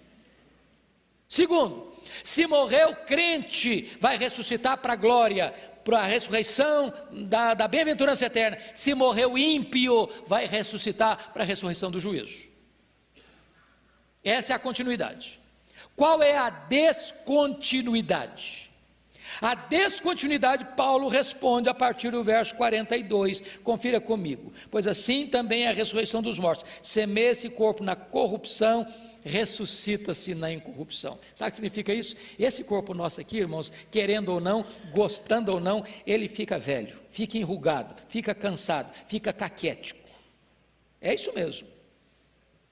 Segundo, 1.34 1.92
se 2.24 2.46
morreu 2.46 2.96
crente, 3.08 3.98
vai 4.00 4.16
ressuscitar 4.16 4.78
para 4.78 4.94
a 4.94 4.96
glória, 4.96 5.52
para 5.84 6.02
a 6.02 6.06
ressurreição 6.06 6.94
da, 7.12 7.56
da 7.56 7.68
bem-aventurança 7.68 8.28
eterna. 8.28 8.60
Se 8.76 8.94
morreu 8.94 9.36
ímpio, 9.36 10.08
vai 10.28 10.46
ressuscitar 10.46 11.34
para 11.34 11.42
a 11.42 11.46
ressurreição 11.46 11.90
do 11.90 12.00
juízo. 12.00 12.44
Essa 14.24 14.54
é 14.54 14.56
a 14.56 14.60
continuidade. 14.60 15.40
Qual 15.96 16.22
é 16.22 16.38
a 16.38 16.52
descontinuidade? 16.52 18.72
A 19.42 19.56
descontinuidade, 19.56 20.66
Paulo 20.78 21.08
responde 21.08 21.68
a 21.68 21.74
partir 21.74 22.12
do 22.12 22.24
verso 22.24 22.54
42. 22.54 23.42
Confira 23.64 24.00
comigo. 24.00 24.54
Pois 24.70 24.86
assim 24.86 25.26
também 25.26 25.64
é 25.64 25.70
a 25.70 25.74
ressurreição 25.74 26.22
dos 26.22 26.38
mortos. 26.38 26.64
Semeia 26.80 27.32
esse 27.32 27.50
corpo 27.50 27.84
na 27.84 27.96
corrupção 27.96 28.86
ressuscita-se 29.24 30.36
na 30.36 30.52
incorrupção. 30.52 31.20
Sabe 31.36 31.50
o 31.50 31.52
que 31.52 31.56
significa 31.58 31.94
isso? 31.94 32.16
Esse 32.38 32.64
corpo 32.64 32.94
nosso 32.94 33.22
aqui, 33.22 33.38
irmãos, 33.38 33.72
querendo 33.90 34.30
ou 34.30 34.40
não, 34.40 34.66
gostando 34.92 35.52
ou 35.54 35.60
não, 35.60 35.84
ele 36.06 36.28
fica 36.28 36.58
velho, 36.60 36.98
fica 37.12 37.38
enrugado, 37.38 37.96
fica 38.08 38.36
cansado, 38.36 38.94
fica 39.08 39.32
caquético. 39.32 40.02
É 41.02 41.14
isso 41.14 41.32
mesmo. 41.34 41.68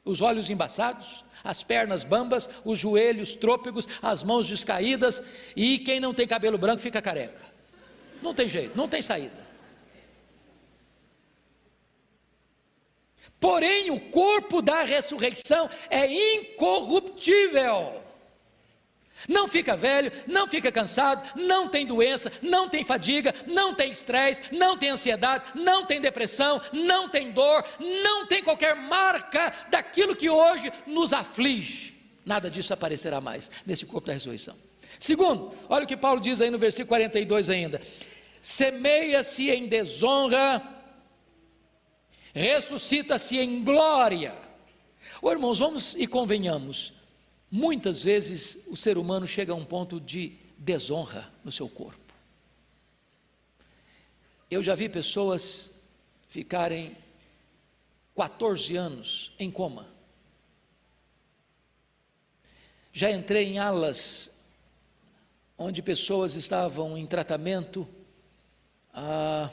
Os 0.04 0.22
olhos 0.22 0.49
embaçados, 0.49 1.24
as 1.43 1.64
pernas 1.64 2.04
bambas, 2.04 2.49
os 2.66 2.80
joelhos 2.80 3.36
trôpegos, 3.36 3.88
as 4.02 4.24
mãos 4.24 4.47
descaídas, 4.47 5.22
e 5.56 5.80
quem 5.80 5.99
não 5.99 6.14
tem 6.14 6.28
cabelo 6.28 6.58
branco 6.58 6.82
fica 6.82 7.02
careca. 7.02 7.41
Não 8.22 8.34
tem 8.34 8.47
jeito, 8.47 8.76
não 8.76 8.88
tem 8.88 9.02
saída. 9.02 9.41
Porém, 13.42 13.89
o 13.89 14.00
corpo 14.00 14.62
da 14.62 14.84
ressurreição 14.84 15.68
é 15.89 16.06
incorruptível. 16.36 18.00
Não 19.28 19.48
fica 19.48 19.76
velho, 19.76 20.12
não 20.28 20.48
fica 20.48 20.72
cansado, 20.72 21.28
não 21.36 21.68
tem 21.68 21.84
doença, 21.84 22.32
não 22.39 22.70
tem 22.70 22.84
fadiga, 22.84 23.34
não 23.48 23.74
tem 23.74 23.89
estresse, 23.89 24.44
não 24.52 24.78
tem 24.78 24.92
ansiedade, 24.92 25.46
não 25.56 25.86
tem 25.86 26.00
depressão, 26.00 26.62
não 26.72 27.10
tem 27.10 27.32
dor, 27.32 27.66
não 27.80 28.28
tem 28.28 28.44
qualquer 28.44 28.76
marca 28.76 29.52
daquilo 29.72 30.16
que 30.16 30.30
hoje 30.30 30.72
nos 30.86 31.12
aflige. 31.12 32.00
Nada 32.24 32.48
disso 32.48 32.74
aparecerá 32.74 33.20
mais 33.20 33.50
nesse 33.66 33.88
corpo 33.88 34.06
da 34.06 34.14
ressurreição. 34.14 34.56
Segundo, 35.00 35.52
olha 35.68 35.86
o 35.86 35.88
que 35.88 35.98
Paulo 35.98 36.22
diz 36.22 36.42
aí 36.42 36.52
no 36.52 36.60
versículo 36.60 36.89
42 36.89 37.50
ainda: 37.50 37.82
semeia-se 38.39 39.50
em 39.50 39.66
desonra 39.66 40.70
ressuscita-se 42.34 43.38
em 43.38 43.63
glória. 43.63 44.36
Oh, 45.21 45.32
irmãos, 45.32 45.59
vamos 45.59 45.95
e 45.95 46.07
convenhamos, 46.07 46.93
muitas 47.49 48.03
vezes 48.03 48.65
o 48.67 48.75
ser 48.75 48.97
humano 48.97 49.27
chega 49.27 49.53
a 49.53 49.55
um 49.55 49.65
ponto 49.65 49.99
de 49.99 50.38
desonra 50.57 51.32
no 51.43 51.51
seu 51.51 51.67
corpo. 51.67 52.13
Eu 54.49 54.61
já 54.61 54.75
vi 54.75 54.89
pessoas 54.89 55.71
ficarem 56.27 56.95
14 58.15 58.75
anos 58.75 59.32
em 59.39 59.49
coma. 59.49 59.88
Já 62.93 63.09
entrei 63.09 63.47
em 63.47 63.59
alas 63.59 64.29
onde 65.57 65.82
pessoas 65.82 66.36
estavam 66.36 66.97
em 66.97 67.05
tratamento 67.05 67.88
ah, 68.93 69.49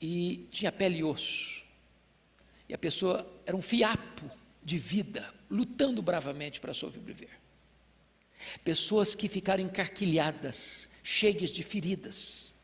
e 0.00 0.48
tinha 0.50 0.72
pele 0.72 0.98
e 0.98 1.04
osso. 1.04 1.62
E 2.70 2.74
a 2.74 2.78
pessoa 2.78 3.28
era 3.44 3.56
um 3.56 3.60
fiapo 3.60 4.30
de 4.62 4.78
vida, 4.78 5.28
lutando 5.50 6.00
bravamente 6.00 6.60
para 6.60 6.72
sobreviver. 6.72 7.30
Pessoas 8.62 9.12
que 9.12 9.28
ficaram 9.28 9.64
encarquilhadas, 9.64 10.88
cheias 11.02 11.50
de 11.50 11.64
feridas. 11.64 12.54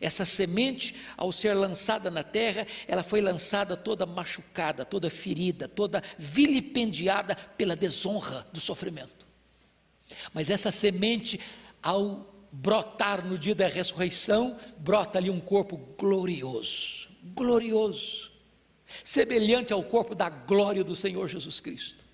Essa 0.00 0.24
semente, 0.24 0.96
ao 1.16 1.30
ser 1.30 1.54
lançada 1.54 2.10
na 2.10 2.24
terra, 2.24 2.66
ela 2.88 3.04
foi 3.04 3.20
lançada 3.20 3.76
toda 3.76 4.04
machucada, 4.04 4.84
toda 4.84 5.08
ferida, 5.08 5.68
toda 5.68 6.02
vilipendiada 6.18 7.36
pela 7.36 7.76
desonra 7.76 8.48
do 8.52 8.58
sofrimento. 8.58 9.28
Mas 10.34 10.50
essa 10.50 10.72
semente, 10.72 11.38
ao 11.80 12.48
brotar 12.50 13.24
no 13.24 13.38
dia 13.38 13.54
da 13.54 13.68
ressurreição, 13.68 14.58
brota 14.76 15.20
ali 15.20 15.30
um 15.30 15.38
corpo 15.38 15.76
glorioso, 15.96 17.08
glorioso 17.22 18.29
semelhante 19.04 19.72
ao 19.72 19.82
corpo 19.82 20.14
da 20.14 20.28
glória 20.28 20.84
do 20.84 20.96
Senhor 20.96 21.28
Jesus 21.28 21.60
Cristo. 21.60 22.04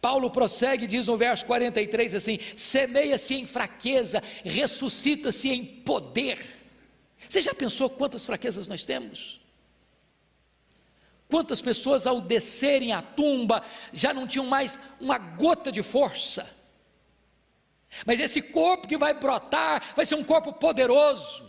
Paulo 0.00 0.30
prossegue, 0.30 0.86
diz 0.86 1.06
no 1.06 1.16
verso 1.16 1.44
43 1.46 2.14
assim: 2.14 2.38
semeia-se 2.56 3.34
em 3.34 3.46
fraqueza, 3.46 4.22
ressuscita-se 4.44 5.48
em 5.48 5.64
poder. 5.64 6.44
Você 7.28 7.42
já 7.42 7.54
pensou 7.54 7.90
quantas 7.90 8.24
fraquezas 8.24 8.66
nós 8.66 8.84
temos? 8.84 9.40
Quantas 11.28 11.60
pessoas 11.60 12.06
ao 12.06 12.20
descerem 12.20 12.92
à 12.92 13.02
tumba 13.02 13.62
já 13.92 14.14
não 14.14 14.26
tinham 14.26 14.46
mais 14.46 14.78
uma 15.00 15.18
gota 15.18 15.72
de 15.72 15.82
força? 15.82 16.48
Mas 18.04 18.20
esse 18.20 18.42
corpo 18.42 18.86
que 18.86 18.96
vai 18.96 19.14
brotar 19.14 19.94
vai 19.94 20.04
ser 20.04 20.14
um 20.14 20.24
corpo 20.24 20.52
poderoso, 20.52 21.45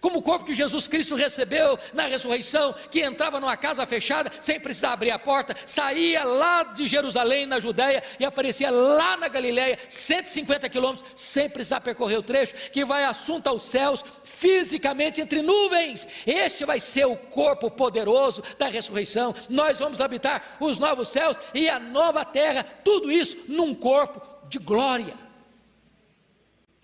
Como 0.00 0.18
o 0.18 0.22
corpo 0.22 0.44
que 0.44 0.54
Jesus 0.54 0.88
Cristo 0.88 1.14
recebeu 1.14 1.78
na 1.92 2.06
ressurreição, 2.06 2.74
que 2.90 3.00
entrava 3.00 3.40
numa 3.40 3.56
casa 3.56 3.86
fechada, 3.86 4.30
sem 4.40 4.60
precisar 4.60 4.92
abrir 4.92 5.10
a 5.10 5.18
porta, 5.18 5.54
saía 5.64 6.24
lá 6.24 6.62
de 6.62 6.86
Jerusalém, 6.86 7.46
na 7.46 7.60
Judéia, 7.60 8.02
e 8.18 8.24
aparecia 8.24 8.70
lá 8.70 9.16
na 9.16 9.28
Galiléia, 9.28 9.78
150 9.88 10.68
quilômetros, 10.68 11.08
sem 11.14 11.48
precisar 11.48 11.80
percorrer 11.80 12.18
o 12.18 12.22
trecho, 12.22 12.54
que 12.70 12.84
vai 12.84 13.04
assunto 13.04 13.46
aos 13.46 13.62
céus, 13.62 14.04
fisicamente 14.24 15.20
entre 15.20 15.42
nuvens. 15.42 16.06
Este 16.26 16.64
vai 16.64 16.80
ser 16.80 17.06
o 17.06 17.16
corpo 17.16 17.70
poderoso 17.70 18.42
da 18.58 18.68
ressurreição. 18.68 19.34
Nós 19.48 19.78
vamos 19.78 20.00
habitar 20.00 20.56
os 20.60 20.78
novos 20.78 21.08
céus 21.08 21.38
e 21.54 21.68
a 21.68 21.78
nova 21.78 22.24
terra, 22.24 22.64
tudo 22.84 23.10
isso 23.10 23.36
num 23.48 23.74
corpo 23.74 24.20
de 24.48 24.58
glória. 24.58 25.25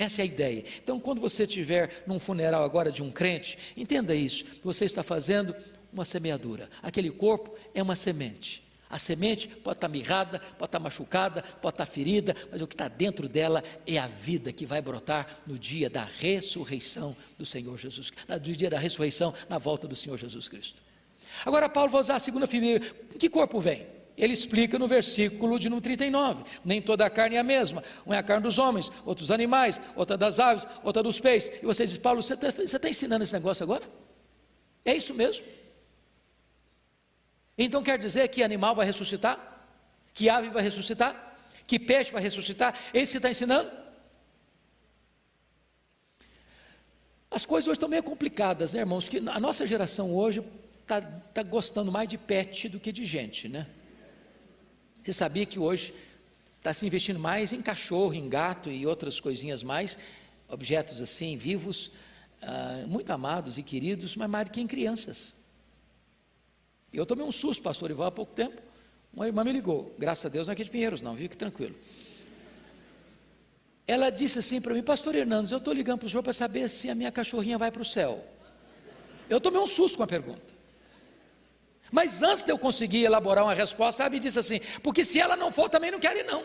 Essa 0.03 0.21
é 0.21 0.25
a 0.25 0.27
ideia. 0.27 0.65
Então, 0.83 0.99
quando 0.99 1.21
você 1.21 1.45
estiver 1.45 2.03
num 2.09 2.19
funeral 2.19 2.65
agora 2.65 2.91
de 2.91 3.05
um 3.05 3.11
crente, 3.13 3.57
entenda 3.77 4.13
isso: 4.17 4.45
você 4.65 4.85
está 4.85 5.01
fazendo 5.05 5.55
uma 5.93 6.05
semeadura. 6.05 6.69
Aquele 6.83 7.09
corpo 7.09 7.55
é 7.73 7.81
uma 7.81 7.95
semente. 7.95 8.65
A 8.91 8.99
semente 8.99 9.47
pode 9.47 9.77
estar 9.77 9.89
mirrada, 9.89 10.41
pode 10.59 10.65
estar 10.65 10.81
machucada, 10.81 11.43
pode 11.63 11.75
estar 11.75 11.87
ferida, 11.87 12.35
mas 12.51 12.61
o 12.61 12.67
que 12.67 12.75
está 12.75 12.89
dentro 12.89 13.29
dela 13.29 13.63
é 13.87 13.97
a 13.97 14.09
vida 14.09 14.53
que 14.53 14.67
vai 14.67 14.83
brotar 14.83 15.41
no 15.47 15.57
dia 15.57 15.89
da 15.89 16.03
ressurreição 16.05 17.17
do 17.39 17.47
Senhor 17.47 17.79
Jesus, 17.79 18.11
no 18.29 18.41
dia 18.41 18.69
da 18.69 18.81
ressurreição, 18.81 19.33
na 19.49 19.57
volta 19.57 19.87
do 19.87 19.95
Senhor 19.95 20.19
Jesus 20.19 20.49
Cristo. 20.49 20.83
Agora, 21.47 21.69
Paulo 21.69 21.91
vai 21.91 22.01
usar 22.01 22.17
a 22.17 22.21
segunda 22.21 22.49
figura. 22.49 22.81
Que 23.19 23.31
corpo 23.31 23.61
vem? 23.61 23.87
Ele 24.17 24.33
explica 24.33 24.79
no 24.79 24.87
versículo 24.87 25.59
de 25.59 25.69
número 25.69 25.83
39: 25.83 26.45
nem 26.65 26.83
toda 26.83 27.05
a 27.05 27.11
carne 27.11 27.37
é 27.37 27.39
a 27.39 27.45
mesma, 27.45 27.83
uma 28.05 28.15
é 28.15 28.19
a 28.19 28.23
carne 28.23 28.43
dos 28.43 28.59
homens, 28.59 28.91
outros 29.05 29.31
animais, 29.31 29.81
outra 29.97 30.17
das 30.17 30.39
aves, 30.39 30.67
outra 30.83 31.03
dos 31.03 31.19
peixes. 31.19 31.53
E 31.63 31.67
você 31.67 31.87
diz, 31.87 31.97
Paulo, 31.99 32.23
você 32.23 32.35
está 32.35 32.79
tá 32.79 32.89
ensinando 32.89 33.25
esse 33.25 33.33
negócio 33.33 33.63
agora? 33.65 33.83
É 34.85 34.95
isso 34.95 35.15
mesmo? 35.15 35.47
Então 37.57 37.83
quer 37.83 37.99
dizer 37.99 38.29
que 38.29 38.43
animal 38.43 38.75
vai 38.75 38.87
ressuscitar? 38.87 39.39
Que 40.15 40.29
ave 40.29 40.51
vai 40.51 40.63
ressuscitar? 40.63 41.37
Que 41.67 41.79
peixe 41.79 42.13
vai 42.13 42.23
ressuscitar? 42.23 42.79
É 42.93 43.01
isso 43.01 43.13
que 43.13 43.19
está 43.19 43.31
ensinando? 43.31 43.71
As 47.31 47.47
coisas 47.47 47.67
hoje 47.67 47.77
estão 47.77 47.89
meio 47.89 48.03
complicadas, 48.03 48.75
né, 48.75 48.81
irmãos? 48.81 49.05
Porque 49.05 49.27
a 49.27 49.41
nossa 49.41 49.67
geração 49.67 50.15
hoje 50.15 50.45
está 50.83 51.01
tá 51.01 51.43
gostando 51.43 51.91
mais 51.91 52.09
de 52.09 52.19
pet 52.19 52.69
do 52.69 52.79
que 52.79 52.93
de 52.93 53.05
gente, 53.05 53.49
né? 53.49 53.67
Você 55.03 55.13
sabia 55.13 55.45
que 55.45 55.59
hoje 55.59 55.93
está 56.53 56.73
se 56.73 56.87
investindo 56.87 57.19
mais 57.19 57.53
em 57.53 57.61
cachorro, 57.61 58.15
em 58.15 58.29
gato 58.29 58.71
e 58.71 58.87
outras 58.87 59.19
coisinhas 59.19 59.65
mais, 59.65 59.99
objetos 60.49 61.03
assim, 61.03 61.37
vivos, 61.37 61.89
uh, 62.43 62.87
muito 62.87 63.11
amados 63.11 63.59
e 63.59 63.65
queridos, 63.65 64.15
mas 64.15 64.31
mais 64.31 64.47
do 64.47 64.53
que 64.53 64.61
em 64.61 64.67
crianças. 64.67 65.35
Eu 66.93 67.05
tomei 67.05 67.25
um 67.25 67.33
susto, 67.33 67.63
pastor 67.63 67.91
Ival, 67.91 68.07
há 68.07 68.13
pouco 68.13 68.33
tempo. 68.33 68.63
Uma 69.13 69.27
irmã 69.27 69.43
me 69.43 69.53
ligou, 69.53 69.93
graças 69.99 70.25
a 70.25 70.29
Deus 70.29 70.47
não 70.47 70.53
é 70.53 70.55
aqui 70.55 70.63
de 70.63 70.71
Pinheiros, 70.71 71.03
não, 71.03 71.17
fique 71.17 71.37
tranquilo. 71.37 71.75
Ela 73.85 74.09
disse 74.11 74.39
assim 74.39 74.61
para 74.61 74.73
mim, 74.73 74.83
pastor 74.83 75.17
Hernandes, 75.17 75.51
eu 75.51 75.59
estou 75.59 75.75
ligando 75.75 75.99
para 75.99 76.07
o 76.07 76.11
senhor 76.11 76.23
para 76.23 76.33
saber 76.33 76.69
se 76.69 76.89
a 76.89 76.95
minha 76.95 77.11
cachorrinha 77.11 77.59
vai 77.59 77.73
para 77.73 77.83
o 77.83 77.85
céu. 77.85 78.25
Eu 79.29 79.41
tomei 79.41 79.61
um 79.61 79.67
susto 79.67 79.97
com 79.97 80.05
a 80.05 80.07
pergunta. 80.07 80.52
Mas 81.93 82.23
antes 82.23 82.43
de 82.43 82.51
eu 82.51 82.59
conseguir 82.59 83.05
elaborar 83.05 83.45
uma 83.45 83.53
resposta, 83.53 84.03
ela 84.03 84.09
me 84.09 84.19
disse 84.19 84.39
assim: 84.39 84.61
porque 84.83 85.05
se 85.05 85.21
ela 85.21 85.37
não 85.37 85.53
for, 85.53 85.69
também 85.69 85.91
não 85.91 86.01
quero 86.01 86.19
ir, 86.19 86.25
não. 86.25 86.43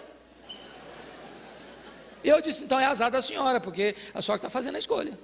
Eu 2.21 2.41
disse: 2.41 2.65
então 2.65 2.77
é 2.77 2.85
azar 2.85 3.09
da 3.09 3.21
senhora, 3.21 3.61
porque 3.61 3.95
a 4.13 4.21
senhora 4.21 4.39
está 4.39 4.49
fazendo 4.49 4.75
a 4.75 4.79
escolha. 4.79 5.17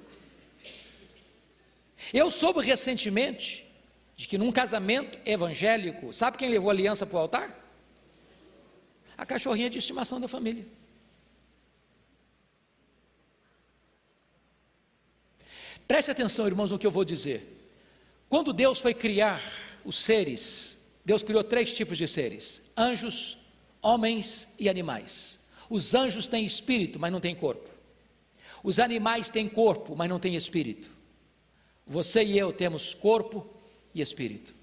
Eu 2.13 2.31
soube 2.31 2.61
recentemente 2.61 3.69
de 4.15 4.25
que 4.25 4.37
num 4.37 4.51
casamento 4.51 5.19
evangélico, 5.25 6.13
sabe 6.13 6.37
quem 6.37 6.49
levou 6.49 6.69
a 6.69 6.73
aliança 6.73 7.05
para 7.05 7.17
o 7.17 7.19
altar? 7.19 7.59
A 9.17 9.25
cachorrinha 9.25 9.69
de 9.69 9.79
estimação 9.79 10.21
da 10.21 10.29
família. 10.29 10.65
Preste 15.85 16.11
atenção, 16.11 16.47
irmãos, 16.47 16.71
no 16.71 16.79
que 16.79 16.87
eu 16.87 16.91
vou 16.91 17.03
dizer. 17.03 17.59
Quando 18.29 18.53
Deus 18.53 18.79
foi 18.79 18.93
criar 18.93 19.41
os 19.85 19.95
seres, 19.97 20.77
Deus 21.05 21.23
criou 21.23 21.43
três 21.43 21.73
tipos 21.73 21.97
de 21.97 22.07
seres: 22.07 22.61
anjos, 22.77 23.37
homens 23.81 24.47
e 24.57 24.69
animais. 24.69 25.39
Os 25.69 25.93
anjos 25.93 26.27
têm 26.27 26.45
espírito, 26.45 26.99
mas 26.99 27.11
não 27.11 27.19
têm 27.19 27.35
corpo. 27.35 27.69
Os 28.63 28.79
animais 28.79 29.29
têm 29.29 29.49
corpo, 29.49 29.95
mas 29.95 30.09
não 30.09 30.19
têm 30.19 30.35
espírito. 30.35 30.89
Você 31.85 32.23
e 32.23 32.37
eu 32.37 32.53
temos 32.53 32.93
corpo 32.93 33.45
e 33.93 34.01
espírito. 34.01 34.53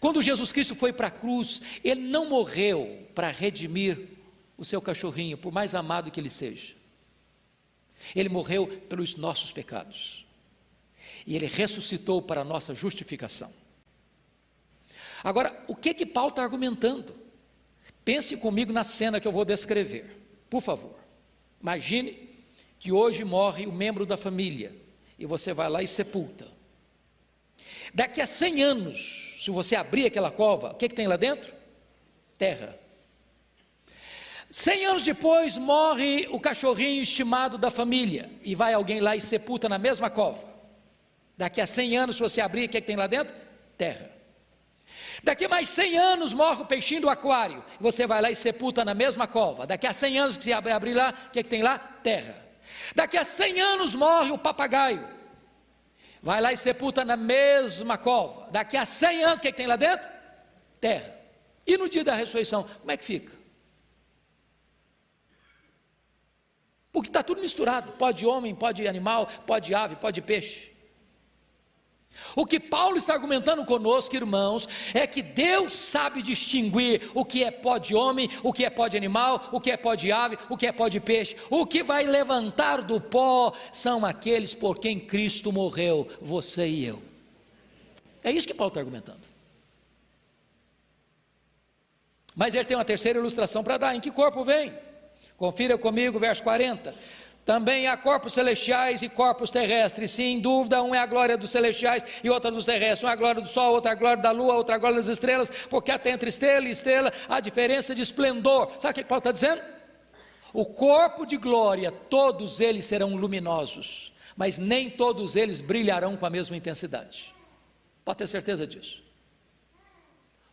Quando 0.00 0.22
Jesus 0.22 0.50
Cristo 0.50 0.74
foi 0.74 0.92
para 0.92 1.08
a 1.08 1.10
cruz, 1.10 1.60
ele 1.84 2.00
não 2.00 2.28
morreu 2.28 3.06
para 3.14 3.30
redimir 3.30 4.08
o 4.56 4.64
seu 4.64 4.80
cachorrinho, 4.80 5.38
por 5.38 5.52
mais 5.52 5.74
amado 5.74 6.10
que 6.10 6.18
ele 6.18 6.30
seja. 6.30 6.74
Ele 8.14 8.28
morreu 8.28 8.66
pelos 8.66 9.14
nossos 9.14 9.52
pecados. 9.52 10.26
E 11.26 11.36
ele 11.36 11.46
ressuscitou 11.46 12.22
para 12.22 12.40
a 12.40 12.44
nossa 12.44 12.74
justificação. 12.74 13.52
Agora, 15.22 15.64
o 15.68 15.76
que 15.76 15.92
que 15.92 16.06
Paulo 16.06 16.30
está 16.30 16.42
argumentando? 16.42 17.14
Pense 18.04 18.36
comigo 18.36 18.72
na 18.72 18.84
cena 18.84 19.20
que 19.20 19.28
eu 19.28 19.32
vou 19.32 19.44
descrever, 19.44 20.16
por 20.48 20.62
favor. 20.62 20.98
Imagine 21.60 22.30
que 22.78 22.90
hoje 22.90 23.24
morre 23.24 23.66
o 23.66 23.70
um 23.70 23.74
membro 23.74 24.06
da 24.06 24.16
família 24.16 24.74
e 25.18 25.26
você 25.26 25.52
vai 25.52 25.68
lá 25.68 25.82
e 25.82 25.86
sepulta. 25.86 26.48
Daqui 27.92 28.20
a 28.20 28.26
100 28.26 28.62
anos, 28.62 29.36
se 29.40 29.50
você 29.50 29.76
abrir 29.76 30.06
aquela 30.06 30.30
cova, 30.30 30.70
o 30.70 30.74
que, 30.74 30.88
que 30.88 30.94
tem 30.94 31.06
lá 31.06 31.16
dentro? 31.16 31.52
Terra. 32.38 32.78
100 34.50 34.86
anos 34.86 35.04
depois, 35.04 35.56
morre 35.56 36.26
o 36.30 36.40
cachorrinho 36.40 37.02
estimado 37.02 37.58
da 37.58 37.70
família 37.70 38.30
e 38.42 38.54
vai 38.54 38.72
alguém 38.72 39.00
lá 39.00 39.14
e 39.14 39.20
sepulta 39.20 39.68
na 39.68 39.78
mesma 39.78 40.08
cova. 40.08 40.48
Daqui 41.36 41.60
a 41.60 41.66
100 41.66 41.96
anos, 41.98 42.16
se 42.16 42.22
você 42.22 42.40
abrir, 42.40 42.64
o 42.64 42.68
que, 42.68 42.80
que 42.80 42.86
tem 42.86 42.96
lá 42.96 43.06
dentro? 43.06 43.34
Terra. 43.76 44.19
Daqui 45.22 45.46
mais 45.46 45.68
100 45.68 45.98
anos 45.98 46.32
morre 46.32 46.62
o 46.62 46.66
peixinho 46.66 47.02
do 47.02 47.10
aquário. 47.10 47.64
Você 47.78 48.06
vai 48.06 48.22
lá 48.22 48.30
e 48.30 48.36
sepulta 48.36 48.84
na 48.84 48.94
mesma 48.94 49.26
cova. 49.26 49.66
Daqui 49.66 49.86
a 49.86 49.92
100 49.92 50.18
anos 50.18 50.36
que 50.36 50.44
você 50.44 50.52
abrir 50.52 50.94
lá, 50.94 51.14
o 51.28 51.30
que, 51.30 51.40
é 51.40 51.42
que 51.42 51.48
tem 51.48 51.62
lá? 51.62 51.78
Terra. 51.78 52.36
Daqui 52.94 53.16
a 53.16 53.24
100 53.24 53.60
anos 53.60 53.94
morre 53.94 54.30
o 54.30 54.38
papagaio. 54.38 55.06
Vai 56.22 56.40
lá 56.40 56.52
e 56.52 56.56
sepulta 56.56 57.04
na 57.04 57.16
mesma 57.16 57.96
cova. 57.96 58.50
Daqui 58.50 58.76
a 58.76 58.84
100 58.84 59.24
anos, 59.24 59.38
o 59.38 59.42
que, 59.42 59.48
é 59.48 59.52
que 59.52 59.56
tem 59.56 59.66
lá 59.66 59.76
dentro? 59.76 60.06
Terra. 60.80 61.14
E 61.66 61.76
no 61.76 61.88
dia 61.88 62.04
da 62.04 62.14
ressurreição, 62.14 62.64
como 62.64 62.90
é 62.90 62.96
que 62.96 63.04
fica? 63.04 63.32
Porque 66.92 67.08
está 67.08 67.22
tudo 67.22 67.40
misturado: 67.40 67.92
pode 67.92 68.26
homem, 68.26 68.54
pode 68.54 68.86
animal, 68.86 69.26
pode 69.46 69.74
ave, 69.74 69.96
pode 69.96 70.20
peixe. 70.20 70.69
O 72.36 72.46
que 72.46 72.60
Paulo 72.60 72.96
está 72.96 73.14
argumentando 73.14 73.64
conosco, 73.64 74.14
irmãos, 74.14 74.68
é 74.94 75.06
que 75.06 75.22
Deus 75.22 75.72
sabe 75.72 76.22
distinguir 76.22 77.10
o 77.14 77.24
que 77.24 77.44
é 77.44 77.50
pó 77.50 77.78
de 77.78 77.94
homem, 77.94 78.28
o 78.42 78.52
que 78.52 78.64
é 78.64 78.70
pó 78.70 78.88
de 78.88 78.96
animal, 78.96 79.48
o 79.52 79.60
que 79.60 79.70
é 79.70 79.76
pó 79.76 79.94
de 79.94 80.12
ave, 80.12 80.38
o 80.48 80.56
que 80.56 80.66
é 80.66 80.72
pó 80.72 80.88
de 80.88 81.00
peixe. 81.00 81.36
O 81.48 81.66
que 81.66 81.82
vai 81.82 82.04
levantar 82.04 82.82
do 82.82 83.00
pó 83.00 83.52
são 83.72 84.04
aqueles 84.04 84.54
por 84.54 84.78
quem 84.78 84.98
Cristo 84.98 85.52
morreu, 85.52 86.08
você 86.20 86.66
e 86.66 86.84
eu. 86.84 87.02
É 88.22 88.30
isso 88.30 88.46
que 88.46 88.54
Paulo 88.54 88.68
está 88.68 88.80
argumentando. 88.80 89.30
Mas 92.34 92.54
ele 92.54 92.64
tem 92.64 92.76
uma 92.76 92.84
terceira 92.84 93.18
ilustração 93.18 93.64
para 93.64 93.76
dar: 93.76 93.94
em 93.94 94.00
que 94.00 94.10
corpo 94.10 94.44
vem? 94.44 94.72
Confira 95.36 95.78
comigo, 95.78 96.18
verso 96.18 96.42
40. 96.42 96.94
Também 97.44 97.88
há 97.88 97.96
corpos 97.96 98.32
celestiais 98.32 99.02
e 99.02 99.08
corpos 99.08 99.50
terrestres. 99.50 100.10
Sem 100.10 100.40
dúvida, 100.40 100.82
um 100.82 100.94
é 100.94 100.98
a 100.98 101.06
glória 101.06 101.36
dos 101.36 101.50
celestiais 101.50 102.04
e 102.22 102.30
outra 102.30 102.50
dos 102.50 102.64
terrestres. 102.64 103.02
Um 103.02 103.08
é 103.08 103.12
a 103.12 103.16
glória 103.16 103.42
do 103.42 103.48
sol, 103.48 103.72
outra 103.74 103.90
é 103.90 103.94
a 103.94 103.96
glória 103.96 104.22
da 104.22 104.30
lua, 104.30 104.54
outra 104.54 104.74
é 104.74 104.76
a 104.76 104.78
glória 104.78 104.96
das 104.96 105.08
estrelas, 105.08 105.50
porque 105.68 105.90
até 105.90 106.10
entre 106.10 106.28
estrela 106.28 106.66
e 106.66 106.70
estrela 106.70 107.12
há 107.28 107.40
diferença 107.40 107.94
de 107.94 108.02
esplendor. 108.02 108.70
Sabe 108.78 108.92
o 108.92 108.94
que 108.94 109.04
Paulo 109.04 109.20
está 109.20 109.32
dizendo? 109.32 109.62
O 110.52 110.64
corpo 110.66 111.24
de 111.24 111.36
glória, 111.36 111.90
todos 111.90 112.60
eles 112.60 112.84
serão 112.84 113.14
luminosos, 113.14 114.12
mas 114.36 114.58
nem 114.58 114.90
todos 114.90 115.36
eles 115.36 115.60
brilharão 115.60 116.16
com 116.16 116.26
a 116.26 116.30
mesma 116.30 116.56
intensidade. 116.56 117.34
Pode 118.04 118.18
ter 118.18 118.26
certeza 118.26 118.66
disso. 118.66 119.09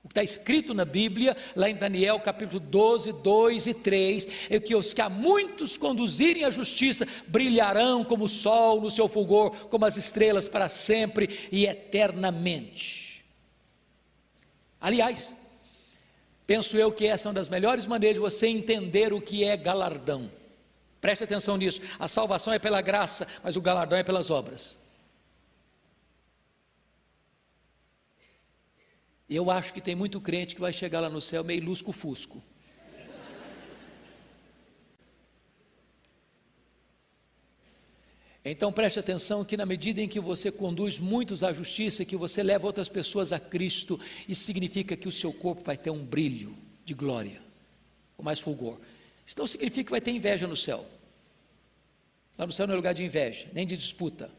O 0.08 0.10
que 0.10 0.14
está 0.14 0.24
escrito 0.24 0.74
na 0.74 0.86
Bíblia, 0.86 1.36
lá 1.54 1.70
em 1.70 1.76
Daniel 1.76 2.18
capítulo 2.22 2.62
12, 2.62 3.12
2 3.12 3.68
e 3.68 3.74
3, 3.74 4.28
é 4.50 4.58
que 4.58 4.74
os 4.74 4.94
que 4.94 5.02
a 5.02 5.10
muitos 5.10 5.76
conduzirem 5.76 6.46
à 6.46 6.50
justiça 6.50 7.06
brilharão 7.28 8.06
como 8.06 8.24
o 8.24 8.30
sol 8.30 8.80
no 8.80 8.90
seu 8.90 9.10
fulgor, 9.10 9.52
como 9.68 9.84
as 9.84 9.98
estrelas 9.98 10.48
para 10.48 10.70
sempre 10.70 11.50
e 11.52 11.66
eternamente. 11.66 13.26
Aliás, 14.80 15.36
penso 16.46 16.78
eu 16.78 16.90
que 16.90 17.06
essa 17.06 17.28
é 17.28 17.30
uma 17.30 17.36
das 17.36 17.50
melhores 17.50 17.86
maneiras 17.86 18.16
de 18.16 18.22
você 18.22 18.48
entender 18.48 19.12
o 19.12 19.20
que 19.20 19.44
é 19.44 19.58
galardão. 19.58 20.32
Preste 21.02 21.26
atenção 21.26 21.58
nisso. 21.58 21.82
A 22.00 22.08
salvação 22.08 22.54
é 22.54 22.60
pela 22.60 22.80
graça, 22.80 23.28
mas 23.44 23.58
o 23.58 23.62
galardão 23.62 23.98
é 23.98 24.04
pelas 24.04 24.32
obras. 24.32 24.78
Eu 29.30 29.52
acho 29.52 29.74
que 29.74 29.82
tem 29.82 29.96
muito 29.96 30.22
crente 30.22 30.56
que 30.56 30.62
vai 30.62 30.72
chegar 30.72 31.02
lá 31.02 31.10
no 31.10 31.22
céu 31.22 31.44
meio 31.44 31.64
lusco-fusco. 31.64 32.42
Então 38.50 38.72
preste 38.72 38.98
atenção 38.98 39.44
que 39.44 39.58
na 39.58 39.66
medida 39.66 40.02
em 40.02 40.08
que 40.08 40.22
você 40.22 40.50
conduz 40.50 41.00
muitos 41.00 41.44
à 41.44 41.52
justiça, 41.52 42.06
que 42.06 42.16
você 42.16 42.42
leva 42.42 42.66
outras 42.66 42.88
pessoas 42.88 43.34
a 43.34 43.40
Cristo, 43.40 44.00
isso 44.26 44.44
significa 44.44 44.96
que 44.96 45.10
o 45.10 45.12
seu 45.12 45.34
corpo 45.34 45.64
vai 45.66 45.76
ter 45.76 45.90
um 45.90 46.02
brilho 46.02 46.58
de 46.86 46.94
glória, 46.94 47.42
com 48.16 48.24
mais 48.24 48.40
fulgor. 48.40 48.80
Isso 49.26 49.38
não 49.38 49.46
significa 49.46 49.84
que 49.84 49.92
vai 49.92 50.00
ter 50.00 50.12
inveja 50.12 50.48
no 50.48 50.56
céu. 50.56 50.86
Lá 52.38 52.46
no 52.46 52.54
céu 52.54 52.66
não 52.66 52.74
é 52.74 52.78
lugar 52.78 52.94
de 52.94 53.04
inveja, 53.04 53.50
nem 53.52 53.68
de 53.68 53.76
disputa. 53.76 54.32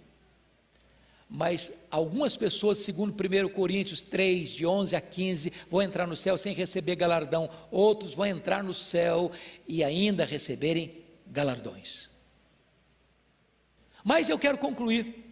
Mas 1.29 1.71
algumas 1.91 2.37
pessoas, 2.37 2.79
segundo 2.79 3.13
1 3.13 3.49
Coríntios 3.51 4.03
3, 4.03 4.51
de 4.51 4.65
11 4.65 4.97
a 4.97 5.01
15, 5.01 5.53
vão 5.71 5.83
entrar 5.83 6.07
no 6.07 6.17
céu 6.17 6.39
sem 6.39 6.55
receber 6.55 6.97
galardão. 6.97 7.51
Outros 7.71 8.15
vão 8.15 8.25
entrar 8.25 8.65
no 8.65 8.73
céu 8.73 9.31
e 9.67 9.85
ainda 9.85 10.25
receberem 10.25 11.05
galardões. 11.27 12.09
Mas 14.03 14.31
eu 14.31 14.39
quero 14.39 14.57
concluir. 14.57 15.27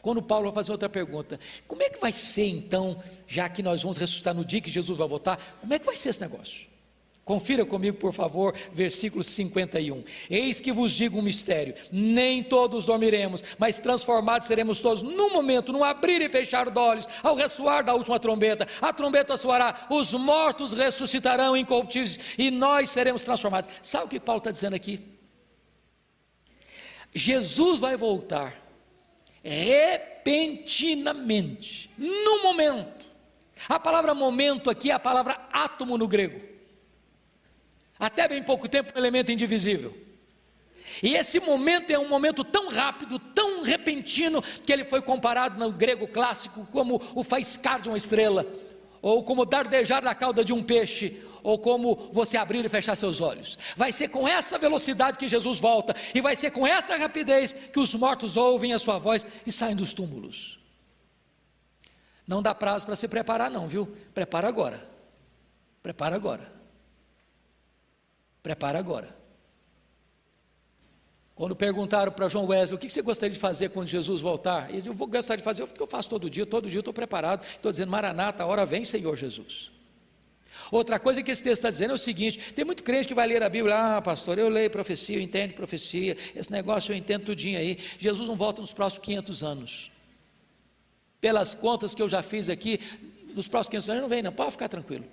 Quando 0.00 0.22
Paulo 0.22 0.46
vai 0.46 0.54
fazer 0.54 0.72
outra 0.72 0.88
pergunta, 0.88 1.38
como 1.66 1.82
é 1.82 1.90
que 1.90 2.00
vai 2.00 2.12
ser 2.12 2.46
então, 2.46 3.02
já 3.26 3.48
que 3.50 3.62
nós 3.62 3.82
vamos 3.82 3.98
ressuscitar 3.98 4.32
no 4.32 4.44
dia 4.44 4.60
que 4.60 4.70
Jesus 4.70 4.96
vai 4.96 5.06
voltar, 5.06 5.58
como 5.60 5.74
é 5.74 5.78
que 5.78 5.84
vai 5.84 5.96
ser 5.96 6.08
esse 6.08 6.20
negócio? 6.20 6.69
Confira 7.24 7.64
comigo, 7.64 7.96
por 7.96 8.12
favor, 8.12 8.52
versículo 8.72 9.22
51. 9.22 10.02
Eis 10.28 10.60
que 10.60 10.72
vos 10.72 10.90
digo 10.92 11.18
um 11.18 11.22
mistério: 11.22 11.74
nem 11.92 12.42
todos 12.42 12.84
dormiremos, 12.84 13.44
mas 13.58 13.78
transformados 13.78 14.48
seremos 14.48 14.80
todos 14.80 15.02
num 15.02 15.32
momento, 15.32 15.72
num 15.72 15.84
abrir 15.84 16.20
e 16.22 16.28
fechar 16.28 16.68
de 16.70 16.78
olhos, 16.78 17.06
ao 17.22 17.36
ressoar 17.36 17.84
da 17.84 17.94
última 17.94 18.18
trombeta. 18.18 18.66
A 18.80 18.92
trombeta 18.92 19.36
soará, 19.36 19.86
os 19.90 20.12
mortos 20.12 20.72
ressuscitarão 20.72 21.56
incorruptíveis 21.56 22.18
e 22.36 22.50
nós 22.50 22.90
seremos 22.90 23.22
transformados. 23.22 23.70
Sabe 23.80 24.06
o 24.06 24.08
que 24.08 24.18
Paulo 24.18 24.38
está 24.38 24.50
dizendo 24.50 24.74
aqui? 24.74 24.98
Jesus 27.14 27.78
vai 27.80 27.96
voltar 27.96 28.60
repentinamente, 29.42 31.90
no 31.96 32.42
momento. 32.42 33.08
A 33.68 33.78
palavra 33.78 34.14
momento 34.14 34.70
aqui 34.70 34.90
é 34.90 34.94
a 34.94 34.98
palavra 34.98 35.38
átomo 35.52 35.98
no 35.98 36.08
grego. 36.08 36.49
Até 38.00 38.26
bem 38.26 38.42
pouco 38.42 38.66
tempo, 38.66 38.94
um 38.96 38.98
elemento 38.98 39.30
indivisível. 39.30 39.94
E 41.02 41.14
esse 41.14 41.38
momento 41.38 41.90
é 41.90 41.98
um 41.98 42.08
momento 42.08 42.42
tão 42.42 42.68
rápido, 42.68 43.18
tão 43.18 43.62
repentino, 43.62 44.42
que 44.42 44.72
ele 44.72 44.84
foi 44.84 45.02
comparado 45.02 45.58
no 45.58 45.70
grego 45.70 46.08
clássico 46.08 46.66
como 46.72 47.00
o 47.14 47.22
faiscar 47.22 47.80
de 47.80 47.88
uma 47.88 47.98
estrela, 47.98 48.46
ou 49.02 49.22
como 49.22 49.44
dardejar 49.44 50.02
da 50.02 50.14
cauda 50.14 50.42
de 50.42 50.52
um 50.52 50.62
peixe, 50.62 51.22
ou 51.42 51.58
como 51.58 52.10
você 52.12 52.36
abrir 52.36 52.64
e 52.64 52.68
fechar 52.68 52.96
seus 52.96 53.20
olhos. 53.20 53.58
Vai 53.76 53.92
ser 53.92 54.08
com 54.08 54.26
essa 54.26 54.58
velocidade 54.58 55.18
que 55.18 55.28
Jesus 55.28 55.60
volta, 55.60 55.94
e 56.14 56.20
vai 56.20 56.34
ser 56.34 56.50
com 56.50 56.66
essa 56.66 56.96
rapidez 56.96 57.52
que 57.52 57.78
os 57.78 57.94
mortos 57.94 58.36
ouvem 58.36 58.72
a 58.72 58.78
sua 58.78 58.98
voz 58.98 59.26
e 59.46 59.52
saem 59.52 59.76
dos 59.76 59.94
túmulos. 59.94 60.58
Não 62.26 62.40
dá 62.40 62.54
prazo 62.54 62.86
para 62.86 62.96
se 62.96 63.08
preparar, 63.08 63.50
não, 63.50 63.68
viu? 63.68 63.86
Prepara 64.14 64.48
agora. 64.48 64.88
Prepara 65.82 66.16
agora. 66.16 66.59
Prepara 68.42 68.78
agora. 68.78 69.20
Quando 71.34 71.56
perguntaram 71.56 72.12
para 72.12 72.28
João 72.28 72.46
Wesley 72.46 72.76
o 72.76 72.78
que 72.78 72.90
você 72.90 73.00
gostaria 73.00 73.32
de 73.32 73.38
fazer 73.38 73.70
quando 73.70 73.88
Jesus 73.88 74.20
voltar, 74.20 74.68
ele 74.68 74.78
disse: 74.78 74.88
Eu 74.88 74.94
vou 74.94 75.06
gostar 75.06 75.36
de 75.36 75.42
fazer 75.42 75.62
o 75.62 75.66
que 75.66 75.80
eu 75.80 75.86
faço 75.86 76.10
todo 76.10 76.28
dia, 76.28 76.44
todo 76.44 76.68
dia 76.68 76.76
eu 76.76 76.80
estou 76.80 76.92
preparado, 76.92 77.44
estou 77.44 77.72
dizendo, 77.72 77.90
Maranata, 77.90 78.42
a 78.42 78.46
hora 78.46 78.66
vem, 78.66 78.84
Senhor 78.84 79.16
Jesus. 79.16 79.70
Outra 80.70 80.98
coisa 80.98 81.22
que 81.22 81.30
esse 81.30 81.42
texto 81.42 81.60
está 81.60 81.70
dizendo 81.70 81.92
é 81.92 81.94
o 81.94 81.98
seguinte: 81.98 82.52
tem 82.52 82.62
muito 82.62 82.82
crente 82.82 83.08
que 83.08 83.14
vai 83.14 83.26
ler 83.26 83.42
a 83.42 83.48
Bíblia, 83.48 83.96
ah, 83.96 84.02
pastor, 84.02 84.38
eu 84.38 84.50
leio 84.50 84.68
profecia, 84.68 85.16
eu 85.16 85.20
entendo 85.22 85.54
profecia, 85.54 86.14
esse 86.34 86.52
negócio 86.52 86.92
eu 86.92 86.96
entendo 86.96 87.24
tudinho 87.24 87.58
aí. 87.58 87.78
Jesus 87.96 88.28
não 88.28 88.36
volta 88.36 88.60
nos 88.60 88.72
próximos 88.74 89.02
500 89.04 89.42
anos. 89.42 89.92
Pelas 91.20 91.54
contas 91.54 91.94
que 91.94 92.02
eu 92.02 92.08
já 92.08 92.22
fiz 92.22 92.50
aqui, 92.50 92.78
nos 93.34 93.48
próximos 93.48 93.70
500 93.70 93.88
anos 93.88 93.96
ele 93.96 94.02
não 94.02 94.08
vem, 94.08 94.22
não, 94.22 94.32
pode 94.32 94.52
ficar 94.52 94.68
tranquilo. 94.68 95.06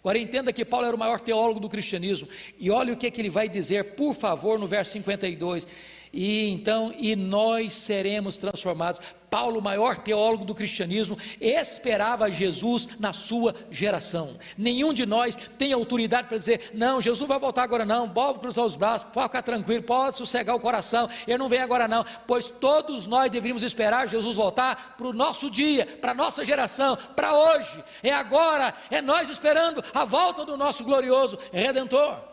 Agora 0.00 0.18
entenda 0.18 0.52
que 0.52 0.64
Paulo 0.64 0.86
era 0.86 0.96
o 0.96 0.98
maior 0.98 1.20
teólogo 1.20 1.60
do 1.60 1.68
cristianismo, 1.68 2.28
e 2.58 2.70
olha 2.70 2.92
o 2.92 2.96
que, 2.96 3.06
é 3.06 3.10
que 3.10 3.20
ele 3.20 3.28
vai 3.28 3.48
dizer, 3.48 3.94
por 3.94 4.14
favor, 4.14 4.58
no 4.58 4.66
verso 4.66 4.92
52. 4.92 5.66
E 6.12 6.48
então, 6.48 6.92
e 6.98 7.14
nós 7.14 7.74
seremos 7.74 8.36
transformados. 8.36 9.00
Paulo, 9.30 9.60
o 9.60 9.62
maior 9.62 9.96
teólogo 9.96 10.44
do 10.44 10.56
cristianismo, 10.56 11.16
esperava 11.40 12.30
Jesus 12.30 12.88
na 12.98 13.12
sua 13.12 13.54
geração. 13.70 14.36
Nenhum 14.58 14.92
de 14.92 15.06
nós 15.06 15.36
tem 15.56 15.72
autoridade 15.72 16.26
para 16.26 16.36
dizer: 16.36 16.72
não, 16.74 17.00
Jesus 17.00 17.28
vai 17.28 17.38
voltar 17.38 17.62
agora, 17.62 17.84
não. 17.84 18.08
Pode 18.08 18.40
cruzar 18.40 18.64
os 18.64 18.74
braços, 18.74 19.06
pode 19.12 19.28
ficar 19.28 19.42
tranquilo, 19.42 19.84
pode 19.84 20.16
sossegar 20.16 20.56
o 20.56 20.60
coração. 20.60 21.08
Ele 21.28 21.38
não 21.38 21.48
vem 21.48 21.60
agora, 21.60 21.86
não. 21.86 22.04
Pois 22.26 22.50
todos 22.50 23.06
nós 23.06 23.30
deveríamos 23.30 23.62
esperar 23.62 24.08
Jesus 24.08 24.34
voltar 24.34 24.96
para 24.98 25.06
o 25.06 25.12
nosso 25.12 25.48
dia, 25.48 25.86
para 25.86 26.10
a 26.10 26.14
nossa 26.14 26.44
geração, 26.44 26.98
para 27.14 27.32
hoje. 27.32 27.84
É 28.02 28.12
agora, 28.12 28.74
é 28.90 29.00
nós 29.00 29.28
esperando 29.28 29.84
a 29.94 30.04
volta 30.04 30.44
do 30.44 30.56
nosso 30.56 30.82
glorioso 30.82 31.38
redentor. 31.52 32.29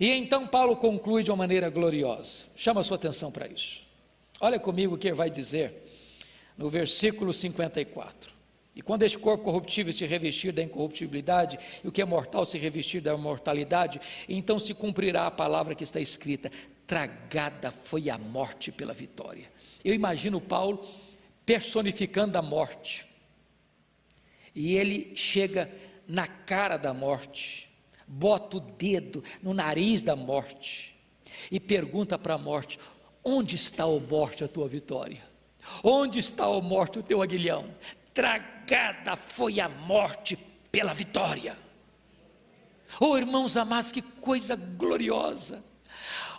E 0.00 0.10
então 0.10 0.46
Paulo 0.46 0.76
conclui 0.76 1.22
de 1.22 1.30
uma 1.30 1.36
maneira 1.36 1.70
gloriosa. 1.70 2.44
Chama 2.54 2.80
a 2.80 2.84
sua 2.84 2.96
atenção 2.96 3.30
para 3.30 3.46
isso. 3.46 3.82
Olha 4.40 4.58
comigo 4.58 4.94
o 4.94 4.98
que 4.98 5.08
ele 5.08 5.14
vai 5.14 5.30
dizer 5.30 5.86
no 6.56 6.68
versículo 6.68 7.32
54. 7.32 8.34
E 8.74 8.82
quando 8.82 9.04
este 9.04 9.18
corpo 9.18 9.44
corruptível 9.44 9.92
se 9.92 10.04
revestir 10.04 10.52
da 10.52 10.62
incorruptibilidade, 10.62 11.58
e 11.82 11.88
o 11.88 11.92
que 11.92 12.02
é 12.02 12.04
mortal 12.04 12.44
se 12.44 12.58
revestir 12.58 13.00
da 13.00 13.16
mortalidade, 13.16 13.98
então 14.28 14.58
se 14.58 14.74
cumprirá 14.74 15.26
a 15.26 15.30
palavra 15.30 15.74
que 15.74 15.82
está 15.82 15.98
escrita: 15.98 16.50
tragada 16.86 17.70
foi 17.70 18.10
a 18.10 18.18
morte 18.18 18.70
pela 18.70 18.92
vitória. 18.92 19.50
Eu 19.82 19.94
imagino 19.94 20.40
Paulo 20.40 20.86
personificando 21.46 22.36
a 22.36 22.42
morte. 22.42 23.06
E 24.54 24.74
ele 24.74 25.14
chega 25.14 25.70
na 26.06 26.26
cara 26.26 26.76
da 26.76 26.92
morte 26.92 27.65
bota 28.06 28.56
o 28.56 28.60
dedo 28.60 29.22
no 29.42 29.52
nariz 29.52 30.02
da 30.02 30.14
morte 30.14 30.96
e 31.50 31.58
pergunta 31.58 32.18
para 32.18 32.34
a 32.34 32.38
morte: 32.38 32.78
onde 33.24 33.56
está, 33.56 33.84
a 33.84 34.00
morte, 34.00 34.44
a 34.44 34.48
tua 34.48 34.68
vitória? 34.68 35.22
Onde 35.82 36.18
está, 36.18 36.44
a 36.44 36.60
morte, 36.60 36.98
o 36.98 37.02
teu 37.02 37.22
aguilhão? 37.22 37.68
Tragada 38.14 39.16
foi 39.16 39.60
a 39.60 39.68
morte 39.68 40.36
pela 40.70 40.94
vitória. 40.94 41.58
Oh, 43.00 43.16
irmãos 43.16 43.56
amados, 43.56 43.90
que 43.90 44.00
coisa 44.00 44.56
gloriosa! 44.56 45.62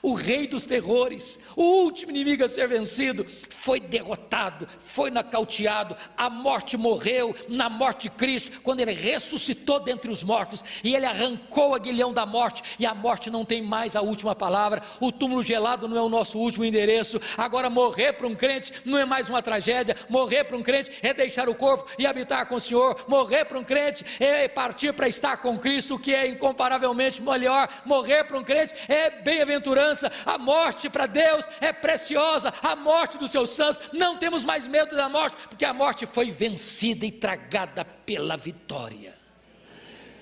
O 0.01 0.13
rei 0.13 0.47
dos 0.47 0.65
terrores, 0.65 1.39
o 1.55 1.63
último 1.63 2.11
inimigo 2.11 2.43
a 2.43 2.47
ser 2.47 2.67
vencido, 2.67 3.25
foi 3.49 3.79
derrotado, 3.79 4.67
foi 4.79 5.09
nacauteado, 5.09 5.95
a 6.17 6.29
morte 6.29 6.77
morreu 6.77 7.35
na 7.47 7.69
morte 7.69 8.03
de 8.03 8.09
Cristo, 8.11 8.61
quando 8.61 8.79
ele 8.79 8.93
ressuscitou 8.93 9.79
dentre 9.79 10.11
os 10.11 10.23
mortos, 10.23 10.63
e 10.83 10.95
ele 10.95 11.05
arrancou 11.05 11.71
o 11.71 11.75
aguilhão 11.75 12.13
da 12.13 12.25
morte, 12.25 12.63
e 12.77 12.85
a 12.85 12.93
morte 12.93 13.29
não 13.29 13.45
tem 13.45 13.61
mais 13.61 13.95
a 13.95 14.01
última 14.01 14.35
palavra, 14.35 14.81
o 14.99 15.11
túmulo 15.11 15.43
gelado 15.43 15.87
não 15.87 15.97
é 15.97 16.01
o 16.01 16.09
nosso 16.09 16.37
último 16.37 16.65
endereço, 16.65 17.19
agora 17.37 17.69
morrer 17.69 18.13
para 18.13 18.27
um 18.27 18.35
crente 18.35 18.73
não 18.85 18.97
é 18.97 19.05
mais 19.05 19.29
uma 19.29 19.41
tragédia, 19.41 19.95
morrer 20.09 20.43
para 20.43 20.57
um 20.57 20.63
crente 20.63 20.91
é 21.01 21.13
deixar 21.13 21.49
o 21.49 21.55
corpo 21.55 21.89
e 21.97 22.05
habitar 22.05 22.47
com 22.47 22.55
o 22.55 22.59
Senhor, 22.59 23.05
morrer 23.07 23.45
para 23.45 23.57
um 23.57 23.63
crente 23.63 24.05
é 24.19 24.47
partir 24.47 24.93
para 24.93 25.07
estar 25.07 25.37
com 25.37 25.57
Cristo, 25.57 25.99
que 25.99 26.13
é 26.13 26.27
incomparavelmente 26.27 27.21
melhor, 27.21 27.67
morrer 27.85 28.23
para 28.23 28.37
um 28.37 28.43
crente 28.43 28.73
é 28.87 29.09
bem-aventurado 29.09 29.86
a 30.25 30.37
morte 30.37 30.89
para 30.89 31.05
Deus 31.05 31.47
é 31.61 31.71
preciosa, 31.71 32.53
a 32.61 32.75
morte 32.75 33.17
dos 33.17 33.31
seus 33.31 33.51
santos, 33.51 33.79
não 33.93 34.17
temos 34.17 34.43
mais 34.43 34.67
medo 34.67 34.95
da 34.95 35.07
morte, 35.09 35.35
porque 35.47 35.65
a 35.65 35.73
morte 35.73 36.05
foi 36.05 36.31
vencida 36.31 37.05
e 37.05 37.11
tragada 37.11 37.85
pela 37.85 38.35
vitória. 38.35 39.13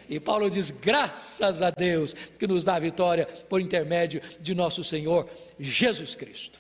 E 0.10 0.20
Paulo 0.20 0.50
diz: 0.50 0.72
graças 0.72 1.62
a 1.62 1.70
Deus 1.70 2.14
que 2.14 2.48
nos 2.48 2.64
dá 2.64 2.76
a 2.76 2.80
vitória 2.80 3.26
por 3.50 3.60
intermédio 3.60 4.22
de 4.40 4.54
nosso 4.54 4.84
Senhor 4.84 5.30
Jesus 5.60 6.16
Cristo. 6.16 6.60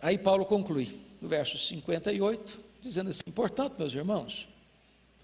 Aí 0.00 0.16
Paulo 0.16 0.46
conclui, 0.46 0.98
no 1.20 1.28
verso 1.28 1.58
58, 1.58 2.60
dizendo 2.80 3.10
assim: 3.10 3.30
portanto, 3.30 3.76
meus 3.78 3.92
irmãos, 3.92 4.48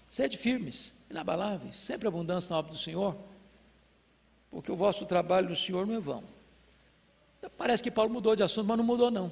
sede 0.07 0.37
firmes, 0.37 0.93
inabaláveis, 1.09 1.75
sempre 1.77 2.07
abundância 2.07 2.49
na 2.51 2.59
obra 2.59 2.71
do 2.71 2.77
Senhor 2.77 3.17
porque 4.57 4.71
o 4.71 4.75
vosso 4.75 5.05
trabalho 5.05 5.49
no 5.49 5.55
Senhor 5.55 5.85
não 5.85 5.93
é 5.93 5.99
vão. 5.99 6.23
Parece 7.59 7.83
que 7.83 7.91
Paulo 7.91 8.11
mudou 8.11 8.35
de 8.35 8.41
assunto, 8.41 8.65
mas 8.65 8.75
não 8.75 8.83
mudou 8.83 9.11
não. 9.11 9.31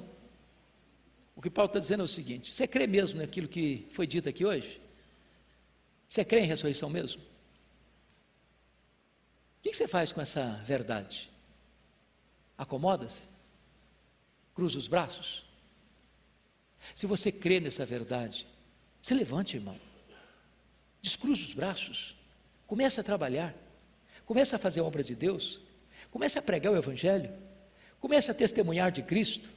O 1.34 1.42
que 1.42 1.50
Paulo 1.50 1.66
está 1.68 1.80
dizendo 1.80 2.02
é 2.02 2.04
o 2.04 2.08
seguinte: 2.08 2.54
você 2.54 2.64
crê 2.64 2.86
mesmo 2.86 3.18
naquilo 3.18 3.48
que 3.48 3.88
foi 3.90 4.06
dito 4.06 4.28
aqui 4.28 4.46
hoje? 4.46 4.80
Você 6.08 6.24
crê 6.24 6.42
em 6.42 6.46
ressurreição 6.46 6.88
mesmo? 6.88 7.20
O 9.58 9.62
que 9.62 9.74
você 9.74 9.88
faz 9.88 10.12
com 10.12 10.20
essa 10.20 10.62
verdade? 10.64 11.28
Acomoda-se? 12.56 13.22
Cruza 14.54 14.78
os 14.78 14.86
braços? 14.86 15.44
Se 16.94 17.04
você 17.04 17.32
crê 17.32 17.58
nessa 17.58 17.84
verdade, 17.84 18.46
se 19.02 19.12
levante, 19.12 19.56
irmão. 19.56 19.76
Descruza 21.02 21.42
os 21.42 21.52
braços. 21.52 22.14
Comece 22.64 23.00
a 23.00 23.02
trabalhar. 23.02 23.65
Comece 24.26 24.54
a 24.54 24.58
fazer 24.58 24.80
a 24.80 24.84
obra 24.84 25.02
de 25.02 25.14
Deus. 25.14 25.60
Comece 26.10 26.38
a 26.38 26.42
pregar 26.42 26.72
o 26.72 26.76
Evangelho. 26.76 27.32
Comece 28.00 28.30
a 28.30 28.34
testemunhar 28.34 28.90
de 28.90 29.02
Cristo. 29.02 29.48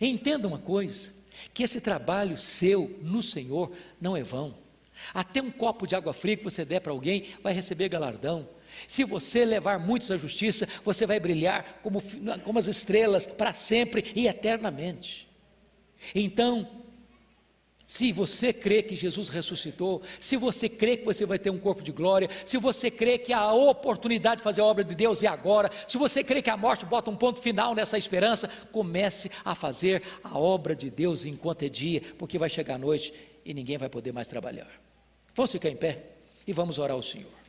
Entenda 0.00 0.48
uma 0.48 0.58
coisa: 0.58 1.12
que 1.52 1.62
esse 1.62 1.80
trabalho 1.80 2.36
seu 2.36 2.98
no 3.02 3.22
Senhor 3.22 3.72
não 4.00 4.16
é 4.16 4.22
vão. 4.22 4.56
Até 5.14 5.40
um 5.40 5.50
copo 5.50 5.86
de 5.86 5.94
água 5.94 6.12
fria 6.12 6.36
que 6.36 6.44
você 6.44 6.64
der 6.64 6.80
para 6.80 6.92
alguém 6.92 7.26
vai 7.42 7.52
receber 7.52 7.88
galardão. 7.88 8.48
Se 8.86 9.04
você 9.04 9.44
levar 9.44 9.78
muitos 9.78 10.10
à 10.10 10.16
justiça, 10.16 10.68
você 10.84 11.06
vai 11.06 11.18
brilhar 11.18 11.80
como, 11.82 12.02
como 12.44 12.58
as 12.58 12.66
estrelas 12.66 13.26
para 13.26 13.52
sempre 13.52 14.12
e 14.14 14.26
eternamente. 14.26 15.28
Então, 16.14 16.68
se 17.90 18.12
você 18.12 18.52
crê 18.52 18.84
que 18.84 18.94
Jesus 18.94 19.28
ressuscitou, 19.28 20.00
se 20.20 20.36
você 20.36 20.68
crê 20.68 20.96
que 20.96 21.04
você 21.04 21.26
vai 21.26 21.40
ter 21.40 21.50
um 21.50 21.58
corpo 21.58 21.82
de 21.82 21.90
glória, 21.90 22.30
se 22.46 22.56
você 22.56 22.88
crê 22.88 23.18
que 23.18 23.32
a 23.32 23.52
oportunidade 23.52 24.36
de 24.36 24.44
fazer 24.44 24.60
a 24.60 24.64
obra 24.64 24.84
de 24.84 24.94
Deus 24.94 25.24
é 25.24 25.26
agora, 25.26 25.68
se 25.88 25.98
você 25.98 26.22
crê 26.22 26.40
que 26.40 26.48
a 26.48 26.56
morte 26.56 26.86
bota 26.86 27.10
um 27.10 27.16
ponto 27.16 27.42
final 27.42 27.74
nessa 27.74 27.98
esperança, 27.98 28.48
comece 28.70 29.28
a 29.44 29.56
fazer 29.56 30.04
a 30.22 30.38
obra 30.38 30.76
de 30.76 30.88
Deus 30.88 31.24
enquanto 31.24 31.64
é 31.64 31.68
dia, 31.68 32.00
porque 32.16 32.38
vai 32.38 32.48
chegar 32.48 32.76
a 32.76 32.78
noite 32.78 33.12
e 33.44 33.52
ninguém 33.52 33.76
vai 33.76 33.88
poder 33.88 34.12
mais 34.12 34.28
trabalhar. 34.28 34.70
Vamos 35.34 35.50
ficar 35.50 35.68
em 35.68 35.76
pé 35.76 36.04
e 36.46 36.52
vamos 36.52 36.78
orar 36.78 36.94
ao 36.94 37.02
Senhor. 37.02 37.39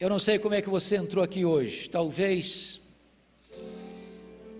Eu 0.00 0.08
não 0.08 0.20
sei 0.20 0.38
como 0.38 0.54
é 0.54 0.62
que 0.62 0.68
você 0.70 0.94
entrou 0.94 1.24
aqui 1.24 1.44
hoje. 1.44 1.90
Talvez 1.90 2.80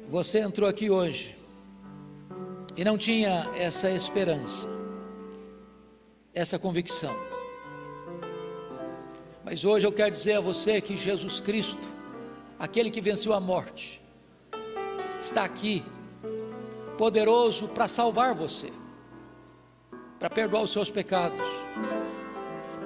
você 0.09 0.41
entrou 0.41 0.69
aqui 0.69 0.91
hoje 0.91 1.37
e 2.77 2.85
não 2.85 2.99
tinha 2.99 3.49
essa 3.57 3.89
esperança, 3.89 4.69
essa 6.35 6.59
convicção. 6.59 7.15
Mas 9.45 9.65
hoje 9.65 9.87
eu 9.87 9.93
quero 9.93 10.11
dizer 10.11 10.33
a 10.33 10.41
você 10.41 10.81
que 10.81 10.97
Jesus 10.97 11.41
Cristo, 11.41 11.87
aquele 12.59 12.91
que 12.91 13.01
venceu 13.01 13.33
a 13.33 13.39
morte, 13.39 14.03
está 15.21 15.45
aqui, 15.45 15.85
poderoso 16.97 17.69
para 17.69 17.87
salvar 17.87 18.35
você, 18.35 18.73
para 20.19 20.29
perdoar 20.29 20.63
os 20.63 20.73
seus 20.73 20.91
pecados 20.91 21.47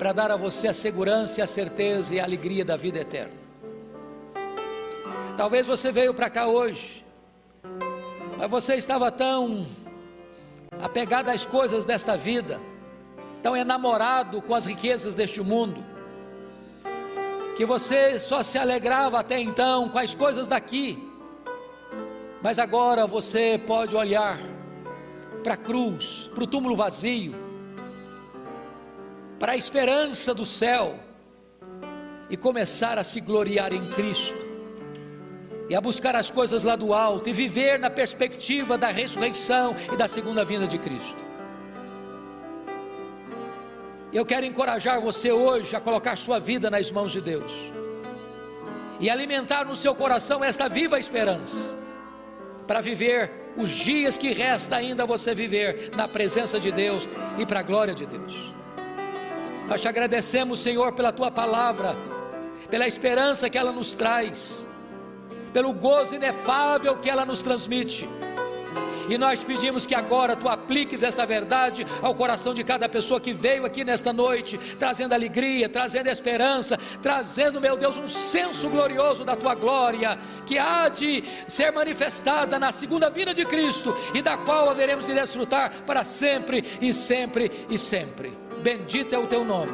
para 0.03 0.13
dar 0.13 0.33
a 0.33 0.37
você 0.37 0.67
a 0.67 0.75
segurança, 0.75 1.45
a 1.45 1.47
certeza 1.47 2.13
e 2.13 2.19
a 2.19 2.25
alegria 2.25 2.65
da 2.65 2.77
vida 2.77 2.99
eterna. 2.99 3.35
Talvez 5.37 5.65
você 5.65 5.93
veio 5.93 6.13
para 6.13 6.29
cá 6.29 6.49
hoje, 6.49 7.07
mas 8.37 8.51
você 8.51 8.75
estava 8.75 9.13
tão 9.13 9.65
apegado 10.83 11.29
às 11.29 11.47
coisas 11.47 11.85
desta 11.85 12.17
vida, 12.17 12.61
tão 13.45 13.57
enamorado 13.57 14.43
com 14.43 14.57
as 14.57 14.67
riquezas 14.67 15.15
deste 15.15 15.41
mundo, 15.41 15.85
que 17.57 17.65
você 17.65 18.19
só 18.19 18.43
se 18.43 18.59
alegrava 18.59 19.21
até 19.21 19.39
então 19.39 19.89
com 19.89 20.01
as 20.01 20.17
coisas 20.17 20.49
daqui, 20.49 20.99
mas 22.43 22.59
agora 22.59 23.07
você 23.07 23.57
pode 23.69 23.95
olhar 23.95 24.37
para 25.45 25.55
a 25.55 25.57
cruz, 25.57 26.29
para 26.35 26.43
o 26.43 26.47
túmulo 26.49 26.75
vazio, 26.75 27.42
para 29.43 29.55
a 29.55 29.57
esperança 29.57 30.33
do 30.33 30.47
céu 30.47 31.01
e 32.31 32.37
começar 32.37 32.97
a 32.97 33.03
se 33.03 33.21
gloriar 33.21 33.73
em 33.73 33.91
Cristo 33.91 34.39
e 35.69 35.75
a 35.75 35.81
buscar 35.81 36.15
as 36.15 36.31
coisas 36.31 36.63
lá 36.63 36.77
do 36.77 36.95
alto 36.95 37.29
e 37.29 37.33
viver 37.33 37.77
na 37.77 37.91
perspectiva 37.91 38.79
da 38.79 38.87
ressurreição 38.87 39.75
e 39.93 39.97
da 39.97 40.07
segunda 40.07 40.45
vinda 40.45 40.69
de 40.69 40.79
Cristo. 40.79 41.19
Eu 44.13 44.25
quero 44.25 44.47
encorajar 44.47 45.01
você 45.01 45.33
hoje 45.33 45.75
a 45.75 45.81
colocar 45.81 46.15
sua 46.15 46.39
vida 46.39 46.71
nas 46.71 46.89
mãos 46.93 47.11
de 47.11 47.21
Deus 47.21 47.53
e 49.01 49.11
alimentar 49.11 49.65
no 49.65 49.75
seu 49.75 49.93
coração 49.93 50.45
esta 50.45 50.69
viva 50.69 51.01
esperança 51.01 51.77
para 52.65 52.81
viver 52.81 53.29
os 53.57 53.71
dias 53.71 54.17
que 54.17 54.33
resta 54.33 54.77
ainda 54.77 55.05
você 55.05 55.35
viver 55.35 55.91
na 55.97 56.07
presença 56.07 56.61
de 56.61 56.71
Deus 56.71 57.09
e 57.37 57.45
para 57.45 57.59
a 57.59 57.65
glória 57.65 57.93
de 57.93 58.07
Deus. 58.07 58.62
Nós 59.69 59.81
te 59.81 59.89
agradecemos, 59.89 60.61
Senhor, 60.61 60.93
pela 60.93 61.13
tua 61.13 61.31
palavra, 61.31 61.97
pela 62.71 62.87
esperança 62.87 63.49
que 63.49 63.59
ela 63.59 63.73
nos 63.73 63.95
traz, 63.95 64.67
pelo 65.53 65.73
gozo 65.73 66.15
inefável 66.15 66.97
que 66.99 67.09
ela 67.11 67.25
nos 67.25 67.41
transmite. 67.41 68.09
E 69.09 69.19
nós 69.19 69.43
pedimos 69.45 69.85
que 69.85 69.95
agora 69.95 70.37
tu 70.37 70.49
apliques 70.49 71.03
esta 71.03 71.27
verdade 71.27 71.87
ao 72.01 72.15
coração 72.15 72.55
de 72.55 72.63
cada 72.63 72.89
pessoa 72.89 73.21
que 73.21 73.33
veio 73.33 73.67
aqui 73.67 73.85
nesta 73.85 74.13
noite, 74.13 74.59
trazendo 74.79 75.13
alegria, 75.13 75.69
trazendo 75.69 76.09
esperança, 76.09 76.79
trazendo, 77.01 77.61
meu 77.61 77.77
Deus, 77.77 77.97
um 77.97 78.09
senso 78.09 78.69
glorioso 78.69 79.25
da 79.25 79.37
tua 79.37 79.55
glória, 79.55 80.19
que 80.47 80.59
há 80.59 80.89
de 80.89 81.25
ser 81.49 81.73
manifestada 81.73 82.59
na 82.59 82.71
segunda 82.71 83.11
vinda 83.11 83.35
de 83.35 83.45
Cristo 83.45 83.95
e 84.15 84.23
da 84.23 84.37
qual 84.37 84.71
haveremos 84.71 85.07
de 85.07 85.15
desfrutar 85.15 85.83
para 85.85 86.05
sempre 86.05 86.65
e 86.81 86.95
sempre 86.95 87.51
e 87.69 87.79
sempre. 87.79 88.42
Bendito 88.61 89.15
é 89.15 89.19
o 89.19 89.27
teu 89.27 89.45
nome, 89.45 89.73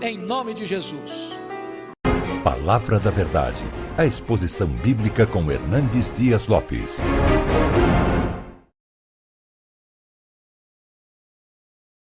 em 0.00 0.16
nome 0.16 0.54
de 0.54 0.64
Jesus. 0.64 1.36
Palavra 2.44 2.98
da 2.98 3.10
Verdade, 3.10 3.64
a 3.98 4.06
exposição 4.06 4.68
bíblica 4.68 5.26
com 5.26 5.50
Hernandes 5.50 6.10
Dias 6.12 6.46
Lopes. 6.46 7.00